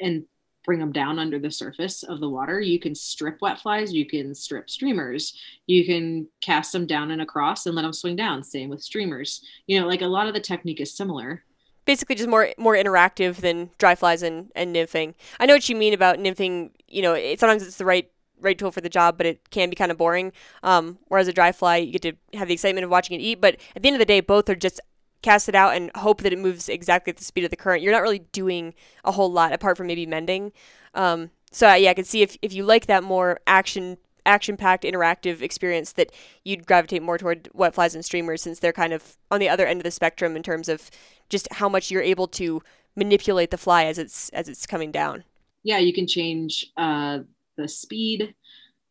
and 0.00 0.24
bring 0.64 0.80
them 0.80 0.92
down 0.92 1.18
under 1.18 1.38
the 1.38 1.50
surface 1.50 2.02
of 2.02 2.20
the 2.20 2.28
water. 2.28 2.60
You 2.60 2.78
can 2.78 2.94
strip 2.94 3.38
wet 3.40 3.58
flies. 3.58 3.92
You 3.92 4.04
can 4.04 4.34
strip 4.34 4.68
streamers. 4.68 5.32
You 5.66 5.86
can 5.86 6.28
cast 6.42 6.72
them 6.72 6.86
down 6.86 7.10
and 7.10 7.22
across 7.22 7.64
and 7.64 7.74
let 7.74 7.82
them 7.82 7.92
swing 7.94 8.16
down. 8.16 8.42
Same 8.44 8.68
with 8.68 8.82
streamers. 8.82 9.42
You 9.66 9.80
know, 9.80 9.86
like 9.86 10.02
a 10.02 10.06
lot 10.06 10.26
of 10.28 10.34
the 10.34 10.40
technique 10.40 10.80
is 10.80 10.94
similar. 10.94 11.42
Basically, 11.86 12.16
just 12.16 12.28
more 12.28 12.50
more 12.58 12.74
interactive 12.74 13.36
than 13.36 13.70
dry 13.78 13.94
flies 13.94 14.22
and, 14.22 14.50
and 14.54 14.76
nymphing. 14.76 15.14
I 15.40 15.46
know 15.46 15.54
what 15.54 15.70
you 15.70 15.74
mean 15.76 15.94
about 15.94 16.18
nymphing. 16.18 16.72
You 16.86 17.00
know, 17.00 17.14
it, 17.14 17.40
sometimes 17.40 17.62
it's 17.66 17.78
the 17.78 17.86
right 17.86 18.10
right 18.40 18.58
tool 18.58 18.72
for 18.72 18.80
the 18.80 18.88
job, 18.88 19.16
but 19.16 19.26
it 19.26 19.50
can 19.50 19.70
be 19.70 19.76
kind 19.76 19.90
of 19.90 19.98
boring. 19.98 20.32
Um, 20.62 20.98
whereas 21.08 21.28
a 21.28 21.32
dry 21.32 21.52
fly, 21.52 21.76
you 21.76 21.92
get 21.92 22.02
to 22.02 22.38
have 22.38 22.48
the 22.48 22.54
excitement 22.54 22.84
of 22.84 22.90
watching 22.90 23.18
it 23.18 23.22
eat. 23.22 23.40
But 23.40 23.56
at 23.74 23.82
the 23.82 23.88
end 23.88 23.96
of 23.96 24.00
the 24.00 24.04
day, 24.04 24.20
both 24.20 24.48
are 24.48 24.54
just 24.54 24.80
cast 25.22 25.48
it 25.48 25.54
out 25.54 25.74
and 25.74 25.90
hope 25.96 26.22
that 26.22 26.32
it 26.32 26.38
moves 26.38 26.68
exactly 26.68 27.10
at 27.10 27.16
the 27.16 27.24
speed 27.24 27.44
of 27.44 27.50
the 27.50 27.56
current. 27.56 27.82
You're 27.82 27.92
not 27.92 28.02
really 28.02 28.20
doing 28.20 28.74
a 29.04 29.12
whole 29.12 29.30
lot 29.30 29.52
apart 29.52 29.76
from 29.76 29.88
maybe 29.88 30.06
mending. 30.06 30.52
Um, 30.94 31.30
so 31.50 31.68
uh, 31.68 31.74
yeah, 31.74 31.90
I 31.90 31.94
can 31.94 32.04
see 32.04 32.22
if 32.22 32.36
if 32.42 32.52
you 32.52 32.64
like 32.64 32.86
that 32.86 33.02
more 33.02 33.40
action 33.46 33.98
action 34.26 34.56
packed 34.56 34.84
interactive 34.84 35.40
experience 35.40 35.92
that 35.92 36.12
you'd 36.44 36.66
gravitate 36.66 37.02
more 37.02 37.16
toward 37.16 37.48
wet 37.54 37.74
flies 37.74 37.94
and 37.94 38.04
streamers 38.04 38.42
since 38.42 38.58
they're 38.58 38.72
kind 38.72 38.92
of 38.92 39.16
on 39.30 39.40
the 39.40 39.48
other 39.48 39.66
end 39.66 39.80
of 39.80 39.84
the 39.84 39.90
spectrum 39.90 40.36
in 40.36 40.42
terms 40.42 40.68
of 40.68 40.90
just 41.30 41.48
how 41.52 41.68
much 41.68 41.90
you're 41.90 42.02
able 42.02 42.28
to 42.28 42.62
manipulate 42.94 43.50
the 43.50 43.56
fly 43.56 43.84
as 43.84 43.98
it's 43.98 44.28
as 44.30 44.48
it's 44.48 44.66
coming 44.66 44.92
down. 44.92 45.24
Yeah, 45.62 45.78
you 45.78 45.92
can 45.92 46.06
change 46.06 46.66
uh, 46.76 47.20
the 47.58 47.68
speed. 47.68 48.34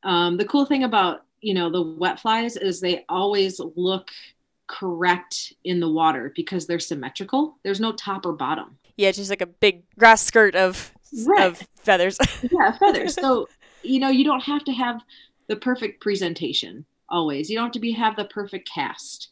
Um, 0.03 0.38
the 0.38 0.45
cool 0.45 0.65
thing 0.68 0.84
about 0.84 1.26
you 1.41 1.55
know 1.55 1.72
the 1.72 1.82
wet 1.82 2.20
flies 2.20 2.55
is 2.57 2.80
they 2.80 3.05
always 3.09 3.59
look 3.76 4.09
correct 4.68 5.53
in 5.63 5.80
the 5.80 5.89
water 5.89 6.32
because 6.36 6.68
they're 6.68 6.80
symmetrical. 6.80 7.57
There's 7.63 7.80
no 7.80 7.93
top 7.93 8.26
or 8.26 8.34
bottom. 8.34 8.78
Yeah, 8.97 9.09
it's 9.09 9.18
just 9.18 9.30
like 9.32 9.41
a 9.41 9.47
big 9.47 9.84
grass 9.97 10.22
skirt 10.22 10.55
of 10.55 10.93
Right. 11.26 11.45
of 11.47 11.68
feathers. 11.78 12.18
yeah 12.51 12.78
feathers 12.78 13.15
so 13.15 13.47
you 13.82 13.99
know 13.99 14.09
you 14.09 14.26
don't 14.26 14.43
have 14.43 14.65
to 14.65 14.74
have 14.74 15.01
the 15.47 15.55
perfect 15.55 16.01
presentation 16.01 16.84
always 17.09 17.49
you 17.49 17.55
don't 17.55 17.68
have 17.68 17.72
to 17.72 17.80
be 17.80 17.93
have 17.93 18.18
the 18.18 18.26
perfect 18.26 18.70
cast 18.70 19.30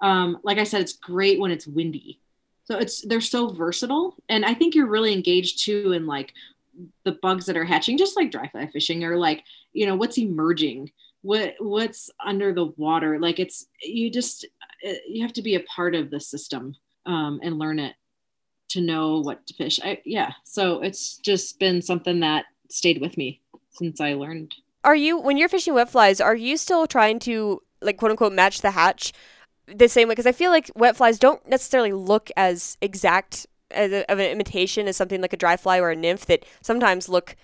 um, 0.00 0.38
like 0.42 0.58
i 0.58 0.64
said 0.64 0.80
it's 0.80 0.94
great 0.94 1.38
when 1.38 1.52
it's 1.52 1.66
windy 1.68 2.18
So 2.64 2.76
it's 2.76 3.02
they're 3.06 3.20
so 3.20 3.48
versatile, 3.48 4.16
and 4.28 4.44
I 4.44 4.54
think 4.54 4.74
you're 4.74 4.88
really 4.88 5.12
engaged 5.12 5.64
too 5.64 5.92
in 5.92 6.06
like 6.06 6.32
the 7.04 7.18
bugs 7.22 7.46
that 7.46 7.56
are 7.56 7.64
hatching, 7.64 7.98
just 7.98 8.16
like 8.16 8.30
dry 8.30 8.48
fly 8.48 8.66
fishing, 8.66 9.04
or 9.04 9.16
like 9.16 9.44
you 9.72 9.86
know 9.86 9.96
what's 9.96 10.18
emerging, 10.18 10.90
what 11.22 11.54
what's 11.58 12.10
under 12.24 12.52
the 12.52 12.66
water. 12.76 13.18
Like 13.18 13.38
it's 13.38 13.66
you 13.82 14.10
just 14.10 14.46
you 15.08 15.22
have 15.22 15.32
to 15.34 15.42
be 15.42 15.54
a 15.54 15.60
part 15.60 15.94
of 15.94 16.10
the 16.10 16.20
system 16.20 16.74
um, 17.06 17.40
and 17.42 17.58
learn 17.58 17.78
it 17.78 17.94
to 18.70 18.80
know 18.80 19.20
what 19.20 19.46
to 19.46 19.54
fish. 19.54 19.78
I, 19.82 20.00
yeah, 20.04 20.32
so 20.44 20.80
it's 20.80 21.18
just 21.18 21.58
been 21.58 21.82
something 21.82 22.20
that 22.20 22.46
stayed 22.70 23.00
with 23.00 23.16
me 23.16 23.40
since 23.70 24.00
I 24.00 24.14
learned. 24.14 24.54
Are 24.84 24.96
you 24.96 25.18
when 25.18 25.36
you're 25.36 25.48
fishing 25.48 25.74
wet 25.74 25.90
flies? 25.90 26.20
Are 26.20 26.34
you 26.34 26.56
still 26.56 26.86
trying 26.86 27.18
to 27.20 27.62
like 27.80 27.98
quote 27.98 28.10
unquote 28.10 28.32
match 28.32 28.60
the 28.60 28.72
hatch 28.72 29.12
the 29.66 29.88
same 29.88 30.08
way? 30.08 30.12
Because 30.12 30.26
I 30.26 30.32
feel 30.32 30.50
like 30.50 30.70
wet 30.74 30.96
flies 30.96 31.18
don't 31.18 31.46
necessarily 31.46 31.92
look 31.92 32.30
as 32.36 32.76
exact 32.80 33.46
a, 33.74 34.04
of 34.10 34.18
an 34.18 34.30
imitation 34.30 34.86
is 34.86 34.96
something 34.96 35.20
like 35.20 35.32
a 35.32 35.36
dry 35.36 35.56
fly 35.56 35.78
or 35.78 35.90
a 35.90 35.96
nymph 35.96 36.26
that 36.26 36.44
sometimes 36.60 37.08
look 37.08 37.36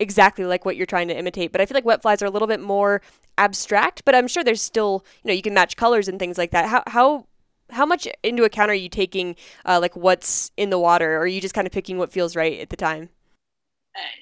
exactly 0.00 0.44
like 0.44 0.64
what 0.64 0.76
you're 0.76 0.86
trying 0.86 1.08
to 1.08 1.16
imitate. 1.16 1.52
But 1.52 1.60
I 1.60 1.66
feel 1.66 1.74
like 1.74 1.84
wet 1.84 2.02
flies 2.02 2.22
are 2.22 2.26
a 2.26 2.30
little 2.30 2.48
bit 2.48 2.60
more 2.60 3.00
abstract. 3.38 4.04
But 4.04 4.14
I'm 4.14 4.28
sure 4.28 4.44
there's 4.44 4.62
still 4.62 5.04
you 5.22 5.28
know 5.28 5.34
you 5.34 5.42
can 5.42 5.54
match 5.54 5.76
colors 5.76 6.08
and 6.08 6.18
things 6.18 6.38
like 6.38 6.50
that. 6.50 6.68
How 6.68 6.82
how 6.86 7.26
how 7.70 7.86
much 7.86 8.06
into 8.22 8.44
account 8.44 8.70
are 8.70 8.74
you 8.74 8.88
taking 8.88 9.36
uh, 9.64 9.78
like 9.80 9.96
what's 9.96 10.50
in 10.56 10.70
the 10.70 10.78
water 10.78 11.16
or 11.16 11.20
are 11.20 11.26
you 11.26 11.40
just 11.40 11.54
kind 11.54 11.66
of 11.66 11.72
picking 11.72 11.98
what 11.98 12.12
feels 12.12 12.36
right 12.36 12.60
at 12.60 12.70
the 12.70 12.76
time 12.76 13.08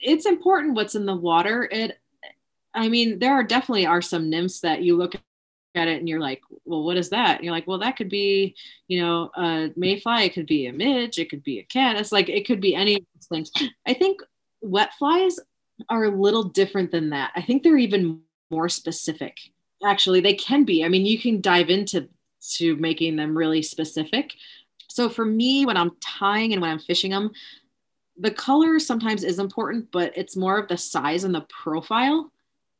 it's 0.01 0.27
important 0.27 0.75
what's 0.75 0.95
in 0.95 1.07
the 1.07 1.15
water 1.15 1.69
it 1.71 1.99
i 2.75 2.89
mean 2.89 3.19
there 3.19 3.33
are 3.33 3.43
definitely 3.43 3.87
are 3.87 4.03
some 4.03 4.31
nymphs 4.31 4.61
that 4.61 4.83
you 4.83 4.97
look 4.97 5.15
at 5.75 5.89
it 5.89 5.99
and 5.99 6.09
you're 6.09 6.21
like 6.21 6.43
well 6.65 6.83
what 6.83 6.97
is 6.97 7.11
that? 7.11 7.37
And 7.37 7.45
you're 7.45 7.55
like 7.55 7.67
well 7.67 7.79
that 7.79 7.97
could 7.97 8.09
be 8.09 8.55
you 8.89 9.01
know 9.01 9.31
a 9.37 9.71
mayfly 9.77 10.27
it 10.27 10.35
could 10.35 10.47
be 10.47 10.67
a 10.67 10.73
midge 10.73 11.19
it 11.19 11.31
could 11.31 11.43
be 11.43 11.59
a 11.59 11.65
cat. 11.65 11.97
It's 11.97 12.13
like 12.13 12.29
it 12.29 12.47
could 12.47 12.61
be 12.61 12.75
any 12.75 12.97
of 12.97 13.03
those 13.15 13.27
things. 13.27 13.51
I 13.87 13.95
think 13.95 14.21
wet 14.61 14.95
flies 14.99 15.39
are 15.89 16.05
a 16.05 16.17
little 16.17 16.45
different 16.45 16.91
than 16.91 17.11
that. 17.11 17.33
I 17.35 17.43
think 17.43 17.63
they're 17.63 17.79
even 17.79 18.21
more 18.51 18.69
specific 18.69 19.39
actually. 19.85 20.21
They 20.21 20.35
can 20.35 20.65
be. 20.65 20.85
I 20.85 20.89
mean 20.89 21.07
you 21.07 21.19
can 21.19 21.41
dive 21.41 21.71
into 21.71 22.09
to 22.57 22.77
making 22.77 23.17
them 23.17 23.37
really 23.37 23.63
specific. 23.63 24.35
So 24.89 25.09
for 25.09 25.25
me, 25.25 25.65
when 25.65 25.77
I'm 25.77 25.93
tying 26.01 26.53
and 26.53 26.61
when 26.61 26.71
I'm 26.71 26.79
fishing 26.79 27.13
them, 27.13 27.31
the 28.19 28.31
color 28.31 28.79
sometimes 28.79 29.25
is 29.25 29.39
important, 29.39 29.91
but 29.91 30.13
it's 30.17 30.37
more 30.37 30.59
of 30.59 30.69
the 30.69 30.77
size 30.77 31.25
and 31.25 31.35
the 31.35 31.47
profile 31.49 32.31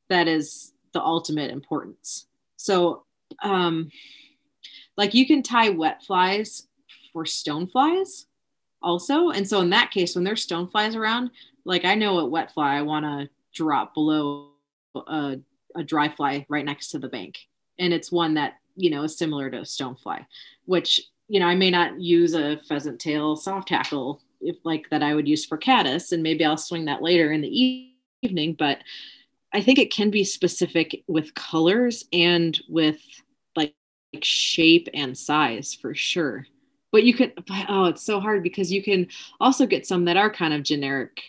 that 0.09 0.29
is 0.29 0.75
the 0.93 1.01
ultimate 1.01 1.51
importance. 1.51 2.27
So, 2.65 3.05
um, 3.43 3.91
like 4.97 5.15
you 5.15 5.27
can 5.27 5.43
tie 5.43 5.71
wet 5.71 6.03
flies 6.03 6.67
for 7.13 7.25
stone 7.25 7.67
flies 7.67 8.27
also. 8.83 9.31
And 9.31 9.49
so 9.49 9.61
in 9.61 9.71
that 9.71 9.91
case, 9.91 10.15
when 10.15 10.25
there's 10.25 10.43
stone 10.43 10.69
flies 10.69 10.95
around, 10.95 11.31
like 11.65 11.85
I 11.85 11.95
know 11.95 12.19
a 12.19 12.27
wet 12.27 12.53
fly 12.53 12.77
I 12.77 12.83
want 12.83 13.05
to 13.05 13.29
drop 13.55 13.95
below 13.95 14.51
a, 14.95 15.37
a 15.77 15.83
dry 15.83 16.09
fly 16.09 16.45
right 16.49 16.65
next 16.65 16.91
to 16.91 16.99
the 16.99 17.09
bank. 17.09 17.39
And 17.79 17.93
it's 17.93 18.13
one 18.13 18.35
that 18.35 18.55
you 18.77 18.91
know, 18.91 19.05
is 19.05 19.17
similar 19.17 19.51
to 19.51 19.59
a 19.59 19.63
stonefly, 19.63 20.25
which, 20.65 21.01
you 21.29 21.41
know, 21.41 21.47
I 21.47 21.55
may 21.55 21.71
not 21.71 22.01
use 22.01 22.35
a 22.35 22.61
pheasant 22.69 23.01
tail 23.01 23.37
soft 23.37 23.69
hackle 23.69 24.21
if 24.41 24.57
like 24.65 24.89
that 24.91 25.03
I 25.03 25.15
would 25.15 25.29
use 25.29 25.45
for 25.45 25.57
caddis, 25.57 26.13
and 26.13 26.23
maybe 26.23 26.45
I'll 26.45 26.57
swing 26.57 26.87
that 26.87 27.03
later 27.03 27.33
in 27.33 27.41
the 27.41 27.93
evening. 28.23 28.57
But 28.59 28.79
I 29.53 29.61
think 29.61 29.79
it 29.79 29.93
can 29.93 30.11
be 30.11 30.25
specific 30.25 31.03
with 31.09 31.35
colors 31.35 32.05
and 32.13 32.59
with 32.69 33.01
like, 33.57 33.75
like 34.15 34.25
shape 34.25 34.89
and 34.95 35.17
size 35.17 35.75
for 35.75 35.95
sure. 35.95 36.47
But 36.91 37.05
you 37.05 37.15
can, 37.15 37.33
oh, 37.69 37.87
it's 37.87 38.05
so 38.05 38.21
hard 38.21 38.43
because 38.43 38.71
you 38.73 38.83
can 38.83 39.09
also 39.41 39.67
get 39.67 39.87
some 39.87 40.05
that 40.07 40.17
are 40.17 40.31
kind 40.31 40.55
of 40.55 40.63
generic. 40.63 41.21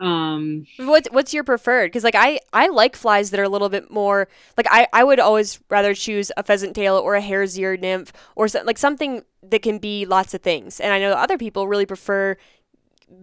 Um 0.00 0.64
what's 0.78 1.08
what's 1.10 1.34
your 1.34 1.42
preferred? 1.42 1.86
Because 1.88 2.04
like 2.04 2.14
i 2.14 2.38
i 2.52 2.68
like 2.68 2.94
flies 2.94 3.32
that 3.32 3.40
are 3.40 3.44
a 3.44 3.48
little 3.48 3.68
bit 3.68 3.90
more 3.90 4.28
like 4.56 4.66
i 4.70 4.86
i 4.92 5.02
would 5.02 5.18
always 5.18 5.58
rather 5.70 5.92
choose 5.92 6.30
a 6.36 6.44
pheasant 6.44 6.76
tail 6.76 6.96
or 6.96 7.16
a 7.16 7.20
hare's 7.20 7.58
ear 7.58 7.76
nymph 7.76 8.12
or 8.36 8.46
so, 8.46 8.62
like 8.62 8.78
something 8.78 9.24
that 9.42 9.62
can 9.62 9.78
be 9.78 10.06
lots 10.06 10.34
of 10.34 10.40
things. 10.40 10.78
And 10.78 10.92
i 10.92 11.00
know 11.00 11.12
other 11.12 11.36
people 11.36 11.66
really 11.66 11.86
prefer 11.86 12.36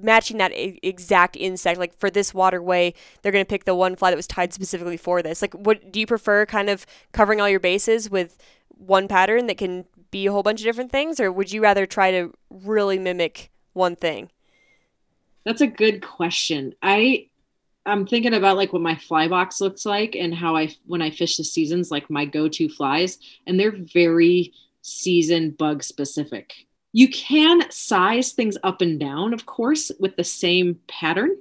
matching 0.02 0.38
that 0.38 0.52
exact 0.56 1.36
insect 1.36 1.80
like 1.80 1.98
for 1.98 2.10
this 2.10 2.34
waterway 2.34 2.94
they're 3.22 3.32
going 3.32 3.46
to 3.46 3.50
pick 3.50 3.66
the 3.66 3.76
one 3.76 3.96
fly 3.96 4.10
that 4.10 4.18
was 4.18 4.28
tied 4.28 4.54
specifically 4.54 4.98
for 4.98 5.22
this 5.22 5.42
like 5.42 5.54
what 5.54 5.92
do 5.92 6.00
you 6.00 6.08
prefer 6.08 6.46
kind 6.46 6.70
of 6.70 6.86
covering 7.12 7.40
all 7.40 7.50
your 7.50 7.60
bases 7.60 8.10
with 8.10 8.38
one 8.70 9.08
pattern 9.08 9.48
that 9.48 9.58
can 9.58 9.86
be 10.12 10.26
a 10.26 10.32
whole 10.32 10.44
bunch 10.44 10.60
of 10.60 10.66
different 10.66 10.92
things 10.92 11.20
or 11.20 11.32
would 11.32 11.52
you 11.52 11.62
rather 11.62 11.86
try 11.86 12.12
to 12.12 12.34
really 12.50 13.00
mimic 13.00 13.52
one 13.74 13.96
thing 13.96 14.30
that's 15.46 15.62
a 15.62 15.68
good 15.68 16.02
question. 16.02 16.74
I 16.82 17.28
I'm 17.86 18.08
thinking 18.08 18.34
about 18.34 18.58
like 18.58 18.74
what 18.74 18.82
my 18.82 18.96
fly 18.96 19.28
box 19.28 19.62
looks 19.62 19.86
like 19.86 20.16
and 20.16 20.34
how 20.34 20.56
I 20.56 20.76
when 20.88 21.04
I 21.04 21.12
fish 21.12 21.38
the 21.38 21.44
seasons 21.44 21.92
like 21.92 22.10
my 22.10 22.26
go-to 22.26 22.68
flies 22.68 23.20
and 23.46 23.60
they're 23.60 23.76
very 23.78 24.54
season 24.82 25.52
bug 25.52 25.84
specific. 25.84 26.54
You 26.96 27.10
can 27.10 27.70
size 27.72 28.32
things 28.32 28.58
up 28.64 28.80
and 28.80 28.98
down, 28.98 29.34
of 29.34 29.46
course, 29.46 29.92
with 30.00 30.16
the 30.16 30.24
same 30.24 30.80
pattern. 30.88 31.36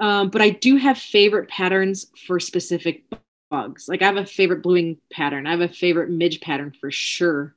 Um, 0.00 0.30
but 0.30 0.40
I 0.40 0.48
do 0.48 0.76
have 0.76 0.96
favorite 0.96 1.50
patterns 1.50 2.06
for 2.26 2.40
specific 2.40 3.04
bugs. 3.50 3.86
Like 3.86 4.00
I 4.00 4.06
have 4.06 4.16
a 4.16 4.24
favorite 4.24 4.62
blueing 4.62 4.96
pattern. 5.12 5.46
I 5.46 5.50
have 5.50 5.60
a 5.60 5.68
favorite 5.68 6.08
midge 6.08 6.40
pattern 6.40 6.72
for 6.80 6.90
sure. 6.90 7.54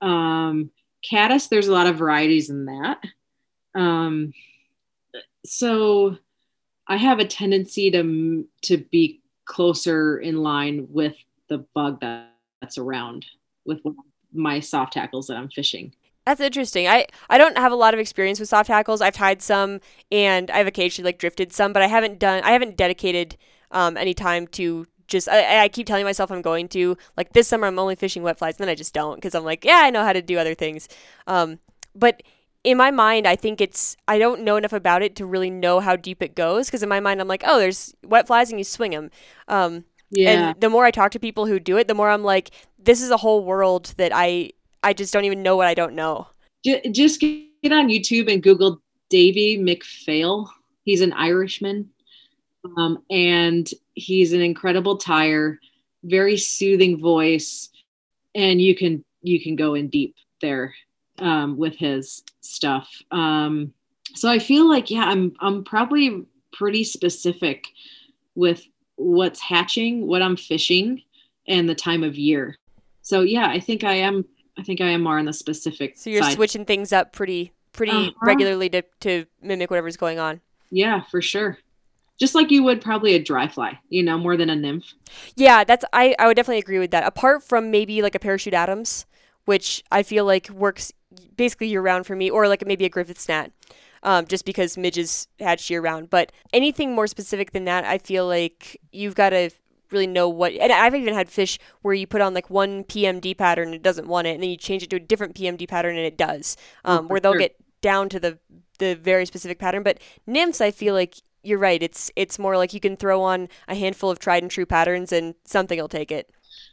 Um, 0.00 0.72
caddis, 1.08 1.46
there's 1.46 1.68
a 1.68 1.72
lot 1.72 1.86
of 1.86 1.98
varieties 1.98 2.50
in 2.50 2.64
that. 2.64 2.98
Um, 3.76 4.32
so 5.44 6.18
I 6.88 6.96
have 6.96 7.20
a 7.20 7.24
tendency 7.24 7.92
to 7.92 8.44
to 8.62 8.76
be 8.78 9.20
closer 9.44 10.18
in 10.18 10.42
line 10.42 10.88
with 10.90 11.14
the 11.48 11.58
bug 11.76 12.00
that, 12.00 12.32
that's 12.60 12.76
around 12.76 13.24
with 13.64 13.78
my 14.32 14.58
soft 14.58 14.94
hackles 14.94 15.28
that 15.28 15.36
I'm 15.36 15.48
fishing. 15.48 15.94
That's 16.26 16.40
interesting. 16.40 16.88
I, 16.88 17.06
I 17.30 17.38
don't 17.38 17.56
have 17.56 17.70
a 17.70 17.76
lot 17.76 17.94
of 17.94 18.00
experience 18.00 18.40
with 18.40 18.48
soft 18.48 18.68
hackles. 18.68 19.00
I've 19.00 19.14
tied 19.14 19.40
some 19.40 19.80
and 20.10 20.50
I've 20.50 20.66
occasionally 20.66 21.08
like 21.08 21.18
drifted 21.18 21.52
some, 21.52 21.72
but 21.72 21.82
I 21.82 21.86
haven't 21.86 22.18
done 22.18 22.42
I 22.42 22.50
haven't 22.50 22.76
dedicated 22.76 23.36
um, 23.70 23.96
any 23.96 24.12
time 24.12 24.48
to 24.48 24.86
just 25.06 25.28
I, 25.28 25.62
I 25.62 25.68
keep 25.68 25.86
telling 25.86 26.04
myself 26.04 26.32
I'm 26.32 26.42
going 26.42 26.66
to 26.70 26.96
like 27.16 27.32
this 27.32 27.46
summer 27.46 27.68
I'm 27.68 27.78
only 27.78 27.94
fishing 27.94 28.24
wet 28.24 28.38
flies 28.38 28.54
and 28.54 28.66
then 28.66 28.68
I 28.68 28.74
just 28.74 28.92
don't 28.92 29.14
because 29.14 29.36
I'm 29.36 29.44
like 29.44 29.64
yeah 29.64 29.82
I 29.84 29.90
know 29.90 30.02
how 30.02 30.12
to 30.12 30.20
do 30.20 30.36
other 30.36 30.54
things. 30.54 30.88
Um, 31.28 31.60
but 31.94 32.24
in 32.64 32.76
my 32.76 32.90
mind, 32.90 33.28
I 33.28 33.36
think 33.36 33.60
it's 33.60 33.96
I 34.08 34.18
don't 34.18 34.42
know 34.42 34.56
enough 34.56 34.72
about 34.72 35.02
it 35.02 35.14
to 35.16 35.26
really 35.26 35.50
know 35.50 35.78
how 35.78 35.94
deep 35.94 36.20
it 36.20 36.34
goes 36.34 36.66
because 36.66 36.82
in 36.82 36.88
my 36.88 36.98
mind 36.98 37.20
I'm 37.20 37.28
like, 37.28 37.44
oh, 37.46 37.60
there's 37.60 37.94
wet 38.02 38.26
flies 38.26 38.50
and 38.50 38.58
you 38.58 38.64
swing 38.64 38.90
them. 38.90 39.10
Um, 39.46 39.84
yeah. 40.10 40.30
And 40.30 40.60
the 40.60 40.70
more 40.70 40.84
I 40.84 40.90
talk 40.90 41.12
to 41.12 41.20
people 41.20 41.46
who 41.46 41.60
do 41.60 41.76
it, 41.76 41.86
the 41.86 41.94
more 41.94 42.10
I'm 42.10 42.24
like, 42.24 42.50
this 42.78 43.00
is 43.00 43.10
a 43.10 43.18
whole 43.18 43.44
world 43.44 43.94
that 43.98 44.10
I 44.12 44.50
I 44.86 44.92
just 44.92 45.12
don't 45.12 45.24
even 45.24 45.42
know 45.42 45.56
what 45.56 45.66
I 45.66 45.74
don't 45.74 45.96
know. 45.96 46.28
Just 46.92 47.18
get 47.18 47.72
on 47.72 47.88
YouTube 47.88 48.32
and 48.32 48.40
Google 48.40 48.80
Davie 49.10 49.58
McPhail. 49.58 50.48
He's 50.84 51.00
an 51.00 51.12
Irishman, 51.12 51.90
um, 52.76 53.02
and 53.10 53.68
he's 53.94 54.32
an 54.32 54.40
incredible 54.40 54.96
tyer, 54.96 55.58
very 56.04 56.36
soothing 56.36 57.00
voice, 57.00 57.68
and 58.36 58.62
you 58.62 58.76
can 58.76 59.04
you 59.22 59.42
can 59.42 59.56
go 59.56 59.74
in 59.74 59.88
deep 59.88 60.14
there 60.40 60.72
um, 61.18 61.56
with 61.56 61.74
his 61.74 62.22
stuff. 62.40 62.88
Um, 63.10 63.72
so 64.14 64.30
I 64.30 64.38
feel 64.38 64.68
like 64.70 64.88
yeah, 64.88 65.06
I'm 65.06 65.34
I'm 65.40 65.64
probably 65.64 66.26
pretty 66.52 66.84
specific 66.84 67.66
with 68.36 68.62
what's 68.94 69.40
hatching, 69.40 70.06
what 70.06 70.22
I'm 70.22 70.36
fishing, 70.36 71.02
and 71.48 71.68
the 71.68 71.74
time 71.74 72.04
of 72.04 72.14
year. 72.14 72.56
So 73.02 73.22
yeah, 73.22 73.48
I 73.48 73.58
think 73.58 73.82
I 73.82 73.94
am. 73.94 74.24
I 74.58 74.62
think 74.62 74.80
I 74.80 74.88
am 74.88 75.02
more 75.02 75.18
on 75.18 75.24
the 75.26 75.32
specific. 75.32 75.96
So 75.96 76.10
you're 76.10 76.22
side. 76.22 76.34
switching 76.34 76.64
things 76.64 76.92
up 76.92 77.12
pretty 77.12 77.52
pretty 77.72 77.92
uh-huh. 77.92 78.10
regularly 78.22 78.68
to 78.70 78.82
to 79.00 79.26
mimic 79.42 79.70
whatever's 79.70 79.96
going 79.96 80.18
on. 80.18 80.40
Yeah, 80.70 81.02
for 81.02 81.20
sure. 81.22 81.58
Just 82.18 82.34
like 82.34 82.50
you 82.50 82.62
would 82.62 82.80
probably 82.80 83.14
a 83.14 83.22
dry 83.22 83.46
fly, 83.46 83.78
you 83.90 84.02
know, 84.02 84.16
more 84.16 84.38
than 84.38 84.48
a 84.48 84.56
nymph. 84.56 84.94
Yeah, 85.36 85.64
that's 85.64 85.84
I 85.92 86.14
I 86.18 86.26
would 86.26 86.36
definitely 86.36 86.60
agree 86.60 86.78
with 86.78 86.90
that. 86.92 87.06
Apart 87.06 87.42
from 87.42 87.70
maybe 87.70 88.00
like 88.00 88.14
a 88.14 88.18
parachute 88.18 88.54
Adams, 88.54 89.04
which 89.44 89.84
I 89.92 90.02
feel 90.02 90.24
like 90.24 90.48
works 90.48 90.92
basically 91.36 91.68
year 91.68 91.82
round 91.82 92.06
for 92.06 92.16
me, 92.16 92.30
or 92.30 92.48
like 92.48 92.66
maybe 92.66 92.86
a 92.86 92.88
Griffith's 92.88 93.28
gnat. 93.28 93.52
um, 94.02 94.26
just 94.26 94.44
because 94.44 94.78
midges 94.78 95.28
hatch 95.40 95.68
year 95.68 95.80
round. 95.80 96.08
But 96.08 96.32
anything 96.52 96.94
more 96.94 97.06
specific 97.06 97.52
than 97.52 97.64
that, 97.64 97.84
I 97.84 97.98
feel 97.98 98.26
like 98.26 98.80
you've 98.92 99.14
got 99.14 99.30
to 99.30 99.50
really 99.90 100.06
know 100.06 100.28
what. 100.28 100.52
And 100.52 100.72
I've 100.72 100.94
even 100.94 101.14
had 101.14 101.28
fish 101.28 101.58
where 101.82 101.94
you 101.94 102.06
put 102.06 102.20
on 102.20 102.34
like 102.34 102.50
one 102.50 102.84
PMD 102.84 103.36
pattern 103.36 103.68
and 103.68 103.74
it 103.74 103.82
doesn't 103.82 104.08
want 104.08 104.26
it, 104.26 104.34
and 104.34 104.42
then 104.42 104.50
you 104.50 104.56
change 104.56 104.82
it 104.82 104.90
to 104.90 104.96
a 104.96 105.00
different 105.00 105.34
PMD 105.34 105.68
pattern 105.68 105.96
and 105.96 106.06
it 106.06 106.16
does, 106.16 106.56
um, 106.84 107.08
where 107.08 107.20
they'll 107.20 107.32
sure. 107.32 107.40
get 107.40 107.56
down 107.80 108.08
to 108.08 108.20
the 108.20 108.38
the 108.78 108.94
very 108.94 109.26
specific 109.26 109.58
pattern. 109.58 109.82
But 109.82 109.98
nymphs, 110.26 110.60
I 110.60 110.70
feel 110.70 110.94
like 110.94 111.16
you're 111.42 111.58
right. 111.58 111.82
It's 111.82 112.10
it's 112.16 112.38
more 112.38 112.56
like 112.56 112.74
you 112.74 112.80
can 112.80 112.96
throw 112.96 113.22
on 113.22 113.48
a 113.68 113.74
handful 113.74 114.10
of 114.10 114.18
tried 114.18 114.42
and 114.42 114.50
true 114.50 114.66
patterns 114.66 115.12
and 115.12 115.34
something 115.44 115.78
will 115.78 115.88
take 115.88 116.10
it. 116.10 116.30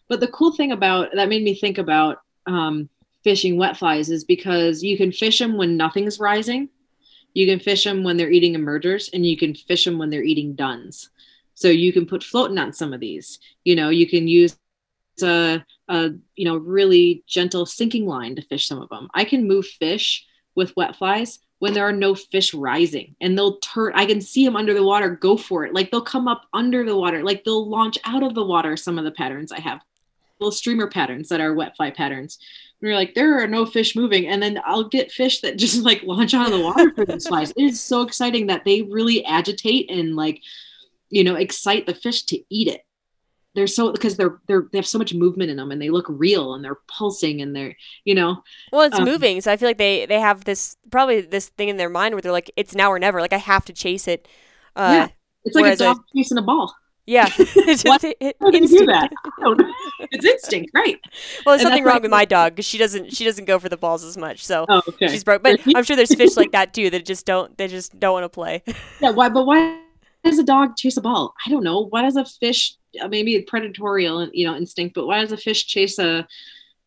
But 0.07 0.20
the 0.20 0.28
cool 0.28 0.51
thing 0.55 0.72
about 0.72 1.09
that 1.14 1.30
made 1.30 1.43
me 1.43 1.55
think 1.55 1.78
about 1.78 2.22
um, 2.47 2.89
fishing 3.24 3.57
wet 3.57 3.78
flies 3.78 4.09
is 4.09 4.24
because 4.24 4.84
you 4.84 4.97
can 4.97 5.11
fish 5.11 5.39
them 5.39 5.57
when 5.57 5.78
nothing's 5.78 6.20
rising. 6.20 6.70
You 7.34 7.47
can 7.47 7.59
fish 7.59 7.84
them 7.84 8.03
when 8.03 8.18
they're 8.18 8.30
eating 8.30 8.53
emergers, 8.53 9.09
and 9.11 9.26
you 9.26 9.38
can 9.38 9.55
fish 9.55 9.86
them 9.86 9.97
when 9.97 10.09
they're 10.09 10.24
eating 10.24 10.53
duns. 10.53 11.09
So 11.56 11.68
you 11.70 11.93
can 11.93 12.06
put 12.06 12.22
floatant 12.22 12.62
on 12.62 12.74
some 12.74 12.93
of 12.93 12.99
these. 12.99 13.39
You 13.64 13.76
know, 13.76 13.89
you 13.89 14.08
can 14.08 14.28
use 14.28 14.58
a, 15.22 15.64
a 15.88 16.12
you 16.36 16.45
know 16.45 16.58
really 16.58 17.24
gentle 17.28 17.66
sinking 17.66 18.08
line 18.08 18.36
to 18.36 18.41
fish 18.41 18.68
some 18.68 18.82
of 18.82 18.89
them. 18.89 19.10
I 19.14 19.26
can 19.26 19.47
move 19.47 19.66
fish 19.66 20.26
with 20.56 20.76
wet 20.76 20.95
flies 20.95 21.39
when 21.64 21.74
there 21.74 21.88
are 21.88 21.93
no 21.93 22.14
fish 22.14 22.54
rising 22.54 23.16
and 23.22 23.38
they'll 23.38 23.58
turn 23.60 23.93
i 23.95 24.06
can 24.06 24.20
see 24.20 24.43
them 24.43 24.58
under 24.58 24.74
the 24.74 24.84
water 24.84 25.10
go 25.10 25.38
for 25.38 25.64
it 25.64 25.74
like 25.74 25.89
they'll 25.89 26.01
come 26.01 26.28
up 26.28 26.43
under 26.51 26.84
the 26.84 26.95
water 26.95 27.24
like 27.24 27.45
they'll 27.45 27.70
launch 27.70 27.97
out 28.04 28.22
of 28.22 28.34
the 28.36 28.43
water 28.43 28.76
some 28.76 28.99
of 28.99 29.06
the 29.06 29.12
patterns 29.12 29.49
i 29.49 29.60
have 29.62 29.80
little 30.41 30.51
streamer 30.51 30.89
patterns 30.89 31.30
that 31.30 31.39
are 31.39 31.54
wet 31.54 31.74
fly 31.78 31.89
patterns 31.89 32.38
and 32.82 32.89
you're 32.89 32.97
like 32.97 33.14
there 33.14 33.41
are 33.41 33.47
no 33.47 33.66
fish 33.66 33.95
moving 33.95 34.28
and 34.28 34.43
then 34.43 34.60
i'll 34.66 34.89
get 34.89 35.10
fish 35.10 35.39
that 35.39 35.58
just 35.58 35.84
like 35.84 36.04
launch 36.04 36.34
out 36.34 36.47
of 36.47 36.51
the 36.51 36.60
water 36.60 36.91
for 36.93 37.06
these 37.06 37.28
flies 37.28 37.51
it 37.51 37.64
is 37.64 37.80
so 37.80 38.01
exciting 38.01 38.47
that 38.47 38.66
they 38.66 38.82
really 38.82 39.24
agitate 39.24 39.89
and 39.89 40.18
like 40.18 40.41
you 41.14 41.24
know 41.24 41.36
excite 41.36 41.86
the 41.86 41.93
fish 41.93 42.24
to 42.24 42.43
eat 42.49 42.68
it. 42.68 42.82
They're 43.55 43.68
so 43.68 43.91
because 43.91 44.18
they're 44.18 44.39
they're 44.47 44.68
they 44.72 44.80
have 44.80 44.88
so 44.88 44.97
much 44.97 45.14
movement 45.14 45.51
in 45.51 45.57
them 45.57 45.72
and 45.72 45.80
they 45.80 45.91
look 45.91 46.07
real 46.09 46.55
and 46.55 46.66
they're 46.66 46.80
pulsing 46.88 47.41
and 47.41 47.55
they're 47.55 47.76
you 48.03 48.16
know 48.16 48.43
well 48.72 48.82
it's 48.82 48.97
um, 48.97 49.05
moving. 49.05 49.41
So 49.41 49.51
i 49.51 49.57
feel 49.57 49.70
like 49.70 49.78
they 49.78 50.07
they 50.07 50.20
have 50.20 50.45
this 50.45 50.76
probably 50.89 51.22
this 51.22 51.49
thing 51.49 51.70
in 51.70 51.78
their 51.78 51.89
mind 51.89 52.16
where 52.16 52.22
they're 52.22 52.32
like 52.32 52.51
it's 52.55 52.74
now 52.74 52.91
or 52.91 52.97
never. 52.97 53.22
Like 53.22 53.34
i 53.34 53.38
have 53.38 53.66
to 53.66 53.74
chase 53.74 54.07
it 54.07 54.28
uh, 54.76 54.91
yeah. 54.91 55.07
It's 55.45 55.55
like 55.55 55.74
a 55.74 55.76
dog 55.76 55.97
I, 55.99 56.18
chasing 56.18 56.38
a 56.38 56.41
ball. 56.41 56.74
Yeah. 57.05 57.30
It's 57.38 57.84
just 57.84 58.03
it, 58.03 58.18
it, 58.20 58.38
do 58.39 58.86
that? 58.88 59.11
It's 60.11 60.26
instinct 60.26 60.72
right. 60.74 60.99
Well 61.45 61.53
there's 61.53 61.61
and 61.61 61.68
something 61.68 61.84
wrong 61.84 62.01
with 62.01 62.11
my 62.11 62.26
dog. 62.26 62.53
Because 62.53 62.66
she 62.66 62.78
doesn't 62.78 63.14
she 63.14 63.26
doesn't 63.26 63.45
go 63.45 63.59
for 63.59 63.70
the 63.70 63.78
balls 63.78 64.03
as 64.03 64.18
much. 64.18 64.45
So 64.45 64.66
oh, 64.68 64.82
okay. 64.88 65.09
she's 65.09 65.24
broke 65.24 65.43
but 65.43 65.59
i'm 65.76 65.84
sure 65.84 65.95
there's 65.95 66.16
fish 66.16 66.38
like 66.38 66.53
that 66.53 66.74
too 66.74 66.89
that 66.89 67.05
just 67.05 67.26
don't 67.26 67.57
they 67.57 67.68
just 67.68 67.99
don't 67.99 68.14
want 68.14 68.24
to 68.24 68.30
play. 68.30 68.64
Yeah 68.99 69.11
why 69.11 69.30
but 69.30 69.45
why 69.45 69.83
does 70.24 70.40
a 70.40 70.44
dog 70.44 70.76
chase 70.78 70.98
a 70.98 71.02
ball? 71.02 71.34
I 71.46 71.50
don't 71.50 71.64
know. 71.64 71.82
Why 71.82 72.04
does 72.04 72.16
a 72.16 72.26
fish 72.26 72.76
maybe 72.94 73.24
maybe 73.24 73.46
predatorial 73.46 74.30
you 74.34 74.46
know 74.46 74.56
instinct 74.56 74.94
but 74.94 75.08
why 75.08 75.20
does 75.20 75.32
a 75.32 75.38
fish 75.38 75.66
chase 75.66 75.98
a 75.98 76.28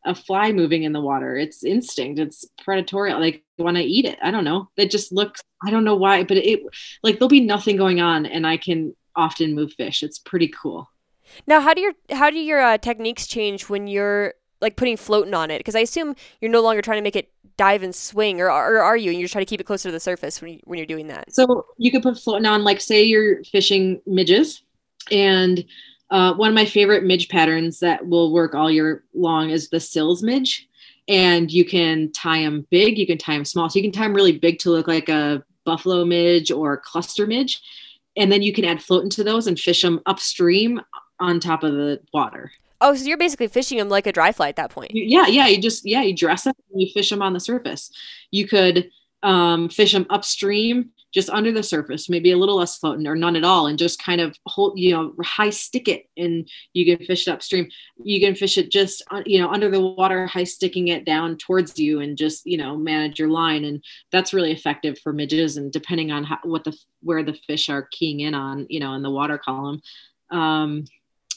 a 0.05 0.15
fly 0.15 0.53
moving 0.53 0.85
in 0.85 0.93
the 0.93 1.01
water? 1.01 1.37
It's 1.37 1.65
instinct. 1.65 2.21
It's 2.21 2.45
predatorial 2.65 3.21
like 3.21 3.45
want 3.59 3.77
to 3.77 3.83
eat 3.83 4.05
it. 4.05 4.19
I 4.23 4.31
don't 4.31 4.45
know. 4.45 4.69
It 4.77 4.91
just 4.91 5.13
looks 5.13 5.43
i 5.65 5.71
don't 5.71 5.85
know 5.85 5.97
why 5.97 6.23
but 6.23 6.37
it 6.37 6.61
like 7.03 7.19
there'll 7.19 7.31
be 7.31 7.41
nothing 7.41 7.79
going 7.79 7.99
on 7.99 8.27
and 8.27 8.47
i 8.47 8.59
can 8.59 8.95
often 9.17 9.55
move 9.55 9.73
fish. 9.73 10.03
It's 10.03 10.19
pretty 10.19 10.49
cool. 10.49 10.89
Now 11.47 11.61
how 11.61 11.75
do 11.75 11.81
your 11.81 11.93
how 12.11 12.31
do 12.31 12.39
your 12.39 12.61
uh, 12.61 12.79
techniques 12.79 13.27
change 13.27 13.69
when 13.69 13.89
you're 13.89 14.35
like 14.67 14.77
putting 14.77 14.97
floatant 14.97 15.37
on 15.37 15.51
it 15.51 15.59
because 15.59 15.75
i 15.75 15.81
assume 15.81 16.15
you're 16.41 16.51
no 16.51 16.63
longer 16.63 16.83
trying 16.83 16.99
to 16.99 17.03
make 17.03 17.17
it 17.17 17.31
dive 17.57 17.83
and 17.83 17.95
swing 17.95 18.41
or, 18.41 18.49
or 18.49 18.83
are 18.83 18.97
you 18.97 19.11
and 19.11 19.19
you're 19.19 19.29
trying 19.29 19.45
to 19.45 19.49
keep 19.49 19.61
it 19.61 19.65
closer 19.65 19.89
to 19.89 19.93
the 19.93 20.01
surface 20.01 20.43
when, 20.43 20.53
you, 20.53 20.61
when 20.65 20.79
you're 20.79 20.87
doing 20.87 21.07
that 21.07 21.33
so 21.33 21.65
you 21.79 21.91
could 21.91 22.03
put 22.03 22.15
floatant 22.15 22.51
on 22.51 22.65
like 22.65 22.81
say 22.81 23.03
you're 23.03 23.43
fishing 23.45 24.01
midges 24.07 24.63
and 25.11 25.65
uh, 26.11 26.35
one 26.35 26.49
of 26.49 26.55
my 26.55 26.65
favorite 26.65 27.05
midge 27.05 27.29
patterns 27.29 27.81
that 27.81 28.07
will 28.07 28.33
work 28.33 28.55
all 28.55 28.71
year 28.71 29.05
long 29.15 29.51
is 29.51 29.69
the 29.69 29.81
Syl's 29.81 30.23
midge. 30.23 30.69
And 31.09 31.51
you 31.51 31.65
can 31.65 32.11
tie 32.13 32.43
them 32.43 32.67
big, 32.71 32.99
you 32.99 33.07
can 33.07 33.19
tie 33.19 33.35
them 33.35 33.45
small. 33.45 33.69
So 33.71 33.79
you 33.79 33.85
can 33.85 33.93
tie 33.93 34.05
them 34.05 34.15
really 34.15 34.39
big 34.39 34.59
to 34.61 34.71
look 34.71 34.89
like 34.89 35.09
a 35.09 35.45
buffalo 35.65 36.05
midge 36.05 36.51
or 36.51 36.77
cluster 36.77 37.27
midge. 37.27 37.61
And 38.17 38.31
then 38.31 38.43
you 38.43 38.53
can 38.53 38.65
add 38.65 38.79
floatant 38.79 39.11
to 39.13 39.25
those 39.25 39.47
and 39.47 39.59
fish 39.59 39.83
them 39.83 40.01
upstream 40.07 40.81
on 41.21 41.39
top 41.39 41.63
of 41.63 41.73
the 41.73 42.01
water. 42.13 42.51
Oh, 42.81 42.95
so 42.95 43.05
you're 43.05 43.17
basically 43.17 43.49
fishing 43.49 43.79
them 43.79 43.89
like 43.89 44.07
a 44.07 44.13
dry 44.13 44.33
fly 44.33 44.49
at 44.49 44.57
that 44.57 44.71
point. 44.71 44.91
Yeah, 44.95 45.27
yeah. 45.27 45.47
You 45.47 45.61
just 45.61 45.85
yeah, 45.85 46.03
you 46.03 46.15
dress 46.15 46.45
them 46.45 46.55
and 46.73 46.81
you 46.81 46.89
fish 46.93 47.11
them 47.11 47.23
on 47.23 47.33
the 47.33 47.41
surface. 47.41 47.91
You 48.31 48.47
could 48.47 48.91
um, 49.23 49.69
fish 49.69 49.93
them 49.93 50.07
upstream 50.11 50.91
just 51.17 51.31
under 51.31 51.51
the 51.51 51.63
surface, 51.63 52.11
maybe 52.11 52.31
a 52.31 52.37
little 52.37 52.57
less 52.57 52.79
floatant 52.79 53.09
or 53.09 53.17
none 53.17 53.37
at 53.37 53.45
all, 53.45 53.67
and 53.67 53.79
just 53.79 54.03
kind 54.03 54.21
of 54.21 54.37
hold, 54.47 54.79
you 54.79 54.93
know, 54.93 55.15
high 55.25 55.49
stick 55.49 55.89
it 55.89 56.05
and 56.19 56.47
you 56.75 56.85
can 56.85 57.07
fish 57.07 57.27
it 57.27 57.31
upstream. 57.31 57.69
You 58.05 58.21
can 58.21 58.35
fish 58.35 58.59
it 58.59 58.71
just, 58.71 59.03
uh, 59.11 59.23
you 59.25 59.41
know, 59.41 59.49
under 59.49 59.71
the 59.71 59.81
water, 59.81 60.27
high 60.27 60.45
sticking 60.45 60.89
it 60.89 61.07
down 61.07 61.39
towards 61.39 61.79
you 61.79 62.01
and 62.01 62.19
just, 62.19 62.45
you 62.45 62.59
know, 62.59 62.77
manage 62.77 63.19
your 63.19 63.31
line. 63.31 63.65
And 63.65 63.83
that's 64.13 64.35
really 64.35 64.53
effective 64.53 64.99
for 64.99 65.15
midges. 65.15 65.57
And 65.57 65.73
depending 65.73 66.13
on 66.13 66.25
how, 66.25 66.39
what 66.43 66.65
the, 66.65 66.77
where 67.01 67.23
the 67.23 67.39
fish 67.47 67.71
are 67.71 67.89
keying 67.91 68.21
in 68.21 68.35
on, 68.35 68.67
you 68.69 68.81
know, 68.81 68.93
in 68.93 69.03
the 69.03 69.11
water 69.11 69.39
column. 69.39 69.81
Um, 70.31 70.85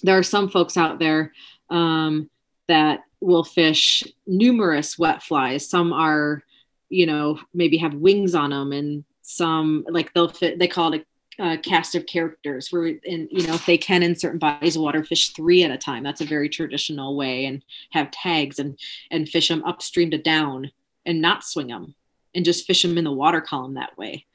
there 0.04 0.18
are 0.18 0.24
some 0.24 0.50
folks 0.50 0.78
out 0.78 1.00
there 1.00 1.34
um, 1.70 2.30
that 2.68 3.02
will 3.22 3.44
fish 3.44 4.04
numerous 4.26 4.98
wet 4.98 5.22
flies. 5.22 5.70
Some 5.70 5.94
are, 5.94 6.44
you 6.90 7.06
know, 7.06 7.40
maybe 7.54 7.78
have 7.78 7.94
wings 7.94 8.36
on 8.36 8.52
them 8.52 8.72
and 8.72 9.04
some 9.22 9.86
like 9.88 10.12
they'll 10.14 10.30
fit 10.30 10.58
they 10.58 10.68
call 10.68 10.94
it 10.94 11.06
a 11.40 11.44
uh, 11.44 11.58
cast 11.58 11.96
of 11.96 12.06
characters 12.06 12.72
where 12.72 12.88
in 12.88 13.28
you 13.32 13.46
know 13.46 13.54
if 13.54 13.66
they 13.66 13.78
can 13.78 14.02
in 14.02 14.16
certain 14.16 14.40
bodies 14.40 14.76
of 14.76 14.82
water 14.82 15.04
fish 15.04 15.30
three 15.34 15.64
at 15.64 15.72
a 15.72 15.78
time 15.78 16.04
that's 16.04 16.20
a 16.20 16.26
very 16.26 16.50
traditional 16.50 17.16
way 17.16 17.46
and 17.46 17.64
have 17.92 18.12
tags 18.12 18.58
and 18.60 18.78
and 19.12 19.30
fish 19.30 19.48
them 19.48 19.64
upstream 19.64 20.10
to 20.12 20.18
down 20.18 20.70
and 21.06 21.22
not 21.22 21.44
swing 21.44 21.68
them 21.68 21.94
and 22.34 22.44
just 22.44 22.66
fish 22.66 22.82
them 22.82 22.98
in 22.98 23.04
the 23.04 23.12
water 23.12 23.40
column 23.40 23.76
that 23.76 23.98
way 23.98 24.26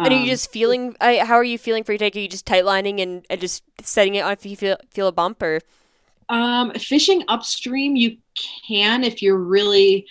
um, 0.00 0.06
and 0.06 0.14
are 0.14 0.16
you 0.16 0.22
um, 0.22 0.28
just 0.28 0.52
feeling 0.52 0.96
uh, 1.00 1.24
how 1.24 1.34
are 1.34 1.44
you 1.44 1.58
feeling 1.58 1.84
for 1.84 1.92
your 1.92 1.98
take 1.98 2.16
are 2.16 2.20
you 2.20 2.28
just 2.28 2.46
tightlining 2.46 3.00
and, 3.00 3.26
and 3.30 3.40
just 3.40 3.62
setting 3.82 4.14
it 4.14 4.20
on 4.20 4.32
if 4.32 4.44
you 4.44 4.56
feel 4.56 4.76
feel 4.90 5.08
a 5.08 5.12
bump 5.12 5.42
or 5.42 5.60
um, 6.28 6.72
fishing 6.74 7.24
upstream 7.28 7.96
you 7.96 8.16
can 8.66 9.04
if 9.04 9.22
you're 9.22 9.38
really 9.38 10.06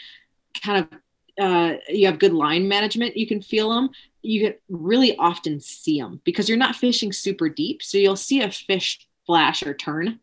kind 0.62 0.86
of 0.86 1.00
uh, 1.42 1.78
you 1.88 2.06
have 2.06 2.20
good 2.20 2.34
line 2.34 2.68
management 2.68 3.16
you 3.16 3.26
can 3.26 3.42
feel 3.42 3.70
them 3.70 3.90
you 4.22 4.54
really 4.70 5.16
often 5.18 5.60
see 5.60 6.00
them 6.00 6.22
because 6.24 6.50
you're 6.50 6.58
not 6.58 6.76
fishing 6.76 7.14
super 7.14 7.50
deep. 7.50 7.82
So 7.82 7.98
you'll 7.98 8.16
see 8.16 8.42
a 8.42 8.52
fish 8.52 9.08
flash 9.26 9.64
or 9.64 9.74
turn 9.74 10.20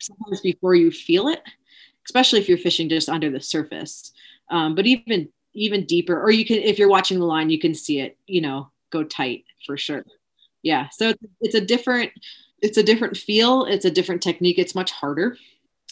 sometimes 0.00 0.40
before 0.40 0.74
you 0.74 0.90
feel 0.90 1.28
it, 1.28 1.42
especially 2.06 2.40
if 2.40 2.48
you're 2.48 2.58
fishing 2.58 2.88
just 2.88 3.08
under 3.08 3.30
the 3.30 3.40
surface. 3.40 4.12
Um, 4.50 4.74
but 4.74 4.86
even 4.86 5.28
even 5.52 5.84
deeper, 5.84 6.20
or 6.20 6.30
you 6.30 6.44
can 6.44 6.58
if 6.58 6.78
you're 6.78 6.88
watching 6.88 7.18
the 7.18 7.26
line, 7.26 7.50
you 7.50 7.58
can 7.58 7.74
see 7.74 8.00
it, 8.00 8.16
you 8.26 8.40
know, 8.40 8.70
go 8.90 9.04
tight 9.04 9.44
for 9.66 9.76
sure. 9.76 10.04
Yeah. 10.62 10.88
So 10.90 11.14
it's 11.40 11.54
a 11.54 11.60
different 11.60 12.12
it's 12.62 12.76
a 12.76 12.82
different 12.82 13.16
feel. 13.16 13.64
It's 13.64 13.84
a 13.84 13.90
different 13.90 14.22
technique. 14.22 14.58
It's 14.58 14.74
much 14.74 14.90
harder 14.90 15.36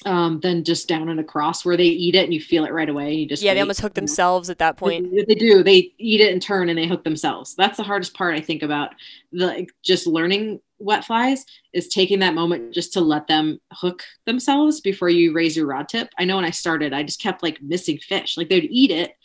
um, 0.05 0.40
than 0.40 0.64
just 0.64 0.86
down 0.86 1.09
and 1.09 1.18
across 1.18 1.64
where 1.64 1.76
they 1.76 1.84
eat 1.84 2.14
it 2.14 2.24
and 2.24 2.32
you 2.32 2.40
feel 2.40 2.64
it 2.64 2.72
right 2.72 2.88
away. 2.88 3.14
You 3.14 3.26
just 3.26 3.42
yeah, 3.42 3.55
they 3.55 3.61
almost 3.61 3.80
hook 3.80 3.94
themselves 3.94 4.51
at 4.51 4.59
that 4.59 4.76
point. 4.76 5.11
They, 5.11 5.24
they, 5.24 5.34
do. 5.34 5.62
They 5.62 5.92
eat 5.99 6.20
it 6.20 6.32
and 6.32 6.40
turn 6.40 6.68
and 6.68 6.78
they 6.78 6.86
hook 6.86 7.05
themselves. 7.05 7.55
That's 7.55 7.76
the 7.76 7.82
hardest 7.82 8.14
part 8.14 8.34
I 8.34 8.40
think 8.40 8.62
about 8.62 8.94
the 9.32 9.66
just 9.82 10.07
learning 10.07 10.61
wet 10.78 11.05
flies 11.05 11.44
is 11.72 11.88
taking 11.88 12.20
that 12.20 12.34
moment 12.34 12.72
just 12.72 12.92
to 12.92 13.01
let 13.01 13.26
them 13.26 13.61
hook 13.72 14.05
themselves 14.26 14.80
before 14.80 15.09
you 15.09 15.32
raise 15.32 15.57
your 15.57 15.66
rod 15.66 15.88
tip. 15.88 16.09
I 16.18 16.24
know 16.24 16.36
when 16.36 16.44
I 16.44 16.51
started, 16.51 16.92
I 16.92 17.03
just 17.03 17.20
kept 17.20 17.42
like 17.42 17.61
missing 17.61 17.99
fish. 17.99 18.36
Like 18.36 18.49
they'd 18.49 18.68
eat 18.70 18.92
it 18.92 19.16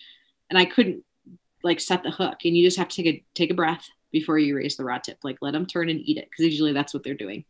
and 0.49 0.57
I 0.57 0.65
couldn't 0.65 1.03
like 1.63 1.79
set 1.79 2.03
the 2.03 2.11
hook. 2.11 2.39
And 2.45 2.55
you 2.55 2.65
just 2.65 2.77
have 2.77 2.89
to 2.89 2.95
take 2.95 3.15
a 3.15 3.23
take 3.33 3.51
a 3.51 3.55
breath 3.55 3.89
before 4.11 4.37
you 4.37 4.55
raise 4.55 4.77
the 4.77 4.85
rod 4.85 5.03
tip. 5.03 5.19
Like 5.23 5.37
let 5.41 5.53
them 5.53 5.65
turn 5.65 5.89
and 5.89 5.99
eat 6.01 6.17
it 6.17 6.29
because 6.29 6.45
usually 6.45 6.73
that's 6.73 6.93
what 6.93 7.03
they're 7.03 7.13
doing 7.13 7.45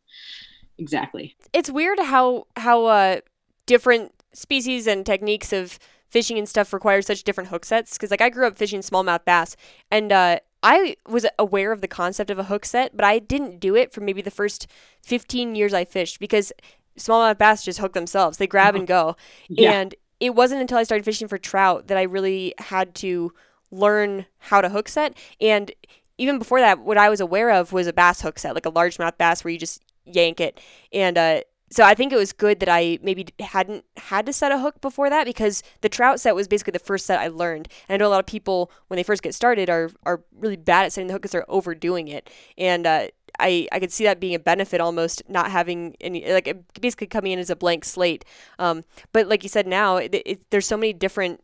exactly. 0.78 1.36
It's 1.54 1.70
weird 1.70 2.00
how 2.00 2.48
how 2.56 2.86
uh, 2.86 3.20
different 3.66 4.14
species 4.34 4.88
and 4.88 5.06
techniques 5.06 5.54
of 5.54 5.80
fishing 6.10 6.38
and 6.38 6.48
stuff 6.48 6.74
require 6.74 7.02
such 7.02 7.24
different 7.24 7.50
hook 7.50 7.66
sets. 7.66 7.94
Because 7.94 8.12
like 8.12 8.22
I 8.22 8.30
grew 8.30 8.48
up 8.48 8.58
fishing 8.58 8.82
smallmouth 8.82 9.26
bass, 9.26 9.56
and 9.92 10.12
uh, 10.12 10.40
I 10.62 10.96
was 11.08 11.26
aware 11.38 11.72
of 11.72 11.82
the 11.82 11.88
concept 11.88 12.30
of 12.30 12.40
a 12.40 12.46
hook 12.46 12.66
set, 12.66 12.96
but 12.96 13.06
I 13.06 13.20
didn't 13.20 13.60
do 13.60 13.76
it 13.76 13.94
for 13.94 14.02
maybe 14.02 14.22
the 14.22 14.32
first 14.32 14.68
15 15.04 15.56
years 15.56 15.74
I 15.74 15.86
fished 15.86 16.20
because 16.20 16.52
smallmouth 16.98 17.38
bass 17.38 17.64
just 17.64 17.80
hook 17.80 17.94
themselves. 17.94 18.38
They 18.38 18.48
grab 18.48 18.76
and 18.76 18.88
go. 18.96 19.16
Yeah. 19.50 19.72
And 19.74 19.96
it 20.20 20.36
wasn't 20.36 20.62
until 20.62 20.78
I 20.78 20.84
started 20.84 21.04
fishing 21.04 21.28
for 21.28 21.38
trout 21.38 21.88
that 21.88 21.98
I 21.98 22.04
really 22.04 22.54
had 22.58 22.96
to 22.96 23.34
learn 23.74 24.26
how 24.38 24.62
to 24.62 24.70
hook 24.70 24.88
set. 24.88 25.18
And 25.42 25.72
even 26.18 26.38
before 26.38 26.60
that, 26.60 26.80
what 26.80 26.98
I 26.98 27.10
was 27.10 27.20
aware 27.20 27.50
of 27.50 27.74
was 27.74 27.88
a 27.88 27.94
bass 27.94 28.22
hook 28.22 28.40
set, 28.40 28.54
like 28.54 28.66
a 28.66 28.72
largemouth 28.72 29.18
bass 29.18 29.44
where 29.44 29.52
you 29.52 29.60
just 29.60 29.82
yank 30.06 30.40
it. 30.40 30.60
And 30.92 31.18
uh, 31.18 31.42
so 31.74 31.84
I 31.84 31.96
think 31.96 32.14
it 32.14 32.18
was 32.18 32.34
good 32.34 32.60
that 32.60 32.70
I 32.70 33.00
maybe 33.02 33.26
hadn't 33.40 33.84
had 33.98 34.28
to 34.28 34.34
set 34.34 34.52
a 34.52 34.60
hook 34.60 34.80
before 34.80 35.10
that 35.10 35.26
because 35.26 35.64
the 35.82 35.90
trout 35.90 36.20
set 36.20 36.36
was 36.36 36.48
basically 36.48 36.72
the 36.72 36.80
first 36.80 37.06
set 37.06 37.20
I 37.20 37.30
learned. 37.30 37.68
And 37.90 37.96
I 37.96 37.98
know 37.98 38.10
a 38.10 38.12
lot 38.12 38.20
of 38.20 38.28
people 38.28 38.72
when 38.88 38.98
they 38.98 39.04
first 39.04 39.24
get 39.24 39.34
started 39.34 39.70
are 39.72 39.90
are 40.04 40.22
really 40.38 40.56
bad 40.56 40.86
at 40.86 40.94
setting 40.94 41.08
the 41.08 41.14
hook 41.14 41.24
because 41.24 41.32
they're 41.32 41.50
overdoing 41.50 42.08
it. 42.10 42.30
And 42.60 42.86
uh, 42.86 43.08
I 43.40 43.68
I 43.72 43.80
could 43.80 43.92
see 43.92 44.04
that 44.04 44.20
being 44.20 44.36
a 44.36 44.40
benefit 44.40 44.82
almost 44.82 45.24
not 45.28 45.50
having 45.50 45.96
any 46.00 46.32
like 46.32 46.56
basically 46.80 47.08
coming 47.08 47.32
in 47.32 47.40
as 47.40 47.50
a 47.50 47.56
blank 47.56 47.86
slate. 47.86 48.24
Um, 48.60 48.84
but 49.12 49.28
like 49.28 49.42
you 49.42 49.50
said, 49.50 49.66
now 49.66 49.98
it, 49.98 50.14
it, 50.14 50.52
there's 50.52 50.68
so 50.68 50.78
many 50.78 50.94
different 50.94 51.42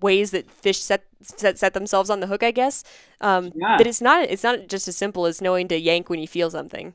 ways 0.00 0.30
that 0.32 0.50
fish 0.50 0.80
set 0.80 1.04
set, 1.22 1.58
set 1.58 1.74
themselves 1.74 2.10
on 2.10 2.20
the 2.20 2.26
hook. 2.26 2.42
I 2.42 2.50
guess 2.50 2.84
um, 3.20 3.52
yeah. 3.54 3.78
that 3.78 3.86
it's 3.86 4.00
not 4.00 4.24
it's 4.24 4.44
not 4.44 4.68
just 4.68 4.88
as 4.88 4.96
simple 4.96 5.26
as 5.26 5.40
knowing 5.40 5.68
to 5.68 5.78
yank 5.78 6.08
when 6.10 6.20
you 6.20 6.28
feel 6.28 6.50
something 6.50 6.94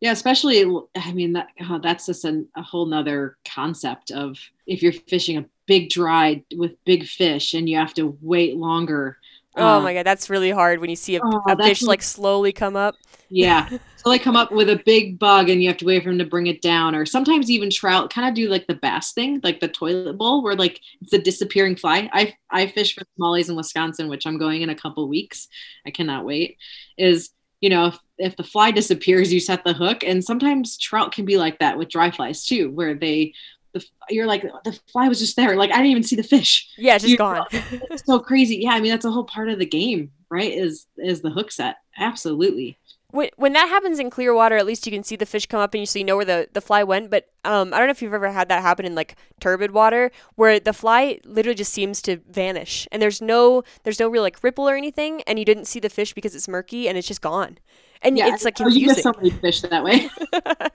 yeah 0.00 0.12
especially 0.12 0.64
i 0.96 1.12
mean 1.12 1.32
that 1.34 1.48
oh, 1.68 1.78
that's 1.82 2.06
just 2.06 2.24
an, 2.24 2.48
a 2.56 2.62
whole 2.62 2.86
nother 2.86 3.36
concept 3.44 4.10
of 4.10 4.36
if 4.66 4.82
you're 4.82 4.92
fishing 4.92 5.38
a 5.38 5.44
big 5.66 5.88
dry 5.90 6.42
with 6.56 6.72
big 6.84 7.06
fish 7.06 7.54
and 7.54 7.68
you 7.68 7.76
have 7.76 7.94
to 7.94 8.18
wait 8.20 8.56
longer. 8.56 9.16
Oh 9.56 9.78
Uh, 9.78 9.80
my 9.80 9.94
god, 9.94 10.06
that's 10.06 10.30
really 10.30 10.50
hard 10.50 10.80
when 10.80 10.90
you 10.90 10.96
see 10.96 11.16
a, 11.16 11.22
Oh, 11.22 11.40
a 11.46 11.56
fish 11.56 11.86
like 11.86 12.02
slowly 12.02 12.52
come 12.52 12.76
up. 12.76 12.96
Yeah. 13.28 13.68
so 14.02 14.10
they 14.10 14.18
come 14.18 14.36
up 14.36 14.50
with 14.50 14.70
a 14.70 14.82
big 14.84 15.18
bug 15.18 15.50
and 15.50 15.62
you 15.62 15.68
have 15.68 15.76
to 15.78 15.84
wait 15.84 16.02
for 16.02 16.08
them 16.08 16.18
to 16.18 16.24
bring 16.24 16.46
it 16.46 16.62
down. 16.62 16.94
Or 16.94 17.04
sometimes 17.04 17.50
even 17.50 17.70
trout 17.70 18.12
kind 18.12 18.28
of 18.28 18.34
do 18.34 18.48
like 18.48 18.66
the 18.66 18.74
bass 18.74 19.12
thing, 19.12 19.40
like 19.42 19.60
the 19.60 19.68
toilet 19.68 20.16
bowl, 20.16 20.42
where 20.42 20.56
like 20.56 20.80
it's 21.02 21.12
a 21.12 21.18
disappearing 21.18 21.76
fly. 21.76 22.08
I 22.12 22.34
I 22.50 22.66
fish 22.66 22.94
for 22.94 23.02
smallies 23.18 23.48
in 23.48 23.56
Wisconsin, 23.56 24.08
which 24.08 24.26
I'm 24.26 24.38
going 24.38 24.62
in 24.62 24.70
a 24.70 24.74
couple 24.74 25.08
weeks. 25.08 25.48
I 25.86 25.90
cannot 25.90 26.24
wait. 26.24 26.56
Is 26.96 27.30
you 27.60 27.68
know, 27.68 27.88
if, 27.88 27.98
if 28.16 28.36
the 28.36 28.42
fly 28.42 28.70
disappears, 28.70 29.32
you 29.32 29.38
set 29.38 29.64
the 29.64 29.74
hook. 29.74 30.02
And 30.02 30.24
sometimes 30.24 30.78
trout 30.78 31.12
can 31.12 31.26
be 31.26 31.36
like 31.36 31.58
that 31.58 31.76
with 31.76 31.90
dry 31.90 32.10
flies 32.10 32.46
too, 32.46 32.70
where 32.70 32.94
they 32.94 33.34
the, 33.72 33.84
you're 34.08 34.26
like 34.26 34.42
the 34.64 34.78
fly 34.90 35.08
was 35.08 35.20
just 35.20 35.36
there. 35.36 35.56
Like 35.56 35.70
I 35.70 35.76
didn't 35.76 35.90
even 35.90 36.02
see 36.02 36.16
the 36.16 36.22
fish. 36.22 36.68
Yeah, 36.76 36.94
it's 36.94 37.02
just 37.02 37.12
You- 37.12 37.18
gone. 37.18 37.46
It's 37.52 38.04
so 38.04 38.18
crazy. 38.18 38.56
Yeah, 38.56 38.70
I 38.70 38.80
mean 38.80 38.90
that's 38.90 39.04
a 39.04 39.10
whole 39.10 39.24
part 39.24 39.48
of 39.48 39.58
the 39.58 39.66
game, 39.66 40.10
right? 40.30 40.52
Is 40.52 40.86
is 40.96 41.20
the 41.20 41.30
hook 41.30 41.52
set. 41.52 41.76
Absolutely. 41.98 42.78
When, 43.12 43.30
when 43.36 43.52
that 43.54 43.68
happens 43.68 43.98
in 43.98 44.10
clear 44.10 44.34
water, 44.34 44.56
at 44.56 44.66
least 44.66 44.86
you 44.86 44.92
can 44.92 45.02
see 45.04 45.16
the 45.16 45.26
fish 45.26 45.46
come 45.46 45.60
up 45.60 45.74
and 45.74 45.80
you 45.80 45.86
so 45.86 45.98
you 45.98 46.04
know 46.04 46.16
where 46.16 46.24
the, 46.24 46.48
the 46.52 46.60
fly 46.60 46.82
went. 46.82 47.10
But 47.10 47.28
um, 47.44 47.72
I 47.74 47.78
don't 47.78 47.86
know 47.86 47.92
if 47.92 48.02
you've 48.02 48.14
ever 48.14 48.30
had 48.30 48.48
that 48.48 48.62
happen 48.62 48.84
in 48.86 48.94
like 48.94 49.16
turbid 49.40 49.70
water 49.72 50.10
where 50.36 50.60
the 50.60 50.72
fly 50.72 51.20
literally 51.24 51.54
just 51.56 51.72
seems 51.72 52.02
to 52.02 52.18
vanish 52.28 52.86
and 52.92 53.00
there's 53.02 53.20
no 53.22 53.62
there's 53.84 53.98
no 54.00 54.08
real 54.08 54.22
like 54.22 54.42
ripple 54.42 54.68
or 54.68 54.76
anything 54.76 55.22
and 55.22 55.38
you 55.38 55.44
didn't 55.44 55.66
see 55.66 55.80
the 55.80 55.90
fish 55.90 56.12
because 56.14 56.34
it's 56.34 56.48
murky 56.48 56.88
and 56.88 56.98
it's 56.98 57.08
just 57.08 57.22
gone. 57.22 57.58
And 58.02 58.16
Yeah, 58.16 58.28
it's 58.28 58.44
like 58.44 58.56
oh, 58.60 58.68
you 58.68 58.86
confusing. 58.86 58.94
get 58.94 58.98
so 58.98 59.12
many 59.16 59.30
fish 59.30 59.60
that 59.62 59.84
way. 59.84 60.08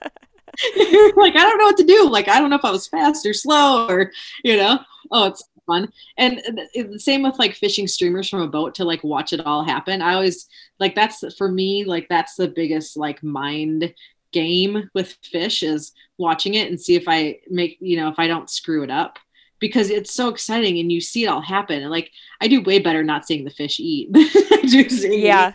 You're 0.76 1.14
like, 1.16 1.36
I 1.36 1.40
don't 1.40 1.58
know 1.58 1.64
what 1.66 1.76
to 1.78 1.84
do. 1.84 2.08
Like, 2.08 2.28
I 2.28 2.38
don't 2.40 2.50
know 2.50 2.56
if 2.56 2.64
I 2.64 2.70
was 2.70 2.86
fast 2.88 3.26
or 3.26 3.34
slow 3.34 3.86
or, 3.88 4.12
you 4.42 4.56
know, 4.56 4.78
oh, 5.10 5.26
it's 5.26 5.44
fun. 5.66 5.90
And 6.16 6.42
the 6.74 6.98
same 6.98 7.22
with 7.22 7.38
like 7.38 7.54
fishing 7.54 7.86
streamers 7.88 8.28
from 8.28 8.42
a 8.42 8.48
boat 8.48 8.74
to 8.76 8.84
like 8.84 9.04
watch 9.04 9.32
it 9.32 9.44
all 9.46 9.64
happen. 9.64 10.02
I 10.02 10.14
always 10.14 10.48
like 10.80 10.94
that's 10.94 11.24
for 11.36 11.50
me, 11.50 11.84
like, 11.84 12.08
that's 12.08 12.36
the 12.36 12.48
biggest 12.48 12.96
like 12.96 13.22
mind 13.22 13.94
game 14.32 14.90
with 14.94 15.16
fish 15.22 15.62
is 15.62 15.92
watching 16.18 16.54
it 16.54 16.68
and 16.68 16.80
see 16.80 16.94
if 16.94 17.04
I 17.08 17.38
make, 17.48 17.78
you 17.80 17.96
know, 17.96 18.08
if 18.08 18.18
I 18.18 18.26
don't 18.26 18.50
screw 18.50 18.82
it 18.82 18.90
up 18.90 19.18
because 19.58 19.90
it's 19.90 20.12
so 20.12 20.28
exciting 20.28 20.78
and 20.78 20.92
you 20.92 21.00
see 21.00 21.24
it 21.24 21.28
all 21.28 21.40
happen. 21.40 21.80
And 21.82 21.90
like, 21.90 22.10
I 22.40 22.48
do 22.48 22.62
way 22.62 22.78
better 22.78 23.02
not 23.02 23.26
seeing 23.26 23.44
the 23.44 23.50
fish 23.50 23.80
eat. 23.80 24.12
than 24.12 24.26
I 24.52 24.62
do 24.66 24.88
seeing 24.88 25.24
it 25.24 25.24
yeah. 25.24 25.52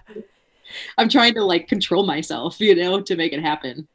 I'm 0.97 1.09
trying 1.09 1.33
to 1.35 1.43
like 1.43 1.67
control 1.67 2.05
myself, 2.05 2.59
you 2.59 2.75
know, 2.75 3.01
to 3.01 3.15
make 3.15 3.33
it 3.33 3.41
happen. 3.41 3.87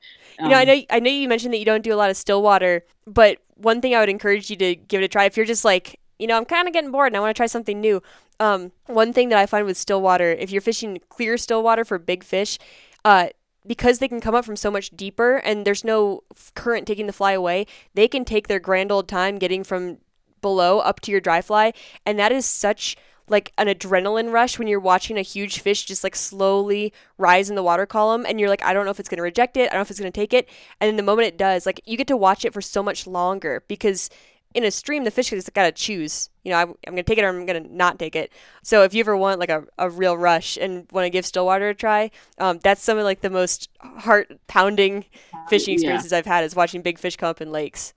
You 0.42 0.50
know, 0.50 0.56
I 0.56 0.64
Um, 0.64 0.66
know 0.66 0.82
I 0.90 1.00
know 1.00 1.10
you 1.10 1.28
mentioned 1.28 1.54
that 1.54 1.58
you 1.58 1.64
don't 1.64 1.82
do 1.82 1.94
a 1.94 1.96
lot 1.96 2.10
of 2.10 2.16
still 2.16 2.42
water, 2.42 2.84
but 3.06 3.38
one 3.54 3.80
thing 3.80 3.94
I 3.94 4.00
would 4.00 4.08
encourage 4.08 4.50
you 4.50 4.56
to 4.56 4.76
give 4.76 5.00
it 5.00 5.04
a 5.04 5.08
try 5.08 5.24
if 5.24 5.36
you're 5.36 5.46
just 5.46 5.64
like, 5.64 5.98
you 6.18 6.26
know, 6.26 6.36
I'm 6.36 6.44
kind 6.44 6.66
of 6.66 6.74
getting 6.74 6.90
bored 6.90 7.08
and 7.08 7.16
I 7.16 7.20
want 7.20 7.34
to 7.34 7.38
try 7.38 7.46
something 7.46 7.80
new. 7.80 8.02
Um, 8.38 8.72
one 8.86 9.12
thing 9.12 9.28
that 9.30 9.38
I 9.38 9.46
find 9.46 9.66
with 9.66 9.76
still 9.76 10.02
water, 10.02 10.30
if 10.30 10.50
you're 10.50 10.60
fishing 10.60 10.98
clear 11.08 11.36
still 11.38 11.62
water 11.62 11.84
for 11.84 11.98
big 11.98 12.24
fish, 12.24 12.58
uh, 13.04 13.28
because 13.66 13.98
they 13.98 14.08
can 14.08 14.20
come 14.20 14.34
up 14.34 14.44
from 14.44 14.56
so 14.56 14.70
much 14.70 14.90
deeper 14.90 15.36
and 15.36 15.64
there's 15.64 15.84
no 15.84 16.22
current 16.54 16.86
taking 16.86 17.06
the 17.06 17.12
fly 17.12 17.32
away, 17.32 17.66
they 17.94 18.08
can 18.08 18.24
take 18.24 18.48
their 18.48 18.60
grand 18.60 18.92
old 18.92 19.08
time 19.08 19.38
getting 19.38 19.64
from 19.64 19.98
below 20.40 20.78
up 20.78 21.00
to 21.00 21.10
your 21.10 21.20
dry 21.20 21.42
fly, 21.42 21.72
and 22.04 22.18
that 22.18 22.32
is 22.32 22.46
such 22.46 22.96
like 23.28 23.52
an 23.58 23.66
adrenaline 23.66 24.32
rush 24.32 24.56
when 24.56 24.68
you're 24.68 24.78
watching 24.78 25.18
a 25.18 25.22
huge 25.22 25.58
fish 25.58 25.84
just 25.84 26.04
like 26.04 26.14
slowly 26.14 26.92
rise 27.18 27.50
in 27.50 27.56
the 27.56 27.62
water 27.62 27.84
column 27.84 28.24
and 28.24 28.38
you're 28.38 28.48
like 28.48 28.64
I 28.64 28.72
don't 28.72 28.84
know 28.84 28.92
if 28.92 29.00
it's 29.00 29.08
going 29.08 29.16
to 29.16 29.24
reject 29.24 29.56
it, 29.56 29.62
I 29.62 29.72
don't 29.72 29.78
know 29.78 29.82
if 29.82 29.90
it's 29.90 29.98
going 29.98 30.12
to 30.12 30.20
take 30.20 30.32
it, 30.32 30.48
and 30.80 30.88
then 30.88 30.96
the 30.96 31.02
moment 31.02 31.26
it 31.26 31.36
does, 31.36 31.66
like 31.66 31.80
you 31.84 31.96
get 31.96 32.06
to 32.08 32.16
watch 32.16 32.44
it 32.44 32.52
for 32.52 32.60
so 32.60 32.82
much 32.82 33.06
longer 33.06 33.64
because 33.66 34.08
in 34.56 34.64
a 34.64 34.70
stream 34.70 35.04
the 35.04 35.10
fish 35.10 35.28
has 35.30 35.48
got 35.50 35.64
to 35.64 35.72
choose. 35.72 36.30
You 36.42 36.52
know, 36.52 36.56
I'm, 36.56 36.68
I'm 36.86 36.94
going 36.94 36.96
to 36.96 37.02
take 37.02 37.18
it 37.18 37.24
or 37.24 37.28
I'm 37.28 37.44
going 37.44 37.62
to 37.62 37.76
not 37.76 37.98
take 37.98 38.16
it. 38.16 38.32
So 38.62 38.84
if 38.84 38.94
you 38.94 39.00
ever 39.00 39.14
want 39.14 39.38
like 39.38 39.50
a, 39.50 39.64
a 39.76 39.90
real 39.90 40.16
rush 40.16 40.56
and 40.56 40.90
want 40.90 41.04
to 41.04 41.10
give 41.10 41.26
Stillwater 41.26 41.68
a 41.68 41.74
try, 41.74 42.10
um, 42.38 42.58
that's 42.62 42.82
some 42.82 42.96
of 42.96 43.04
like 43.04 43.20
the 43.20 43.28
most 43.28 43.68
heart 43.82 44.32
pounding 44.46 45.04
fishing 45.50 45.72
yeah. 45.72 45.74
experiences 45.74 46.12
I've 46.12 46.24
had 46.24 46.42
is 46.42 46.56
watching 46.56 46.80
big 46.80 46.98
fish 46.98 47.16
come 47.16 47.28
up 47.28 47.42
in 47.42 47.52
lakes. 47.52 47.92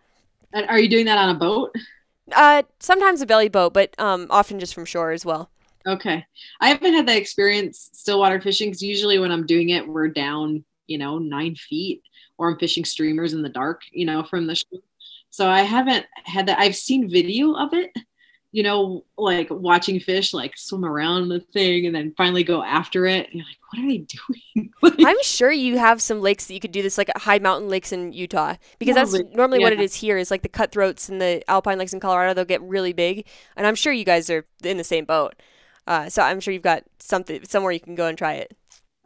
And 0.52 0.68
are 0.68 0.78
you 0.78 0.90
doing 0.90 1.06
that 1.06 1.18
on 1.18 1.34
a 1.34 1.40
boat? 1.40 1.74
Uh, 2.34 2.64
sometimes 2.80 3.22
a 3.22 3.26
belly 3.26 3.48
boat, 3.50 3.74
but 3.74 3.98
um, 3.98 4.28
often 4.30 4.60
just 4.60 4.74
from 4.74 4.84
shore 4.84 5.12
as 5.12 5.26
well. 5.26 5.50
Okay. 5.88 6.26
I 6.60 6.68
haven't 6.68 6.94
had 6.94 7.08
that 7.08 7.18
experience 7.18 7.90
stillwater 7.94 8.42
fishing 8.42 8.68
because 8.68 8.82
usually 8.82 9.18
when 9.18 9.32
I'm 9.32 9.46
doing 9.46 9.70
it, 9.70 9.88
we're 9.88 10.10
down, 10.10 10.66
you 10.88 10.98
know, 10.98 11.20
nine 11.20 11.56
feet 11.56 12.04
or 12.38 12.52
I'm 12.52 12.60
fishing 12.60 12.84
streamers 12.84 13.32
in 13.32 13.44
the 13.44 13.50
dark, 13.50 13.84
you 13.92 14.06
know, 14.06 14.24
from 14.24 14.46
the 14.46 14.56
shore. 14.56 14.82
So 15.30 15.48
I 15.48 15.62
haven't 15.62 16.06
had 16.26 16.48
that. 16.48 16.60
I've 16.60 16.76
seen 16.76 17.10
video 17.10 17.54
of 17.54 17.74
it, 17.74 17.92
you 18.52 18.64
know, 18.64 19.06
like 19.18 19.48
watching 19.52 20.00
fish 20.00 20.34
like 20.34 20.58
swim 20.58 20.84
around 20.84 21.30
the 21.30 21.40
thing 21.40 21.86
and 21.86 21.96
then 21.96 22.14
finally 22.18 22.44
go 22.44 22.64
after 22.64 23.06
it. 23.06 23.28
And 23.28 23.36
you're 23.36 23.46
like, 23.46 23.58
what 23.70 23.84
are 23.84 23.88
they 23.88 23.98
doing? 24.56 24.72
Like, 24.82 24.94
I'm 25.06 25.22
sure 25.24 25.52
you 25.52 25.78
have 25.78 26.02
some 26.02 26.22
lakes 26.22 26.48
that 26.48 26.54
you 26.54 26.60
could 26.60 26.72
do 26.72 26.82
this, 26.82 26.98
like 26.98 27.10
high 27.16 27.40
mountain 27.40 27.70
lakes 27.70 27.92
in 27.92 28.12
Utah, 28.12 28.56
because 28.80 28.96
that's 28.96 29.12
Probably, 29.12 29.36
normally 29.36 29.60
what 29.60 29.74
it 29.74 29.80
is 29.80 29.96
here. 29.96 30.18
Is 30.18 30.32
like 30.32 30.42
the 30.42 30.50
cutthroats 30.50 31.10
and 31.10 31.22
the 31.22 31.44
alpine 31.50 31.78
lakes 31.78 31.94
in 31.94 32.00
Colorado. 32.00 32.34
They'll 32.34 32.46
get 32.46 32.62
really 32.62 32.94
big, 32.94 33.28
and 33.56 33.68
I'm 33.68 33.76
sure 33.76 33.94
you 33.94 34.06
guys 34.06 34.30
are 34.30 34.46
in 34.64 34.78
the 34.78 34.84
same 34.84 35.06
boat. 35.06 35.36
Uh, 35.86 36.10
so 36.10 36.22
I'm 36.22 36.40
sure 36.40 36.54
you've 36.54 36.64
got 36.64 36.84
something 37.00 37.44
somewhere 37.46 37.72
you 37.72 37.80
can 37.80 37.96
go 37.96 38.08
and 38.08 38.18
try 38.18 38.34
it. 38.34 38.56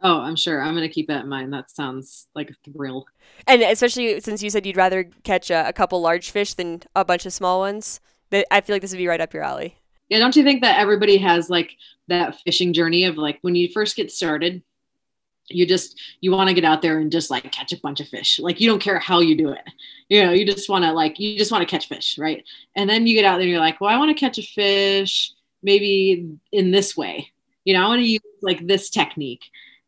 Oh, 0.04 0.20
I'm 0.20 0.36
sure. 0.36 0.62
I'm 0.62 0.74
going 0.74 0.86
to 0.86 0.94
keep 0.94 1.08
that 1.08 1.24
in 1.24 1.28
mind. 1.28 1.52
That 1.52 1.70
sounds 1.70 2.28
like 2.34 2.50
a 2.50 2.70
thrill. 2.70 3.06
And 3.46 3.62
especially 3.62 4.20
since 4.20 4.42
you 4.42 4.50
said 4.50 4.66
you'd 4.66 4.76
rather 4.76 5.04
catch 5.24 5.50
a, 5.50 5.66
a 5.66 5.72
couple 5.72 6.00
large 6.00 6.30
fish 6.30 6.54
than 6.54 6.82
a 6.94 7.04
bunch 7.04 7.26
of 7.26 7.32
small 7.32 7.58
ones, 7.58 8.00
that 8.30 8.46
I 8.50 8.60
feel 8.60 8.74
like 8.74 8.82
this 8.82 8.92
would 8.92 8.98
be 8.98 9.08
right 9.08 9.20
up 9.20 9.34
your 9.34 9.42
alley. 9.42 9.78
Yeah, 10.10 10.18
don't 10.18 10.36
you 10.36 10.44
think 10.44 10.60
that 10.60 10.78
everybody 10.78 11.16
has 11.16 11.48
like 11.48 11.76
that 12.08 12.38
fishing 12.44 12.74
journey 12.74 13.04
of 13.04 13.16
like 13.16 13.38
when 13.40 13.54
you 13.54 13.68
first 13.72 13.96
get 13.96 14.12
started, 14.12 14.62
you 15.48 15.66
just 15.66 16.00
you 16.20 16.30
want 16.30 16.48
to 16.48 16.54
get 16.54 16.64
out 16.64 16.82
there 16.82 16.98
and 16.98 17.10
just 17.10 17.30
like 17.30 17.50
catch 17.52 17.72
a 17.72 17.80
bunch 17.80 18.00
of 18.00 18.08
fish. 18.08 18.38
Like 18.38 18.60
you 18.60 18.68
don't 18.68 18.82
care 18.82 18.98
how 18.98 19.20
you 19.20 19.36
do 19.36 19.50
it. 19.50 19.62
You 20.08 20.24
know, 20.24 20.32
you 20.32 20.44
just 20.44 20.68
want 20.68 20.84
to 20.84 20.92
like 20.92 21.18
you 21.18 21.38
just 21.38 21.50
want 21.50 21.62
to 21.62 21.70
catch 21.70 21.88
fish, 21.88 22.18
right? 22.18 22.44
And 22.76 22.88
then 22.88 23.06
you 23.06 23.14
get 23.14 23.24
out 23.24 23.36
there 23.36 23.42
and 23.42 23.50
you're 23.50 23.60
like, 23.60 23.80
"Well, 23.80 23.90
I 23.90 23.98
want 23.98 24.16
to 24.16 24.20
catch 24.20 24.38
a 24.38 24.42
fish 24.42 25.32
maybe 25.62 26.28
in 26.52 26.70
this 26.70 26.96
way." 26.96 27.30
You 27.64 27.74
know, 27.74 27.84
I 27.84 27.88
want 27.88 28.00
to 28.00 28.08
use 28.08 28.20
like 28.42 28.66
this 28.66 28.90
technique. 28.90 29.44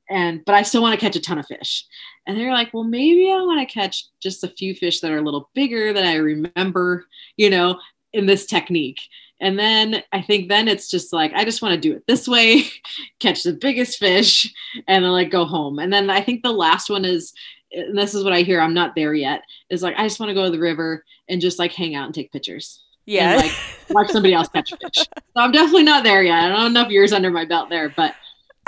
And 0.08 0.44
but 0.44 0.54
I 0.54 0.62
still 0.62 0.82
want 0.82 0.98
to 0.98 1.00
catch 1.00 1.16
a 1.16 1.20
ton 1.20 1.38
of 1.38 1.46
fish. 1.46 1.84
And 2.26 2.38
they're 2.38 2.52
like, 2.52 2.72
"Well, 2.72 2.84
maybe 2.84 3.30
I 3.30 3.36
want 3.36 3.66
to 3.66 3.72
catch 3.72 4.06
just 4.20 4.44
a 4.44 4.48
few 4.48 4.74
fish 4.74 5.00
that 5.00 5.10
are 5.10 5.18
a 5.18 5.22
little 5.22 5.50
bigger 5.54 5.92
that 5.92 6.04
I 6.04 6.16
remember, 6.16 7.06
you 7.36 7.50
know, 7.50 7.80
in 8.12 8.26
this 8.26 8.46
technique." 8.46 9.00
And 9.40 9.58
then 9.58 10.02
I 10.12 10.22
think 10.22 10.48
then 10.48 10.66
it's 10.66 10.88
just 10.88 11.12
like, 11.12 11.32
I 11.34 11.44
just 11.44 11.60
want 11.60 11.74
to 11.74 11.80
do 11.80 11.94
it 11.94 12.04
this 12.06 12.26
way, 12.26 12.64
catch 13.20 13.42
the 13.42 13.52
biggest 13.52 13.98
fish, 13.98 14.52
and 14.88 15.04
then 15.04 15.12
like 15.12 15.30
go 15.30 15.44
home. 15.44 15.78
And 15.78 15.92
then 15.92 16.08
I 16.08 16.22
think 16.22 16.42
the 16.42 16.52
last 16.52 16.88
one 16.88 17.04
is, 17.04 17.32
and 17.72 17.98
this 17.98 18.14
is 18.14 18.24
what 18.24 18.32
I 18.32 18.42
hear, 18.42 18.60
I'm 18.60 18.74
not 18.74 18.94
there 18.94 19.12
yet, 19.12 19.42
is 19.68 19.82
like, 19.82 19.94
I 19.98 20.04
just 20.04 20.20
want 20.20 20.30
to 20.30 20.34
go 20.34 20.44
to 20.44 20.50
the 20.50 20.58
river 20.58 21.04
and 21.28 21.40
just 21.40 21.58
like 21.58 21.72
hang 21.72 21.94
out 21.94 22.06
and 22.06 22.14
take 22.14 22.32
pictures. 22.32 22.82
Yeah. 23.04 23.32
And 23.32 23.42
like 23.42 23.52
watch 23.90 24.10
somebody 24.10 24.34
else 24.34 24.48
catch 24.48 24.70
fish. 24.70 25.04
So 25.04 25.06
I'm 25.36 25.52
definitely 25.52 25.84
not 25.84 26.02
there 26.02 26.22
yet. 26.22 26.44
I 26.44 26.48
don't 26.48 26.58
have 26.58 26.70
enough 26.70 26.90
years 26.90 27.12
under 27.12 27.30
my 27.30 27.44
belt 27.44 27.68
there, 27.68 27.92
but 27.94 28.14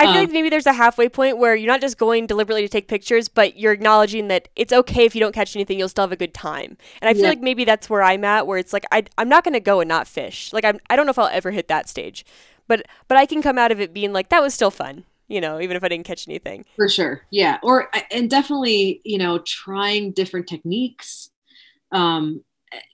I 0.01 0.07
feel 0.07 0.21
Um, 0.21 0.23
like 0.23 0.31
maybe 0.31 0.49
there's 0.49 0.67
a 0.67 0.73
halfway 0.73 1.09
point 1.09 1.39
where 1.39 1.57
you're 1.57 1.67
not 1.67 1.81
just 1.81 1.99
going 1.99 2.27
deliberately 2.27 2.63
to 2.63 2.69
take 2.69 2.87
pictures, 2.87 3.29
but 3.29 3.57
you're 3.59 3.73
acknowledging 3.73 4.29
that 4.29 4.49
it's 4.55 4.73
okay 4.73 5.05
if 5.05 5.15
you 5.15 5.21
don't 5.21 5.35
catch 5.35 5.57
anything, 5.57 5.77
you'll 5.79 5.89
still 5.89 6.05
have 6.05 6.13
a 6.13 6.17
good 6.17 6.35
time. 6.35 6.77
And 7.03 7.09
I 7.09 7.15
feel 7.15 7.29
Yeah. 7.29 7.31
like 7.31 7.41
maybe 7.41 7.65
that's 7.65 7.91
where 7.91 8.03
I'm 8.03 8.25
at, 8.25 8.47
where 8.47 8.59
it's 8.59 8.73
like 8.73 8.85
I, 8.93 9.05
I'm 9.19 9.29
not 9.29 9.43
going 9.43 9.55
to 9.55 9.61
go 9.61 9.81
and 9.81 9.89
not 9.89 10.07
fish. 10.07 10.53
Like 10.53 10.65
I'm, 10.65 10.79
I 10.89 10.95
don't 10.95 11.07
know 11.07 11.11
if 11.11 11.19
I'll 11.19 11.27
ever 11.27 11.51
hit 11.51 11.67
that 11.69 11.89
stage, 11.89 12.25
but 12.69 12.83
but 13.09 13.19
I 13.19 13.27
can 13.27 13.43
come 13.43 13.59
out 13.59 13.73
of 13.73 13.81
it 13.81 13.93
being 13.93 14.13
like 14.13 14.29
that 14.29 14.41
was 14.43 14.55
still 14.55 14.71
fun, 14.71 15.05
you 15.27 15.41
know, 15.41 15.61
even 15.61 15.77
if 15.77 15.83
I 15.83 15.89
didn't 15.89 16.07
catch 16.07 16.29
anything. 16.29 16.65
For 16.77 16.89
sure. 16.89 17.23
Yeah. 17.31 17.59
Or, 17.63 17.89
and 18.13 18.31
definitely, 18.31 19.01
you 19.05 19.19
know, 19.19 19.39
trying 19.45 20.13
different 20.13 20.47
techniques, 20.47 21.31
um, 21.93 22.45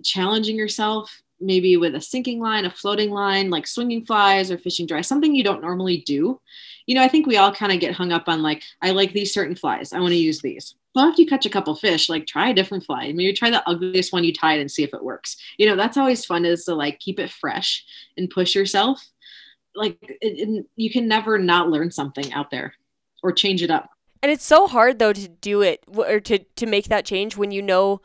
challenging 0.05 0.57
yourself 0.57 1.23
maybe 1.41 1.77
with 1.77 1.95
a 1.95 2.01
sinking 2.01 2.41
line, 2.41 2.65
a 2.65 2.71
floating 2.71 3.11
line, 3.11 3.51
like 3.51 3.67
swinging 3.67 4.05
flies 4.05 4.51
or 4.51 4.59
fishing 4.59 4.87
dry, 4.87 5.01
something 5.01 5.35
you 5.35 5.45
don't 5.45 5.61
normally 5.63 5.99
do. 5.99 6.41
You 6.87 6.95
know, 6.95 7.03
I 7.03 7.09
think 7.09 7.27
we 7.27 7.37
all 7.37 7.53
kind 7.53 7.73
of 7.73 7.81
get 7.81 7.95
hung 7.95 8.13
up 8.13 8.29
on 8.29 8.43
like, 8.43 8.63
I 8.83 8.91
like 8.93 9.13
these 9.13 9.33
certain 9.35 9.57
flies. 9.57 9.93
I 9.93 10.01
want 10.01 10.13
to 10.13 10.17
use 10.19 10.41
these. 10.41 10.75
Well, 10.95 11.07
after 11.07 11.23
you 11.23 11.29
catch 11.29 11.45
a 11.45 11.51
couple 11.51 11.75
fish, 11.75 12.09
like 12.09 12.27
try 12.27 12.51
a 12.51 12.55
different 12.55 12.85
fly. 12.85 13.11
Maybe 13.13 13.33
try 13.33 13.51
the 13.51 13.69
ugliest 13.69 14.13
one 14.13 14.23
you 14.25 14.33
tied 14.33 14.61
and 14.61 14.71
see 14.71 14.85
if 14.85 14.95
it 14.95 15.03
works. 15.03 15.37
You 15.59 15.67
know, 15.67 15.77
that's 15.77 15.97
always 15.97 16.25
fun 16.25 16.45
is 16.45 16.65
to 16.67 16.75
like 16.75 17.01
keep 17.01 17.19
it 17.19 17.31
fresh 17.31 17.85
and 18.17 18.31
push 18.31 18.55
yourself. 18.55 19.05
Like 19.75 19.99
it, 20.03 20.19
it- 20.21 20.67
you 20.77 20.91
can 20.91 21.09
never 21.09 21.39
not 21.39 21.69
learn 21.71 21.91
something 21.91 22.33
out 22.33 22.51
there 22.51 22.75
or 23.23 23.33
change 23.33 23.63
it 23.63 23.71
up. 23.71 23.91
And 24.23 24.31
it's 24.33 24.45
so 24.45 24.67
hard 24.67 24.99
though 24.99 25.13
to 25.13 25.29
do 25.29 25.61
it 25.63 25.83
or 25.87 26.21
to 26.21 26.39
to 26.39 26.67
make 26.67 26.87
that 26.89 27.05
change 27.05 27.37
when 27.37 27.51
you 27.51 27.61
know 27.61 28.01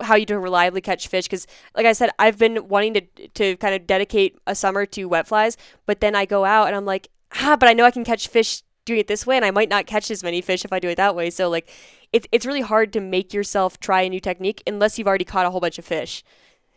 how 0.00 0.14
you 0.14 0.26
to 0.26 0.38
reliably 0.38 0.80
catch 0.80 1.08
fish 1.08 1.26
because 1.26 1.46
like 1.76 1.86
i 1.86 1.92
said 1.92 2.10
i've 2.18 2.38
been 2.38 2.68
wanting 2.68 2.94
to 2.94 3.00
to 3.34 3.56
kind 3.58 3.74
of 3.74 3.86
dedicate 3.86 4.38
a 4.46 4.54
summer 4.54 4.86
to 4.86 5.04
wet 5.04 5.26
flies 5.26 5.56
but 5.86 6.00
then 6.00 6.14
i 6.14 6.24
go 6.24 6.44
out 6.44 6.66
and 6.66 6.76
i'm 6.76 6.86
like 6.86 7.08
ah 7.42 7.56
but 7.58 7.68
i 7.68 7.72
know 7.72 7.84
i 7.84 7.90
can 7.90 8.04
catch 8.04 8.28
fish 8.28 8.62
doing 8.84 9.00
it 9.00 9.06
this 9.06 9.26
way 9.26 9.36
and 9.36 9.44
i 9.44 9.50
might 9.50 9.68
not 9.68 9.86
catch 9.86 10.10
as 10.10 10.22
many 10.22 10.40
fish 10.40 10.64
if 10.64 10.72
i 10.72 10.78
do 10.78 10.88
it 10.88 10.96
that 10.96 11.14
way 11.14 11.30
so 11.30 11.48
like 11.48 11.70
it, 12.12 12.26
it's 12.32 12.44
really 12.44 12.60
hard 12.60 12.92
to 12.92 13.00
make 13.00 13.32
yourself 13.32 13.78
try 13.80 14.02
a 14.02 14.08
new 14.08 14.20
technique 14.20 14.62
unless 14.66 14.98
you've 14.98 15.08
already 15.08 15.24
caught 15.24 15.46
a 15.46 15.50
whole 15.50 15.60
bunch 15.60 15.78
of 15.78 15.84
fish 15.84 16.24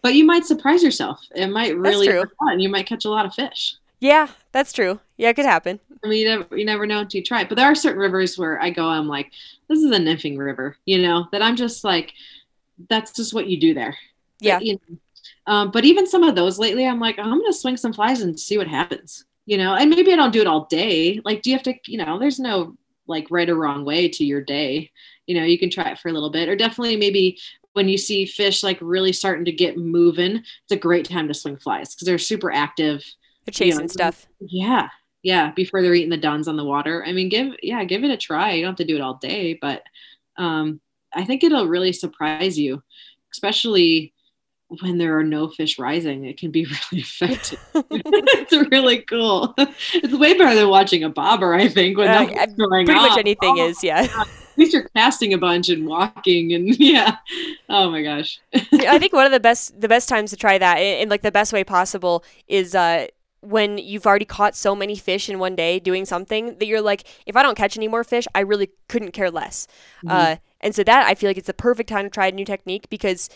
but 0.06 0.14
you 0.14 0.24
might 0.24 0.46
surprise 0.46 0.84
yourself. 0.84 1.26
It 1.34 1.48
might 1.48 1.76
really 1.76 2.08
out 2.08 2.30
and 2.40 2.62
you 2.62 2.70
might 2.70 2.86
catch 2.86 3.06
a 3.06 3.10
lot 3.10 3.26
of 3.26 3.34
fish. 3.34 3.76
Yeah, 4.00 4.28
that's 4.52 4.72
true. 4.72 5.00
Yeah, 5.18 5.30
it 5.30 5.34
could 5.34 5.46
happen. 5.46 5.80
I 6.04 6.08
mean, 6.08 6.20
you 6.20 6.26
never, 6.30 6.58
you 6.58 6.64
never 6.64 6.86
know 6.86 7.00
until 7.00 7.18
you 7.18 7.24
try 7.24 7.42
it. 7.42 7.50
But 7.50 7.56
there 7.56 7.66
are 7.66 7.74
certain 7.74 8.00
rivers 8.00 8.38
where 8.38 8.62
I 8.62 8.70
go, 8.70 8.86
I'm 8.86 9.08
like, 9.08 9.32
this 9.68 9.80
is 9.80 9.90
a 9.90 9.98
nymphing 9.98 10.38
river, 10.38 10.78
you 10.86 11.02
know, 11.02 11.28
that 11.32 11.42
I'm 11.42 11.56
just 11.56 11.84
like, 11.84 12.14
that's 12.90 13.12
just 13.12 13.34
what 13.34 13.48
you 13.48 13.60
do 13.60 13.74
there. 13.74 13.98
Yeah. 14.40 14.58
But, 14.58 14.66
you 14.66 14.74
know, 14.74 14.98
um, 15.48 15.72
but 15.72 15.86
even 15.86 16.08
some 16.08 16.24
of 16.24 16.36
those 16.36 16.60
lately, 16.60 16.86
I'm 16.86 17.00
like, 17.00 17.20
I'm 17.20 17.30
going 17.30 17.46
to 17.46 17.54
swing 17.54 17.78
some 17.78 17.94
flies 17.94 18.22
and 18.22 18.40
see 18.40 18.58
what 18.58 18.68
happens, 18.68 19.26
you 19.46 19.58
know, 19.58 19.76
and 19.76 19.90
maybe 19.90 20.12
I 20.12 20.16
don't 20.16 20.34
do 20.34 20.42
it 20.42 20.48
all 20.48 20.66
day. 20.66 21.22
Like, 21.24 21.42
do 21.42 21.50
you 21.50 21.56
have 21.56 21.64
to, 21.64 21.76
you 21.88 21.98
know, 21.98 22.20
there's 22.20 22.40
no 22.40 22.76
like 23.08 23.28
right 23.30 23.50
or 23.50 23.56
wrong 23.56 23.86
way 23.86 24.10
to 24.10 24.26
your 24.26 24.42
day. 24.42 24.92
You 25.28 25.40
know, 25.40 25.46
you 25.46 25.58
can 25.58 25.70
try 25.70 25.90
it 25.90 26.00
for 26.00 26.10
a 26.10 26.14
little 26.14 26.32
bit, 26.32 26.50
or 26.50 26.56
definitely 26.56 26.98
maybe 26.98 27.40
when 27.74 27.90
you 27.90 27.98
see 27.98 28.26
fish 28.26 28.64
like 28.64 28.78
really 28.82 29.12
starting 29.12 29.46
to 29.46 29.52
get 29.52 29.78
moving, 29.78 30.38
it's 30.38 30.72
a 30.72 30.78
great 30.78 31.06
time 31.06 31.28
to 31.28 31.34
swing 31.34 31.58
flies 31.58 31.94
because 31.94 32.06
they're 32.06 32.18
super 32.18 32.52
active. 32.52 33.04
They're 33.46 33.52
chasing 33.52 33.82
know, 33.82 33.88
stuff. 33.88 34.28
Yeah. 34.40 34.90
Yeah. 35.24 35.52
Before 35.52 35.82
they're 35.82 35.94
eating 35.94 36.10
the 36.10 36.18
duns 36.18 36.48
on 36.48 36.56
the 36.56 36.64
water. 36.64 37.04
I 37.06 37.12
mean, 37.12 37.30
give, 37.30 37.54
yeah, 37.62 37.84
give 37.84 38.04
it 38.04 38.12
a 38.12 38.18
try. 38.18 38.54
You 38.54 38.64
don't 38.64 38.72
have 38.72 38.78
to 38.78 38.86
do 38.86 38.96
it 38.96 39.02
all 39.02 39.16
day, 39.16 39.58
but 39.60 39.84
um, 40.38 40.80
I 41.16 41.24
think 41.24 41.44
it'll 41.44 41.68
really 41.68 41.94
surprise 41.94 42.60
you, 42.60 42.84
especially 43.34 44.14
when 44.68 44.98
there 44.98 45.18
are 45.18 45.24
no 45.24 45.48
fish 45.48 45.78
rising. 45.80 46.26
It 46.26 46.38
can 46.38 46.52
be 46.52 46.66
really 46.92 47.02
effective. 47.02 47.60
it's 47.74 48.72
really 48.72 49.00
cool. 49.04 49.54
It's 49.58 50.14
way 50.14 50.38
better 50.38 50.56
than 50.56 50.70
watching 50.70 51.04
a 51.04 51.10
bobber, 51.10 51.54
I 51.54 51.68
think, 51.68 51.98
when 51.98 52.08
Uh, 52.10 52.24
uh, 52.24 52.46
going 52.48 52.86
Pretty 52.86 53.00
much 53.00 53.18
anything 53.18 53.60
Oh, 53.60 53.68
is, 53.68 53.84
yeah. 53.84 54.08
At 54.12 54.28
least 54.58 54.74
you're 54.74 54.90
casting 54.96 55.34
a 55.34 55.38
bunch 55.38 55.70
and 55.70 55.86
walking 55.86 56.54
and 56.54 56.68
yeah. 56.80 57.18
Oh 57.70 57.92
my 57.92 58.02
gosh. 58.02 58.40
I 58.54 58.98
think 59.00 59.14
one 59.14 59.26
of 59.26 59.32
the 59.32 59.40
best 59.40 59.80
the 59.80 59.88
best 59.90 60.08
times 60.08 60.30
to 60.32 60.38
try 60.38 60.58
that 60.58 60.78
in, 60.78 61.02
in 61.04 61.10
like 61.10 61.22
the 61.24 61.32
best 61.32 61.52
way 61.52 61.64
possible 61.64 62.24
is 62.48 62.74
uh 62.74 63.08
when 63.46 63.78
you've 63.78 64.06
already 64.06 64.26
caught 64.26 64.56
so 64.56 64.76
many 64.76 64.96
fish 64.96 65.30
in 65.30 65.40
one 65.40 65.56
day 65.56 65.80
doing 65.80 66.06
something 66.06 66.58
that 66.58 66.66
you're 66.66 66.82
like, 66.82 67.04
if 67.26 67.36
I 67.36 67.44
don't 67.44 67.56
catch 67.56 67.78
any 67.78 67.88
more 67.88 68.04
fish, 68.04 68.26
I 68.36 68.40
really 68.42 68.70
couldn't 68.88 69.12
care 69.12 69.32
less. 69.32 69.68
Uh, 70.08 70.38
and 70.62 70.76
so 70.76 70.84
that 70.84 71.06
I 71.06 71.16
feel 71.16 71.30
like 71.30 71.38
it's 71.38 71.48
the 71.48 71.54
perfect 71.54 71.90
time 71.90 72.06
to 72.06 72.10
try 72.10 72.28
a 72.28 72.32
new 72.32 72.46
technique 72.46 72.90
because 72.90 73.30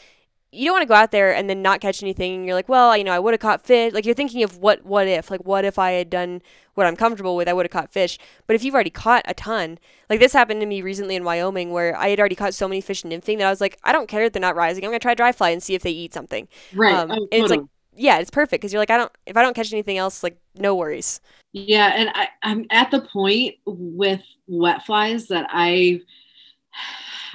you 0.52 0.66
don't 0.66 0.74
want 0.76 0.82
to 0.82 0.88
go 0.88 0.96
out 0.96 1.12
there 1.12 1.34
and 1.34 1.48
then 1.48 1.62
not 1.62 1.80
catch 1.80 2.02
anything. 2.02 2.34
And 2.38 2.46
you're 2.46 2.56
like, 2.56 2.68
well, 2.70 2.98
you 2.98 3.04
know, 3.04 3.12
I 3.12 3.20
would 3.20 3.36
have 3.36 3.40
caught 3.40 3.66
fish. 3.66 3.94
Like 3.94 4.04
you're 4.06 4.16
thinking 4.16 4.42
of 4.42 4.58
what, 4.58 4.84
what 4.84 5.08
if, 5.08 5.30
like 5.30 5.42
what 5.42 5.64
if 5.64 5.78
I 5.78 5.92
had 5.92 6.10
done 6.10 6.42
what 6.74 6.88
I'm 6.88 6.96
comfortable 6.96 7.36
with, 7.36 7.48
I 7.48 7.54
would 7.54 7.66
have 7.66 7.72
caught 7.72 7.92
fish. 7.94 8.18
But 8.48 8.56
if 8.56 8.64
you've 8.64 8.74
already 8.74 8.90
caught 8.90 9.24
a 9.26 9.36
ton, 9.36 9.78
like 10.10 10.20
this 10.20 10.34
happened 10.34 10.62
to 10.62 10.66
me 10.66 10.82
recently 10.82 11.16
in 11.16 11.24
Wyoming 11.24 11.70
where 11.72 11.96
I 11.96 12.10
had 12.10 12.20
already 12.20 12.36
caught 12.36 12.56
so 12.56 12.68
many 12.68 12.82
fish 12.82 13.04
nymphing 13.04 13.38
that 13.38 13.48
I 13.48 13.50
was 13.52 13.62
like, 13.62 13.78
I 13.84 13.92
don't 13.92 14.08
care 14.08 14.24
if 14.24 14.34
they're 14.34 14.42
not 14.42 14.56
rising. 14.56 14.84
I'm 14.84 14.90
gonna 14.90 15.00
try 15.00 15.14
dry 15.14 15.32
fly 15.34 15.52
and 15.52 15.62
see 15.62 15.76
if 15.76 15.84
they 15.84 15.92
eat 15.92 16.14
something. 16.16 16.48
Right. 16.74 16.96
Um, 16.96 17.12
Oh, 17.12 17.28
and 17.32 17.44
it's 17.44 17.52
like. 17.52 17.62
Yeah, 17.96 18.20
it's 18.20 18.30
perfect 18.30 18.62
because 18.62 18.72
you're 18.74 18.82
like, 18.82 18.92
I 18.92 18.98
don't, 18.98 19.12
if 19.26 19.36
I 19.38 19.42
don't 19.42 19.56
catch 19.56 19.74
anything 19.74 19.98
else, 19.98 20.24
like 20.24 20.38
no 20.56 20.76
worries. 20.76 21.22
Yeah, 21.52 21.92
and 21.96 22.10
I, 22.14 22.28
I'm 22.44 22.66
at 22.70 22.92
the 22.92 23.02
point 23.02 23.56
with 23.66 24.22
wet 24.48 24.86
flies 24.86 25.28
that 25.28 25.48
I 25.50 26.02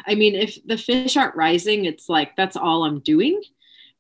I 0.07 0.15
mean, 0.15 0.35
if 0.35 0.59
the 0.67 0.79
fish 0.79 1.17
aren't 1.17 1.37
rising, 1.37 1.85
it's 1.85 2.09
like 2.09 2.37
that's 2.37 2.57
all 2.57 2.85
I'm 2.85 3.01
doing. 3.01 3.43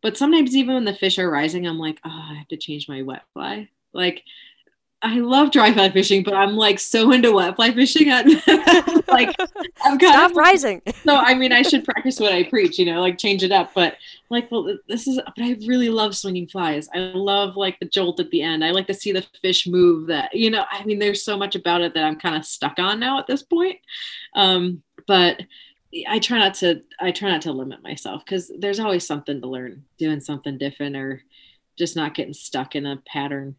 But 0.03 0.17
sometimes 0.17 0.55
even 0.57 0.75
when 0.75 0.85
the 0.85 0.95
fish 0.95 1.19
are 1.19 1.31
rising, 1.31 1.67
I'm 1.67 1.79
like, 1.79 1.99
oh, 2.05 2.11
I 2.11 2.35
have 2.35 2.49
to 2.49 2.57
change 2.57 2.89
my 2.89 3.03
wet 3.03 3.23
fly. 3.33 3.71
Like 3.93 4.23
I 5.05 5.19
love 5.19 5.51
dry 5.51 5.71
fly 5.71 5.91
fishing, 5.91 6.23
but 6.23 6.33
I'm 6.33 6.57
like 6.57 6.81
so 6.81 7.13
into 7.13 7.33
wet 7.33 7.57
fly 7.57 7.73
fishing. 7.73 8.11
I'm 8.11 8.27
like 9.09 9.37
I'm 9.85 9.99
kind 9.99 10.15
Stop 10.15 10.31
of 10.31 10.37
rising. 10.37 10.81
so 11.05 11.17
I 11.17 11.35
mean, 11.35 11.53
I 11.53 11.61
should 11.61 11.85
practice 11.85 12.19
what 12.19 12.33
I 12.33 12.45
preach, 12.45 12.79
you 12.79 12.87
know, 12.87 13.03
like 13.03 13.19
change 13.19 13.43
it 13.43 13.53
up. 13.53 13.75
But 13.75 13.99
like, 14.31 14.51
well, 14.51 14.79
this 14.89 15.07
is. 15.07 15.21
But 15.37 15.45
I 15.45 15.59
really 15.67 15.91
love 15.91 16.17
swinging 16.17 16.49
flies. 16.49 16.89
I 16.95 16.99
love 16.99 17.55
like 17.55 17.79
the 17.81 17.87
jolt 17.87 18.19
at 18.19 18.31
the 18.31 18.41
end. 18.41 18.65
I 18.65 18.71
like 18.71 18.87
to 18.87 18.95
see 18.95 19.13
the 19.13 19.27
fish 19.43 19.67
move. 19.67 20.07
That 20.07 20.35
you 20.35 20.51
know, 20.51 20.65
I 20.71 20.83
mean, 20.85 20.99
there's 20.99 21.23
so 21.23 21.37
much 21.37 21.55
about 21.55 21.83
it 21.83 21.93
that 21.93 22.05
I'm 22.05 22.19
kind 22.19 22.37
of 22.37 22.47
stuck 22.47 22.79
on 22.79 22.99
now 22.99 23.19
at 23.19 23.27
this 23.27 23.43
point. 23.43 23.81
Um, 24.35 24.83
but 25.07 25.43
I 26.09 26.19
try 26.19 26.39
not 26.39 26.55
to. 26.55 26.81
I 26.99 27.11
try 27.11 27.29
not 27.29 27.43
to 27.43 27.53
limit 27.53 27.83
myself 27.83 28.25
because 28.25 28.51
there's 28.59 28.81
always 28.81 29.07
something 29.07 29.43
to 29.43 29.47
learn, 29.47 29.85
doing 29.99 30.21
something 30.21 30.57
different, 30.57 30.97
or 30.97 31.23
just 31.77 31.95
not 31.95 32.15
getting 32.15 32.33
stuck 32.33 32.75
in 32.75 32.87
a 32.87 33.03
pattern. 33.07 33.57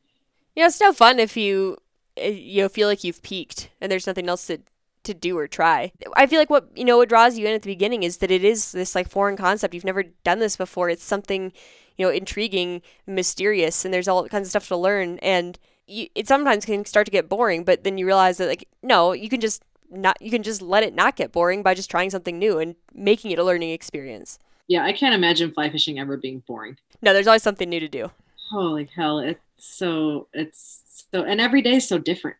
You 0.55 0.63
know, 0.63 0.67
it's 0.67 0.79
no 0.79 0.93
fun 0.93 1.19
if 1.19 1.35
you, 1.35 1.77
uh, 2.21 2.27
you 2.27 2.61
know, 2.63 2.69
feel 2.69 2.87
like 2.87 3.03
you've 3.03 3.21
peaked 3.21 3.69
and 3.81 3.91
there's 3.91 4.07
nothing 4.07 4.29
else 4.29 4.47
to 4.47 4.59
to 5.03 5.13
do 5.13 5.37
or 5.37 5.47
try. 5.47 5.91
I 6.15 6.25
feel 6.25 6.39
like 6.39 6.49
what 6.49 6.69
you 6.75 6.83
know 6.83 6.97
what 6.97 7.09
draws 7.09 7.37
you 7.37 7.47
in 7.47 7.53
at 7.53 7.61
the 7.61 7.69
beginning 7.69 8.03
is 8.03 8.17
that 8.17 8.31
it 8.31 8.43
is 8.43 8.71
this 8.71 8.95
like 8.95 9.09
foreign 9.09 9.37
concept. 9.37 9.73
You've 9.73 9.85
never 9.85 10.03
done 10.23 10.39
this 10.39 10.57
before. 10.57 10.89
It's 10.89 11.03
something, 11.03 11.53
you 11.97 12.05
know, 12.05 12.11
intriguing, 12.11 12.81
mysterious, 13.05 13.85
and 13.85 13.93
there's 13.93 14.07
all 14.07 14.27
kinds 14.27 14.47
of 14.47 14.49
stuff 14.49 14.67
to 14.69 14.77
learn. 14.77 15.19
And 15.19 15.59
you, 15.87 16.07
it 16.15 16.27
sometimes 16.27 16.65
can 16.65 16.85
start 16.85 17.05
to 17.05 17.11
get 17.11 17.29
boring, 17.29 17.63
but 17.63 17.83
then 17.83 17.97
you 17.97 18.05
realize 18.05 18.37
that 18.37 18.47
like 18.47 18.67
no, 18.81 19.13
you 19.13 19.29
can 19.29 19.41
just 19.41 19.63
not 19.91 20.19
you 20.21 20.31
can 20.31 20.41
just 20.41 20.61
let 20.61 20.83
it 20.83 20.95
not 20.95 21.15
get 21.15 21.31
boring 21.31 21.61
by 21.61 21.73
just 21.73 21.91
trying 21.91 22.09
something 22.09 22.39
new 22.39 22.57
and 22.57 22.75
making 22.93 23.31
it 23.31 23.39
a 23.39 23.43
learning 23.43 23.69
experience. 23.71 24.39
Yeah, 24.67 24.83
I 24.83 24.93
can't 24.93 25.13
imagine 25.13 25.51
fly 25.51 25.69
fishing 25.69 25.99
ever 25.99 26.17
being 26.17 26.41
boring. 26.47 26.77
No, 27.01 27.13
there's 27.13 27.27
always 27.27 27.43
something 27.43 27.69
new 27.69 27.79
to 27.79 27.87
do. 27.87 28.09
Holy 28.51 28.89
hell 28.95 29.19
it's 29.19 29.39
so 29.57 30.27
it's 30.33 31.05
so 31.11 31.23
and 31.23 31.41
every 31.41 31.61
day 31.61 31.75
is 31.75 31.87
so 31.87 31.97
different 31.97 32.37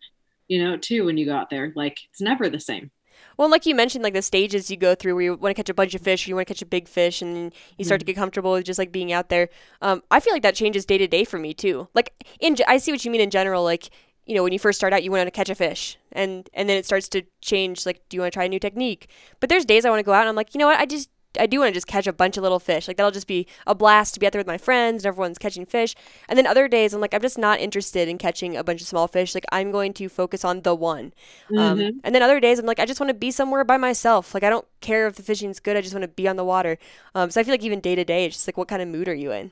you 0.47 0.64
know 0.64 0.78
too 0.78 1.06
when 1.06 1.18
you 1.18 1.26
go 1.26 1.36
out 1.36 1.49
there 1.49 1.72
like 1.76 1.99
it's 2.10 2.22
never 2.22 2.49
the 2.49 2.60
same 2.60 2.91
Well, 3.38 3.49
like 3.49 3.66
you 3.66 3.76
mentioned, 3.76 4.03
like 4.03 4.14
the 4.14 4.22
stages 4.22 4.72
you 4.72 4.78
go 4.78 4.95
through 4.95 5.16
where 5.16 5.24
you 5.24 5.36
want 5.36 5.56
to 5.56 5.60
catch 5.62 5.70
a 5.70 5.74
bunch 5.74 5.95
of 5.95 6.01
fish, 6.01 6.26
or 6.26 6.30
you 6.30 6.36
want 6.36 6.47
to 6.47 6.53
catch 6.53 6.62
a 6.62 6.66
big 6.66 6.88
fish, 6.88 7.22
and 7.22 7.53
you 7.78 7.86
start 7.86 7.99
to 7.99 8.06
get 8.06 8.16
comfortable 8.16 8.51
with 8.53 8.66
just 8.66 8.80
like 8.80 8.91
being 8.91 9.12
out 9.12 9.30
there. 9.30 9.49
Um, 9.82 10.03
I 10.12 10.20
feel 10.20 10.34
like 10.34 10.43
that 10.43 10.56
changes 10.56 10.86
day 10.86 10.97
to 10.97 11.08
day 11.08 11.24
for 11.26 11.39
me 11.39 11.53
too. 11.53 11.88
Like 11.93 12.14
in, 12.39 12.56
I 12.68 12.78
see 12.78 12.91
what 12.91 13.03
you 13.06 13.12
mean 13.12 13.22
in 13.22 13.30
general. 13.30 13.64
Like 13.64 13.89
you 14.26 14.36
know, 14.36 14.43
when 14.43 14.53
you 14.53 14.60
first 14.60 14.80
start 14.80 14.93
out, 14.93 15.03
you 15.03 15.12
want 15.12 15.28
to 15.28 15.32
catch 15.32 15.49
a 15.49 15.56
fish, 15.56 15.97
and 16.12 16.49
and 16.53 16.68
then 16.70 16.78
it 16.78 16.86
starts 16.86 17.08
to 17.10 17.24
change. 17.41 17.86
Like, 17.86 18.01
do 18.10 18.18
you 18.18 18.22
want 18.22 18.34
to 18.34 18.38
try 18.38 18.45
a 18.45 18.49
new 18.49 18.60
technique? 18.60 19.10
But 19.39 19.49
there's 19.49 19.66
days 19.66 19.86
I 19.86 19.89
want 19.89 19.99
to 19.99 20.03
go 20.03 20.14
out, 20.14 20.22
and 20.22 20.30
I'm 20.30 20.36
like, 20.36 20.53
you 20.53 20.60
know 20.60 20.68
what, 20.68 20.80
I 20.80 20.86
just 20.86 21.10
I 21.40 21.46
do 21.46 21.60
want 21.60 21.70
to 21.70 21.74
just 21.74 21.88
catch 21.88 22.08
a 22.08 22.14
bunch 22.14 22.38
of 22.38 22.44
little 22.44 22.60
fish. 22.60 22.88
Like 22.88 22.98
that'll 22.98 23.12
just 23.12 23.28
be 23.28 23.48
a 23.68 23.76
blast 23.76 24.14
to 24.14 24.20
be 24.20 24.26
out 24.26 24.32
there 24.34 24.40
with 24.40 24.48
my 24.48 24.58
friends 24.58 25.04
and 25.04 25.08
everyone's 25.08 25.38
catching 25.38 25.66
fish. 25.66 25.96
And 26.30 26.38
then 26.38 26.48
other 26.48 26.68
days 26.68 26.94
I'm 26.94 27.02
like, 27.02 27.14
I'm 27.14 27.22
just 27.22 27.38
not 27.38 27.60
interested 27.60 28.08
in 28.08 28.18
catching 28.18 28.56
a 28.58 28.64
bunch 28.64 28.82
of 28.82 28.88
small 28.88 29.08
fish. 29.08 29.34
Like 29.36 29.46
I'm 29.52 29.72
going 29.72 29.94
to 29.94 30.10
focus 30.10 30.44
on 30.46 30.62
the 30.62 30.74
one. 30.76 31.14
Um, 31.58 31.78
Mhm. 31.80 32.00
and 32.04 32.14
then 32.16 32.22
other 32.24 32.40
days 32.40 32.60
I'm 32.60 32.66
like, 32.66 32.80
I 32.80 32.86
just 32.86 33.00
want 33.00 33.10
to 33.10 33.14
be 33.14 33.32
somewhere 33.32 33.64
by 33.64 33.78
myself. 33.78 34.34
Like 34.34 34.44
I 34.44 34.50
don't 34.50 34.68
care 34.82 35.08
if 35.08 35.16
the 35.16 35.24
fishing's 35.24 35.60
good. 35.60 35.76
I 35.78 35.82
just 35.82 35.94
want 35.94 36.04
to 36.04 36.08
be 36.08 36.28
on 36.28 36.36
the 36.36 36.46
water. 36.46 36.78
Um, 37.14 37.30
so 37.32 37.40
I 37.40 37.44
feel 37.44 37.54
like 37.54 37.64
even 37.64 37.80
day 37.80 37.96
to 37.96 38.04
day, 38.06 38.26
it's 38.26 38.36
just 38.36 38.48
like, 38.48 38.58
what 38.58 38.68
kind 38.68 38.82
of 38.82 38.88
mood 38.88 39.08
are 39.08 39.14
you 39.14 39.32
in? 39.32 39.52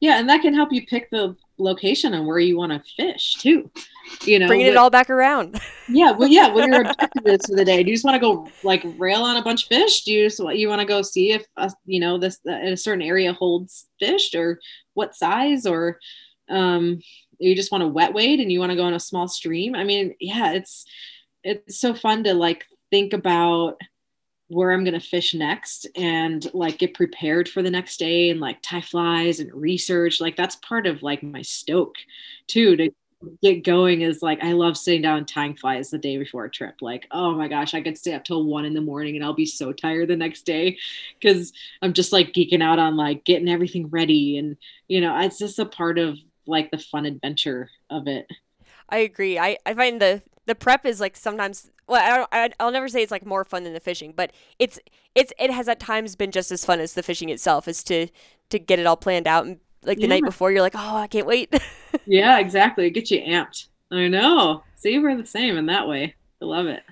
Yeah 0.00 0.18
and 0.18 0.28
that 0.28 0.42
can 0.42 0.54
help 0.54 0.72
you 0.72 0.86
pick 0.86 1.10
the 1.10 1.36
location 1.58 2.14
and 2.14 2.26
where 2.26 2.38
you 2.38 2.56
want 2.56 2.72
to 2.72 2.92
fish 2.96 3.34
too 3.34 3.70
you 4.24 4.38
know 4.38 4.46
Bringing 4.46 4.66
it 4.66 4.76
all 4.76 4.90
back 4.90 5.10
around. 5.10 5.60
yeah 5.88 6.10
well 6.10 6.28
yeah 6.28 6.48
what 6.48 6.68
your 6.68 6.80
objective 6.82 7.26
is 7.26 7.46
for 7.46 7.56
the 7.56 7.64
day. 7.64 7.82
Do 7.82 7.90
you 7.90 7.96
just 7.96 8.04
want 8.04 8.14
to 8.14 8.20
go 8.20 8.48
like 8.62 8.84
rail 8.98 9.22
on 9.22 9.36
a 9.36 9.42
bunch 9.42 9.64
of 9.64 9.68
fish? 9.68 10.04
Do 10.04 10.12
you 10.12 10.28
just 10.28 10.40
you 10.40 10.68
want 10.68 10.80
to 10.80 10.86
go 10.86 11.02
see 11.02 11.32
if 11.32 11.44
uh, 11.56 11.70
you 11.84 12.00
know 12.00 12.18
this 12.18 12.38
uh, 12.48 12.52
a 12.52 12.76
certain 12.76 13.02
area 13.02 13.32
holds 13.32 13.86
fish 13.98 14.34
or 14.34 14.60
what 14.94 15.14
size 15.14 15.66
or 15.66 15.98
um 16.48 17.00
you 17.38 17.54
just 17.54 17.72
want 17.72 17.82
to 17.82 17.88
wet 17.88 18.12
wade 18.12 18.40
and 18.40 18.52
you 18.52 18.60
want 18.60 18.70
to 18.70 18.76
go 18.76 18.88
in 18.88 18.94
a 18.94 19.00
small 19.00 19.28
stream? 19.28 19.74
I 19.74 19.84
mean 19.84 20.14
yeah 20.20 20.52
it's 20.52 20.84
it's 21.42 21.80
so 21.80 21.94
fun 21.94 22.24
to 22.24 22.34
like 22.34 22.64
think 22.90 23.12
about 23.12 23.80
where 24.50 24.72
I'm 24.72 24.82
going 24.82 24.98
to 24.98 25.00
fish 25.00 25.32
next 25.32 25.86
and 25.94 26.52
like 26.52 26.78
get 26.78 26.92
prepared 26.94 27.48
for 27.48 27.62
the 27.62 27.70
next 27.70 27.98
day 27.98 28.30
and 28.30 28.40
like 28.40 28.58
tie 28.62 28.80
flies 28.80 29.38
and 29.38 29.54
research. 29.54 30.20
Like 30.20 30.36
that's 30.36 30.56
part 30.56 30.88
of 30.88 31.04
like 31.04 31.22
my 31.22 31.42
stoke 31.42 31.94
too 32.48 32.74
to 32.76 32.90
get 33.42 33.62
going 33.62 34.00
is 34.00 34.22
like 34.22 34.42
I 34.42 34.52
love 34.52 34.76
sitting 34.76 35.02
down 35.02 35.24
tying 35.24 35.54
flies 35.54 35.90
the 35.90 35.98
day 35.98 36.16
before 36.16 36.46
a 36.46 36.50
trip. 36.50 36.76
Like, 36.80 37.06
oh 37.12 37.32
my 37.36 37.46
gosh, 37.46 37.74
I 37.74 37.80
could 37.80 37.96
stay 37.96 38.12
up 38.12 38.24
till 38.24 38.44
one 38.44 38.64
in 38.64 38.74
the 38.74 38.80
morning 38.80 39.14
and 39.14 39.24
I'll 39.24 39.34
be 39.34 39.46
so 39.46 39.72
tired 39.72 40.08
the 40.08 40.16
next 40.16 40.42
day 40.42 40.76
because 41.20 41.52
I'm 41.80 41.92
just 41.92 42.12
like 42.12 42.32
geeking 42.32 42.62
out 42.62 42.80
on 42.80 42.96
like 42.96 43.24
getting 43.24 43.48
everything 43.48 43.88
ready. 43.88 44.36
And, 44.36 44.56
you 44.88 45.00
know, 45.00 45.16
it's 45.20 45.38
just 45.38 45.60
a 45.60 45.64
part 45.66 45.96
of 45.96 46.18
like 46.46 46.72
the 46.72 46.78
fun 46.78 47.06
adventure 47.06 47.70
of 47.88 48.08
it. 48.08 48.26
I 48.88 48.98
agree. 48.98 49.38
I, 49.38 49.58
I 49.64 49.74
find 49.74 50.00
the 50.00 50.22
the 50.50 50.54
prep 50.56 50.84
is 50.84 51.00
like 51.00 51.16
sometimes 51.16 51.70
well 51.86 52.02
I 52.30 52.40
don't, 52.40 52.54
I'll 52.60 52.70
never 52.72 52.88
say 52.88 53.02
it's 53.02 53.10
like 53.12 53.24
more 53.24 53.44
fun 53.44 53.64
than 53.64 53.72
the 53.72 53.80
fishing, 53.80 54.12
but 54.16 54.32
it's 54.58 54.78
it's 55.14 55.32
it 55.38 55.50
has 55.50 55.68
at 55.68 55.80
times 55.80 56.16
been 56.16 56.30
just 56.32 56.50
as 56.52 56.64
fun 56.64 56.80
as 56.80 56.94
the 56.94 57.02
fishing 57.02 57.28
itself 57.30 57.68
is 57.68 57.82
to 57.84 58.08
to 58.50 58.58
get 58.58 58.78
it 58.78 58.86
all 58.86 58.96
planned 58.96 59.26
out 59.26 59.46
and 59.46 59.58
like 59.84 60.00
the 60.00 60.06
night 60.08 60.24
before 60.24 60.50
you're 60.52 60.60
like 60.62 60.74
oh 60.76 60.96
I 60.96 61.06
can't 61.06 61.26
wait. 61.26 61.54
yeah, 62.06 62.38
exactly. 62.38 62.86
It 62.86 62.90
gets 62.90 63.10
you 63.10 63.20
amped. 63.20 63.68
I 63.90 64.08
know. 64.08 64.62
See, 64.76 64.98
we're 64.98 65.16
the 65.16 65.26
same 65.26 65.56
in 65.56 65.66
that 65.66 65.88
way. 65.88 66.14
I 66.42 66.44
love 66.44 66.66
it. 66.66 66.82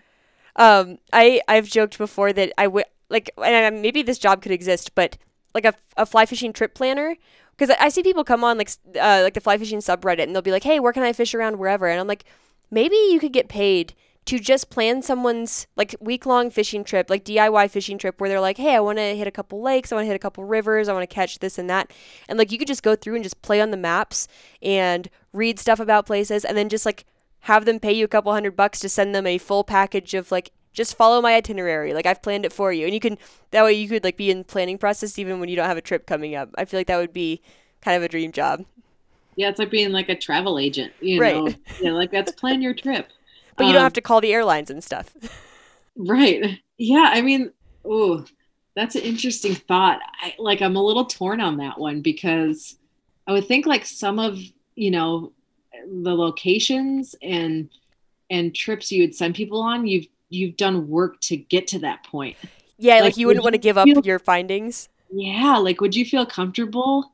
um 0.57 0.99
I 1.13 1.41
I've 1.49 1.69
joked 1.69 1.99
before 1.99 2.33
that 2.33 2.53
I 2.59 2.67
would 2.67 2.85
like 3.11 3.31
and 3.39 3.67
I- 3.67 3.71
maybe 3.71 4.03
this 4.03 4.19
job 4.19 4.43
could 4.43 4.53
exist, 4.53 4.95
but 4.95 5.19
like 5.55 5.65
a, 5.65 5.75
a 5.97 6.07
fly 6.07 6.27
fishing 6.27 6.53
trip 6.53 6.75
planner 6.75 7.17
because 7.57 7.71
I, 7.71 7.87
I 7.87 7.89
see 7.89 8.03
people 8.03 8.25
come 8.25 8.45
on 8.45 8.59
like 8.59 8.71
uh, 9.01 9.21
like 9.25 9.35
the 9.35 9.41
fly 9.41 9.59
fishing 9.59 9.79
subreddit 9.81 10.23
and 10.23 10.35
they'll 10.35 10.43
be 10.43 10.53
like 10.53 10.65
hey 10.65 10.79
where 10.81 10.93
can 10.93 11.03
I 11.03 11.13
fish 11.13 11.35
around 11.35 11.59
wherever 11.59 11.87
and 11.89 12.01
I'm 12.01 12.07
like 12.07 12.25
maybe 12.71 12.97
you 12.97 13.19
could 13.21 13.33
get 13.33 13.49
paid 13.49 13.95
to 14.29 14.39
just 14.39 14.69
plan 14.69 15.01
someone's 15.01 15.67
like 15.75 15.95
week 16.01 16.27
long 16.27 16.51
fishing 16.51 16.85
trip, 16.85 17.09
like 17.09 17.25
DIY 17.25 17.71
fishing 17.71 17.97
trip, 17.97 18.21
where 18.21 18.29
they're 18.29 18.43
like, 18.43 18.59
hey, 18.59 18.75
I 18.75 18.81
want 18.81 18.99
to 18.99 19.17
hit 19.17 19.27
a 19.27 19.31
couple 19.31 19.63
lakes, 19.63 19.91
I 19.91 19.95
want 19.95 20.05
to 20.05 20.09
hit 20.09 20.17
a 20.17 20.19
couple 20.19 20.45
rivers, 20.45 20.87
I 20.87 20.93
want 20.93 21.09
to 21.09 21.15
catch 21.15 21.39
this 21.39 21.57
and 21.57 21.71
that. 21.71 21.91
And 22.29 22.39
like 22.39 22.53
you 22.53 22.59
could 22.59 22.69
just 22.69 22.83
go 22.83 22.95
through 22.95 23.15
and 23.15 23.25
just 23.25 23.41
play 23.41 23.59
on 23.59 23.71
the 23.71 23.79
maps 23.79 24.29
and 24.61 25.09
read 25.33 25.59
stuff 25.59 25.81
about 25.81 26.05
places 26.05 26.45
and 26.45 26.59
then 26.59 26.69
just 26.69 26.85
like 26.85 27.07
have 27.41 27.65
them 27.65 27.81
pay 27.81 27.93
you 27.95 28.05
a 28.05 28.09
couple 28.09 28.31
hundred 28.31 28.55
bucks 28.55 28.81
to 28.81 28.91
send 28.91 29.15
them 29.15 29.27
a 29.27 29.39
full 29.39 29.65
package 29.65 30.13
of 30.13 30.31
like 30.31 30.51
just 30.75 30.95
follow 30.95 31.23
my 31.23 31.35
itinerary 31.35 31.95
like 31.95 32.05
i've 32.05 32.21
planned 32.21 32.45
it 32.45 32.53
for 32.53 32.71
you. 32.71 32.85
And 32.85 32.93
you 32.93 33.01
can 33.01 33.17
that 33.51 33.65
way 33.65 33.73
you 33.73 33.89
could 33.89 34.05
like 34.05 34.19
be 34.19 34.31
in 34.31 34.45
planning 34.45 34.77
process 34.77 35.19
even 35.19 35.41
when 35.41 35.49
you 35.49 35.57
don't 35.57 35.69
have 35.69 35.79
a 35.79 35.81
trip 35.81 36.05
coming 36.05 36.35
up. 36.35 36.51
I 36.59 36.67
feel 36.67 36.79
like 36.79 36.89
that 36.89 36.99
would 36.99 37.15
be 37.15 37.41
kind 37.81 37.97
of 37.97 38.03
a 38.03 38.09
dream 38.11 38.33
job 38.33 38.67
yeah 39.39 39.49
it's 39.49 39.59
like 39.59 39.71
being 39.71 39.93
like 39.93 40.09
a 40.11 40.15
travel 40.17 40.59
agent 40.59 40.93
you 41.01 41.21
Right. 41.21 41.35
know 41.35 41.55
yeah 41.81 41.93
like 41.93 42.11
that's 42.11 42.33
plan 42.41 42.61
your 42.61 42.75
trip 42.75 43.09
but 43.57 43.65
you 43.67 43.73
don't 43.73 43.81
Um, 43.81 43.85
have 43.85 43.93
to 43.95 44.01
call 44.03 44.21
the 44.21 44.33
airlines 44.35 44.71
and 44.71 44.85
stuff 44.85 45.15
Right. 45.97 46.61
Yeah. 46.77 47.11
I 47.13 47.23
mean, 47.23 47.51
oh, 47.85 48.25
that's 48.77 48.95
an 48.95 49.03
interesting 49.03 49.57
thought. 49.57 50.01
I 50.23 50.35
like 50.39 50.63
I'm 50.63 50.77
a 50.77 50.83
little 50.85 51.05
torn 51.07 51.41
on 51.41 51.57
that 51.57 51.79
one 51.79 52.03
because 52.03 52.77
I 53.27 53.33
would 53.33 53.49
think 53.49 53.67
like 53.67 53.85
some 53.85 54.21
of, 54.21 54.39
you 54.77 54.93
know, 54.93 55.33
the 56.05 56.15
locations 56.15 57.17
and 57.21 57.69
and 58.31 58.55
trips 58.55 58.93
you 58.93 59.03
would 59.03 59.15
send 59.17 59.35
people 59.35 59.61
on, 59.61 59.89
you've 59.89 60.07
you've 60.29 60.57
done 60.57 60.89
work 60.89 61.19
to 61.23 61.37
get 61.37 61.67
to 61.69 61.81
that 61.81 62.05
point. 62.05 62.37
yeah 62.79 63.01
like, 63.01 63.03
Like, 63.03 63.17
you 63.17 63.27
would 63.27 63.39
wouldn't 63.39 63.45
want 63.45 63.55
to 63.55 63.59
give 63.59 63.77
up 63.77 63.87
feel- 63.87 64.03
your 64.05 64.21
findings 64.21 64.89
Yeah, 65.11 65.57
like 65.57 65.81
would 65.81 65.97
you 65.97 66.05
feel 66.05 66.27
comfortable 66.27 67.13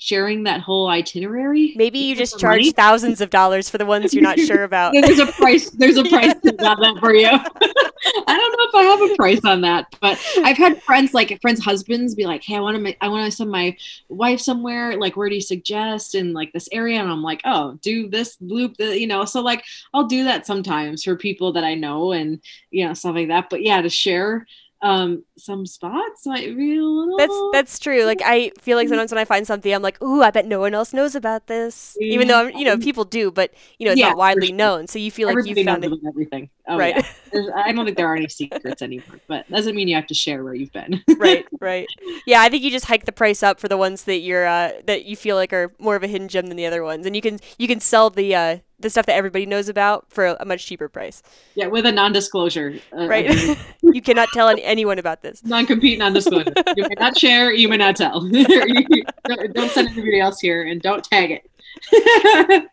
sharing 0.00 0.42
that 0.44 0.60
whole 0.60 0.88
itinerary? 0.88 1.74
maybe 1.76 1.98
you 1.98 2.16
just 2.16 2.40
charge 2.40 2.60
money? 2.60 2.72
thousands 2.72 3.20
of 3.20 3.30
dollars 3.30 3.68
for 3.70 3.78
the 3.78 3.86
ones 3.86 4.12
you're 4.12 4.22
not 4.22 4.38
sure 4.50 4.64
about 4.64 4.92
There's 4.92 5.18
a 5.18 5.26
price. 5.26 5.70
There's 5.70 5.98
a 5.98 6.04
price 6.04 6.32
on 6.32 6.40
that 6.56 6.96
for 6.98 7.14
you. 7.14 7.28
I 7.28 8.36
don't 8.36 8.52
know 8.52 8.64
if 8.68 8.74
I 8.74 8.82
have 8.82 9.10
a 9.10 9.16
price 9.16 9.44
on 9.44 9.60
that, 9.60 9.94
but 10.00 10.18
I've 10.42 10.56
had 10.56 10.82
friends 10.82 11.12
like 11.12 11.38
friends' 11.42 11.62
husbands 11.62 12.14
be 12.14 12.24
like, 12.24 12.42
"Hey, 12.42 12.56
I 12.56 12.60
want 12.60 12.76
to 12.76 12.82
make, 12.82 12.96
I 13.00 13.08
want 13.08 13.26
to 13.26 13.30
send 13.30 13.50
my 13.50 13.76
wife 14.08 14.40
somewhere. 14.40 14.96
Like, 14.98 15.16
where 15.16 15.28
do 15.28 15.34
you 15.34 15.40
suggest 15.40 16.14
in 16.14 16.32
like 16.32 16.52
this 16.52 16.68
area?" 16.72 17.00
And 17.00 17.10
I'm 17.10 17.22
like, 17.22 17.42
"Oh, 17.44 17.78
do 17.82 18.08
this 18.08 18.38
loop, 18.40 18.78
the, 18.78 18.98
you 18.98 19.06
know." 19.06 19.26
So 19.26 19.42
like, 19.42 19.64
I'll 19.92 20.06
do 20.06 20.24
that 20.24 20.46
sometimes 20.46 21.04
for 21.04 21.14
people 21.14 21.52
that 21.52 21.64
I 21.64 21.74
know 21.74 22.12
and 22.12 22.40
you 22.70 22.86
know 22.86 22.94
stuff 22.94 23.14
like 23.14 23.28
that. 23.28 23.50
But 23.50 23.62
yeah, 23.62 23.82
to 23.82 23.90
share 23.90 24.46
um 24.82 25.24
some 25.38 25.66
spots 25.66 26.26
might 26.26 26.56
be 26.56 26.76
a 26.76 26.82
little. 26.82 27.18
That's 27.18 27.42
that's 27.52 27.78
true. 27.78 28.04
Like 28.04 28.22
I 28.24 28.50
feel 28.60 28.76
like 28.78 28.88
sometimes 28.88 29.10
when 29.12 29.18
I 29.18 29.24
find 29.26 29.46
something, 29.46 29.72
I'm 29.72 29.82
like, 29.82 30.00
"Ooh, 30.02 30.22
I 30.22 30.30
bet 30.30 30.46
no 30.46 30.60
one 30.60 30.74
else 30.74 30.92
knows 30.94 31.14
about 31.14 31.48
this." 31.48 31.98
Even 32.08 32.28
though 32.28 32.46
I'm, 32.46 32.56
you 32.56 32.64
know 32.64 32.78
people 32.78 33.04
do, 33.04 33.30
but 33.30 33.52
you 33.78 33.84
know 33.86 33.92
it's 33.92 34.00
Yeah, 34.00 34.02
not 34.02 34.16
widely 34.16 34.52
sure. 34.52 34.52
known. 34.52 34.86
So 34.86 34.98
you 34.98 35.10
feel 35.10 35.28
like 35.28 35.38
Everybody 35.38 35.54
you 35.54 35.56
found 35.56 35.84
it, 35.84 35.94
everything. 36.06 36.50
Oh, 36.70 36.78
right? 36.78 37.04
yeah. 37.32 37.40
I 37.56 37.72
don't 37.72 37.84
think 37.84 37.96
there 37.96 38.06
are 38.06 38.14
any 38.14 38.28
secrets 38.28 38.80
anymore, 38.80 39.18
but 39.26 39.48
doesn't 39.50 39.74
mean 39.74 39.88
you 39.88 39.96
have 39.96 40.06
to 40.06 40.14
share 40.14 40.44
where 40.44 40.54
you've 40.54 40.72
been. 40.72 41.02
right, 41.16 41.44
right. 41.60 41.86
Yeah, 42.26 42.42
I 42.42 42.48
think 42.48 42.62
you 42.62 42.70
just 42.70 42.86
hike 42.86 43.06
the 43.06 43.12
price 43.12 43.42
up 43.42 43.58
for 43.58 43.66
the 43.66 43.76
ones 43.76 44.04
that 44.04 44.18
you're 44.18 44.46
uh, 44.46 44.72
that 44.86 45.04
you 45.04 45.16
feel 45.16 45.34
like 45.34 45.52
are 45.52 45.72
more 45.78 45.96
of 45.96 46.04
a 46.04 46.06
hidden 46.06 46.28
gem 46.28 46.46
than 46.46 46.56
the 46.56 46.66
other 46.66 46.84
ones, 46.84 47.06
and 47.06 47.16
you 47.16 47.22
can 47.22 47.40
you 47.58 47.66
can 47.66 47.80
sell 47.80 48.08
the 48.08 48.34
uh, 48.34 48.58
the 48.78 48.88
stuff 48.88 49.06
that 49.06 49.16
everybody 49.16 49.46
knows 49.46 49.68
about 49.68 50.06
for 50.10 50.26
a, 50.26 50.44
much 50.44 50.64
cheaper 50.64 50.88
price. 50.88 51.22
yeah, 51.54 51.66
with 51.66 51.84
a 51.86 51.92
non-disclosure. 51.92 52.76
Uh, 52.96 53.06
Right? 53.08 53.58
you 53.82 54.00
cannot 54.00 54.28
tell 54.32 54.48
anyone 54.48 54.98
about 54.98 55.22
this. 55.22 55.44
non-compete, 55.44 55.98
non-disclosure. 55.98 56.52
you 56.76 56.84
may 56.84 56.94
not 56.98 57.18
share. 57.18 57.52
You 57.52 57.68
may 57.68 57.76
not 57.78 57.96
tell. 57.96 58.20
don't, 58.20 59.54
don't 59.54 59.70
send 59.70 59.88
anybody 59.88 60.20
else 60.20 60.40
here, 60.40 60.62
and 60.62 60.80
don't 60.80 61.02
tag 61.04 61.30
it. 61.32 62.70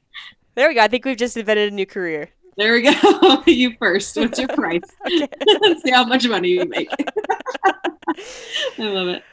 There 0.58 0.70
we 0.70 0.74
go. 0.74 0.82
I 0.82 0.88
think 0.88 1.06
we've 1.06 1.16
just 1.16 1.38
invented 1.38 1.72
a 1.72 1.76
new 1.76 1.86
career. 1.86 2.30
There 2.58 2.74
we 2.74 2.82
go. 2.82 3.44
you 3.48 3.76
first. 3.80 4.18
What's 4.18 4.40
your 4.40 4.50
price? 4.50 4.82
Okay. 5.06 5.28
See 5.84 5.92
how 5.92 6.06
much 6.06 6.28
money 6.28 6.50
you 6.50 6.66
make. 6.66 6.90
I 8.78 8.84
love 8.84 9.08
it. 9.08 9.24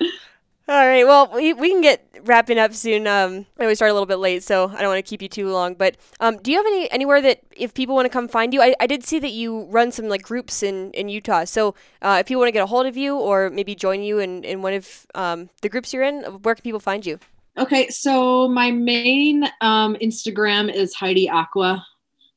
All 0.66 0.86
right. 0.86 1.04
Well, 1.04 1.30
we, 1.34 1.52
we 1.52 1.70
can 1.70 1.80
get 1.80 2.06
wrapping 2.22 2.58
up 2.58 2.72
soon. 2.72 3.06
Um, 3.06 3.46
I 3.58 3.64
always 3.64 3.78
start 3.78 3.90
a 3.90 3.92
little 3.92 4.06
bit 4.06 4.16
late, 4.16 4.42
so 4.42 4.70
I 4.70 4.80
don't 4.80 4.88
want 4.88 5.04
to 5.04 5.08
keep 5.08 5.20
you 5.20 5.28
too 5.28 5.50
long. 5.50 5.74
But 5.74 5.96
um, 6.20 6.38
do 6.38 6.50
you 6.50 6.56
have 6.56 6.66
any 6.66 6.90
anywhere 6.90 7.20
that 7.20 7.40
if 7.56 7.74
people 7.74 7.94
want 7.94 8.06
to 8.06 8.10
come 8.10 8.28
find 8.28 8.54
you? 8.54 8.62
I, 8.62 8.74
I 8.80 8.86
did 8.86 9.04
see 9.04 9.18
that 9.18 9.32
you 9.32 9.64
run 9.64 9.92
some 9.92 10.08
like 10.08 10.22
groups 10.22 10.62
in, 10.62 10.90
in 10.92 11.08
Utah. 11.08 11.44
So 11.44 11.74
uh, 12.00 12.18
if 12.20 12.26
people 12.26 12.40
want 12.40 12.48
to 12.48 12.52
get 12.52 12.62
a 12.62 12.66
hold 12.66 12.86
of 12.86 12.96
you 12.96 13.16
or 13.16 13.50
maybe 13.50 13.74
join 13.74 14.02
you 14.02 14.20
in, 14.20 14.44
in 14.44 14.62
one 14.62 14.74
of 14.74 15.06
um, 15.14 15.50
the 15.60 15.68
groups 15.68 15.92
you're 15.92 16.02
in, 16.02 16.22
where 16.22 16.54
can 16.54 16.62
people 16.62 16.80
find 16.80 17.04
you? 17.04 17.18
Okay, 17.58 17.88
so 17.88 18.48
my 18.48 18.70
main 18.70 19.44
um, 19.60 19.96
Instagram 19.96 20.72
is 20.72 20.94
Heidi 20.94 21.28
Aqua 21.28 21.84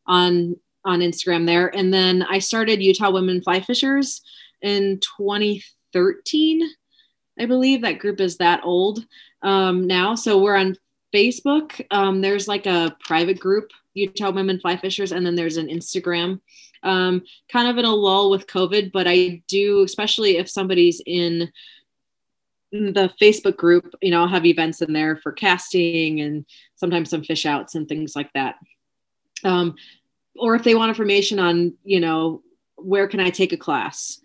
on 0.05 0.55
on 0.88 1.01
Instagram 1.01 1.45
there, 1.45 1.67
and 1.75 1.93
then 1.93 2.23
I 2.23 2.39
started 2.39 2.81
Utah 2.81 3.11
Women 3.11 3.41
Fly 3.41 3.59
Fishers 3.59 4.21
in 4.61 4.99
2013. 5.17 6.67
I 7.39 7.45
believe 7.45 7.81
that 7.81 7.99
group 7.99 8.19
is 8.19 8.38
that 8.38 8.61
old 8.63 9.05
um, 9.43 9.85
now. 9.85 10.15
So 10.15 10.41
we're 10.41 10.55
on 10.55 10.75
Facebook. 11.13 11.85
Um, 11.91 12.21
there's 12.21 12.47
like 12.47 12.65
a 12.65 12.95
private 12.99 13.39
group, 13.39 13.69
Utah 13.93 14.31
Women 14.31 14.59
Fly 14.59 14.77
Fishers, 14.77 15.11
and 15.11 15.25
then 15.25 15.35
there's 15.35 15.57
an 15.57 15.67
Instagram. 15.67 16.39
Um, 16.83 17.23
kind 17.51 17.67
of 17.67 17.77
in 17.77 17.85
a 17.85 17.93
lull 17.93 18.29
with 18.29 18.47
COVID, 18.47 18.91
but 18.91 19.07
I 19.07 19.41
do, 19.47 19.83
especially 19.83 20.38
if 20.38 20.49
somebody's 20.49 21.01
in 21.05 21.51
the 22.71 23.11
Facebook 23.21 23.57
group, 23.57 23.93
you 24.01 24.11
know, 24.11 24.21
I'll 24.21 24.27
have 24.27 24.45
events 24.45 24.81
in 24.81 24.93
there 24.93 25.17
for 25.17 25.31
casting 25.31 26.21
and 26.21 26.45
sometimes 26.75 27.09
some 27.09 27.23
fish 27.23 27.45
outs 27.45 27.75
and 27.75 27.88
things 27.88 28.15
like 28.15 28.31
that. 28.33 28.55
Um, 29.43 29.75
or 30.38 30.55
if 30.55 30.63
they 30.63 30.75
want 30.75 30.89
information 30.89 31.39
on, 31.39 31.73
you 31.83 31.99
know, 31.99 32.41
where 32.75 33.07
can 33.07 33.19
I 33.19 33.29
take 33.29 33.53
a 33.53 33.57
class 33.57 34.21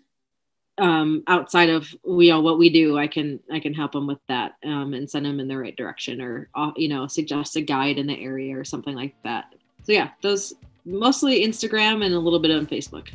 um, 0.77 1.23
outside 1.27 1.69
of 1.69 1.93
you 2.05 2.29
know 2.29 2.41
what 2.41 2.57
we 2.57 2.69
do, 2.69 2.97
I 2.97 3.07
can 3.07 3.39
I 3.51 3.59
can 3.59 3.73
help 3.73 3.91
them 3.91 4.07
with 4.07 4.19
that 4.27 4.53
um, 4.65 4.93
and 4.93 5.09
send 5.09 5.25
them 5.25 5.39
in 5.39 5.47
the 5.47 5.57
right 5.57 5.75
direction 5.75 6.21
or 6.21 6.49
uh, 6.55 6.71
you 6.75 6.87
know 6.87 7.07
suggest 7.07 7.55
a 7.55 7.61
guide 7.61 7.97
in 7.97 8.07
the 8.07 8.19
area 8.19 8.57
or 8.57 8.63
something 8.63 8.95
like 8.95 9.15
that. 9.23 9.53
So 9.83 9.91
yeah, 9.91 10.09
those 10.21 10.53
mostly 10.85 11.45
Instagram 11.45 12.03
and 12.03 12.15
a 12.15 12.19
little 12.19 12.39
bit 12.39 12.51
on 12.51 12.65
Facebook. 12.65 13.09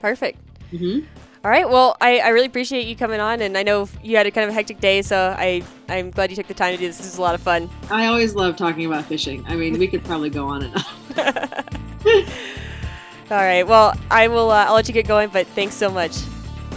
Perfect. 0.00 0.38
hmm 0.70 1.00
All 1.44 1.50
right. 1.50 1.68
Well, 1.68 1.96
I, 2.00 2.18
I 2.18 2.28
really 2.28 2.46
appreciate 2.46 2.86
you 2.86 2.94
coming 2.94 3.20
on, 3.20 3.40
and 3.42 3.58
I 3.58 3.62
know 3.64 3.88
you 4.02 4.16
had 4.16 4.26
a 4.26 4.30
kind 4.30 4.44
of 4.44 4.50
a 4.50 4.54
hectic 4.54 4.78
day, 4.78 5.02
so 5.02 5.34
I 5.36 5.62
I'm 5.88 6.10
glad 6.10 6.30
you 6.30 6.36
took 6.36 6.46
the 6.46 6.54
time 6.54 6.74
to 6.74 6.78
do 6.78 6.86
this. 6.86 6.98
This 6.98 7.06
is 7.06 7.18
a 7.18 7.22
lot 7.22 7.34
of 7.34 7.40
fun. 7.40 7.68
I 7.90 8.06
always 8.06 8.34
love 8.34 8.56
talking 8.56 8.86
about 8.86 9.06
fishing. 9.06 9.44
I 9.48 9.56
mean, 9.56 9.78
we 9.78 9.88
could 9.88 10.04
probably 10.04 10.30
go 10.30 10.46
on 10.46 10.62
and 10.62 10.84
on. 11.18 11.80
All 13.30 13.36
right. 13.36 13.62
Well, 13.62 13.94
I 14.10 14.28
will. 14.28 14.50
Uh, 14.50 14.64
I'll 14.66 14.74
let 14.74 14.88
you 14.88 14.94
get 14.94 15.06
going, 15.06 15.28
but 15.28 15.46
thanks 15.48 15.74
so 15.74 15.90
much. 15.90 16.16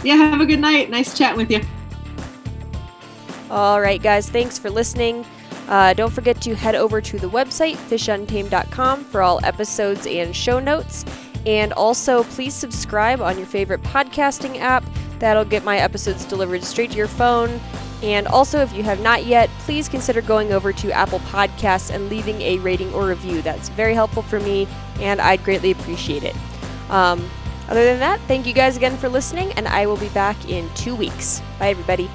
Yeah, 0.04 0.16
have 0.16 0.40
a 0.40 0.46
good 0.46 0.60
night. 0.60 0.90
Nice 0.90 1.16
chatting 1.16 1.38
with 1.38 1.50
you. 1.50 1.62
All 3.50 3.80
right, 3.80 4.02
guys, 4.02 4.28
thanks 4.28 4.58
for 4.58 4.70
listening. 4.70 5.24
Uh, 5.68 5.94
don't 5.94 6.12
forget 6.12 6.40
to 6.42 6.54
head 6.54 6.74
over 6.74 7.00
to 7.00 7.18
the 7.18 7.28
website, 7.28 7.76
fishuntamed.com, 7.76 9.04
for 9.04 9.22
all 9.22 9.40
episodes 9.44 10.06
and 10.06 10.34
show 10.34 10.58
notes. 10.58 11.04
And 11.46 11.72
also, 11.72 12.24
please 12.24 12.54
subscribe 12.54 13.20
on 13.20 13.36
your 13.38 13.46
favorite 13.46 13.82
podcasting 13.82 14.58
app. 14.58 14.84
That'll 15.24 15.46
get 15.46 15.64
my 15.64 15.78
episodes 15.78 16.26
delivered 16.26 16.62
straight 16.62 16.90
to 16.90 16.98
your 16.98 17.08
phone. 17.08 17.58
And 18.02 18.26
also, 18.26 18.58
if 18.60 18.74
you 18.74 18.82
have 18.82 19.00
not 19.00 19.24
yet, 19.24 19.48
please 19.60 19.88
consider 19.88 20.20
going 20.20 20.52
over 20.52 20.70
to 20.74 20.92
Apple 20.92 21.20
Podcasts 21.20 21.90
and 21.90 22.10
leaving 22.10 22.42
a 22.42 22.58
rating 22.58 22.92
or 22.92 23.06
review. 23.06 23.40
That's 23.40 23.70
very 23.70 23.94
helpful 23.94 24.20
for 24.20 24.38
me, 24.38 24.68
and 25.00 25.22
I'd 25.22 25.42
greatly 25.42 25.70
appreciate 25.70 26.24
it. 26.24 26.36
Um, 26.90 27.26
other 27.70 27.86
than 27.86 28.00
that, 28.00 28.20
thank 28.28 28.46
you 28.46 28.52
guys 28.52 28.76
again 28.76 28.98
for 28.98 29.08
listening, 29.08 29.50
and 29.52 29.66
I 29.66 29.86
will 29.86 29.96
be 29.96 30.10
back 30.10 30.50
in 30.50 30.68
two 30.74 30.94
weeks. 30.94 31.40
Bye, 31.58 31.70
everybody. 31.70 32.10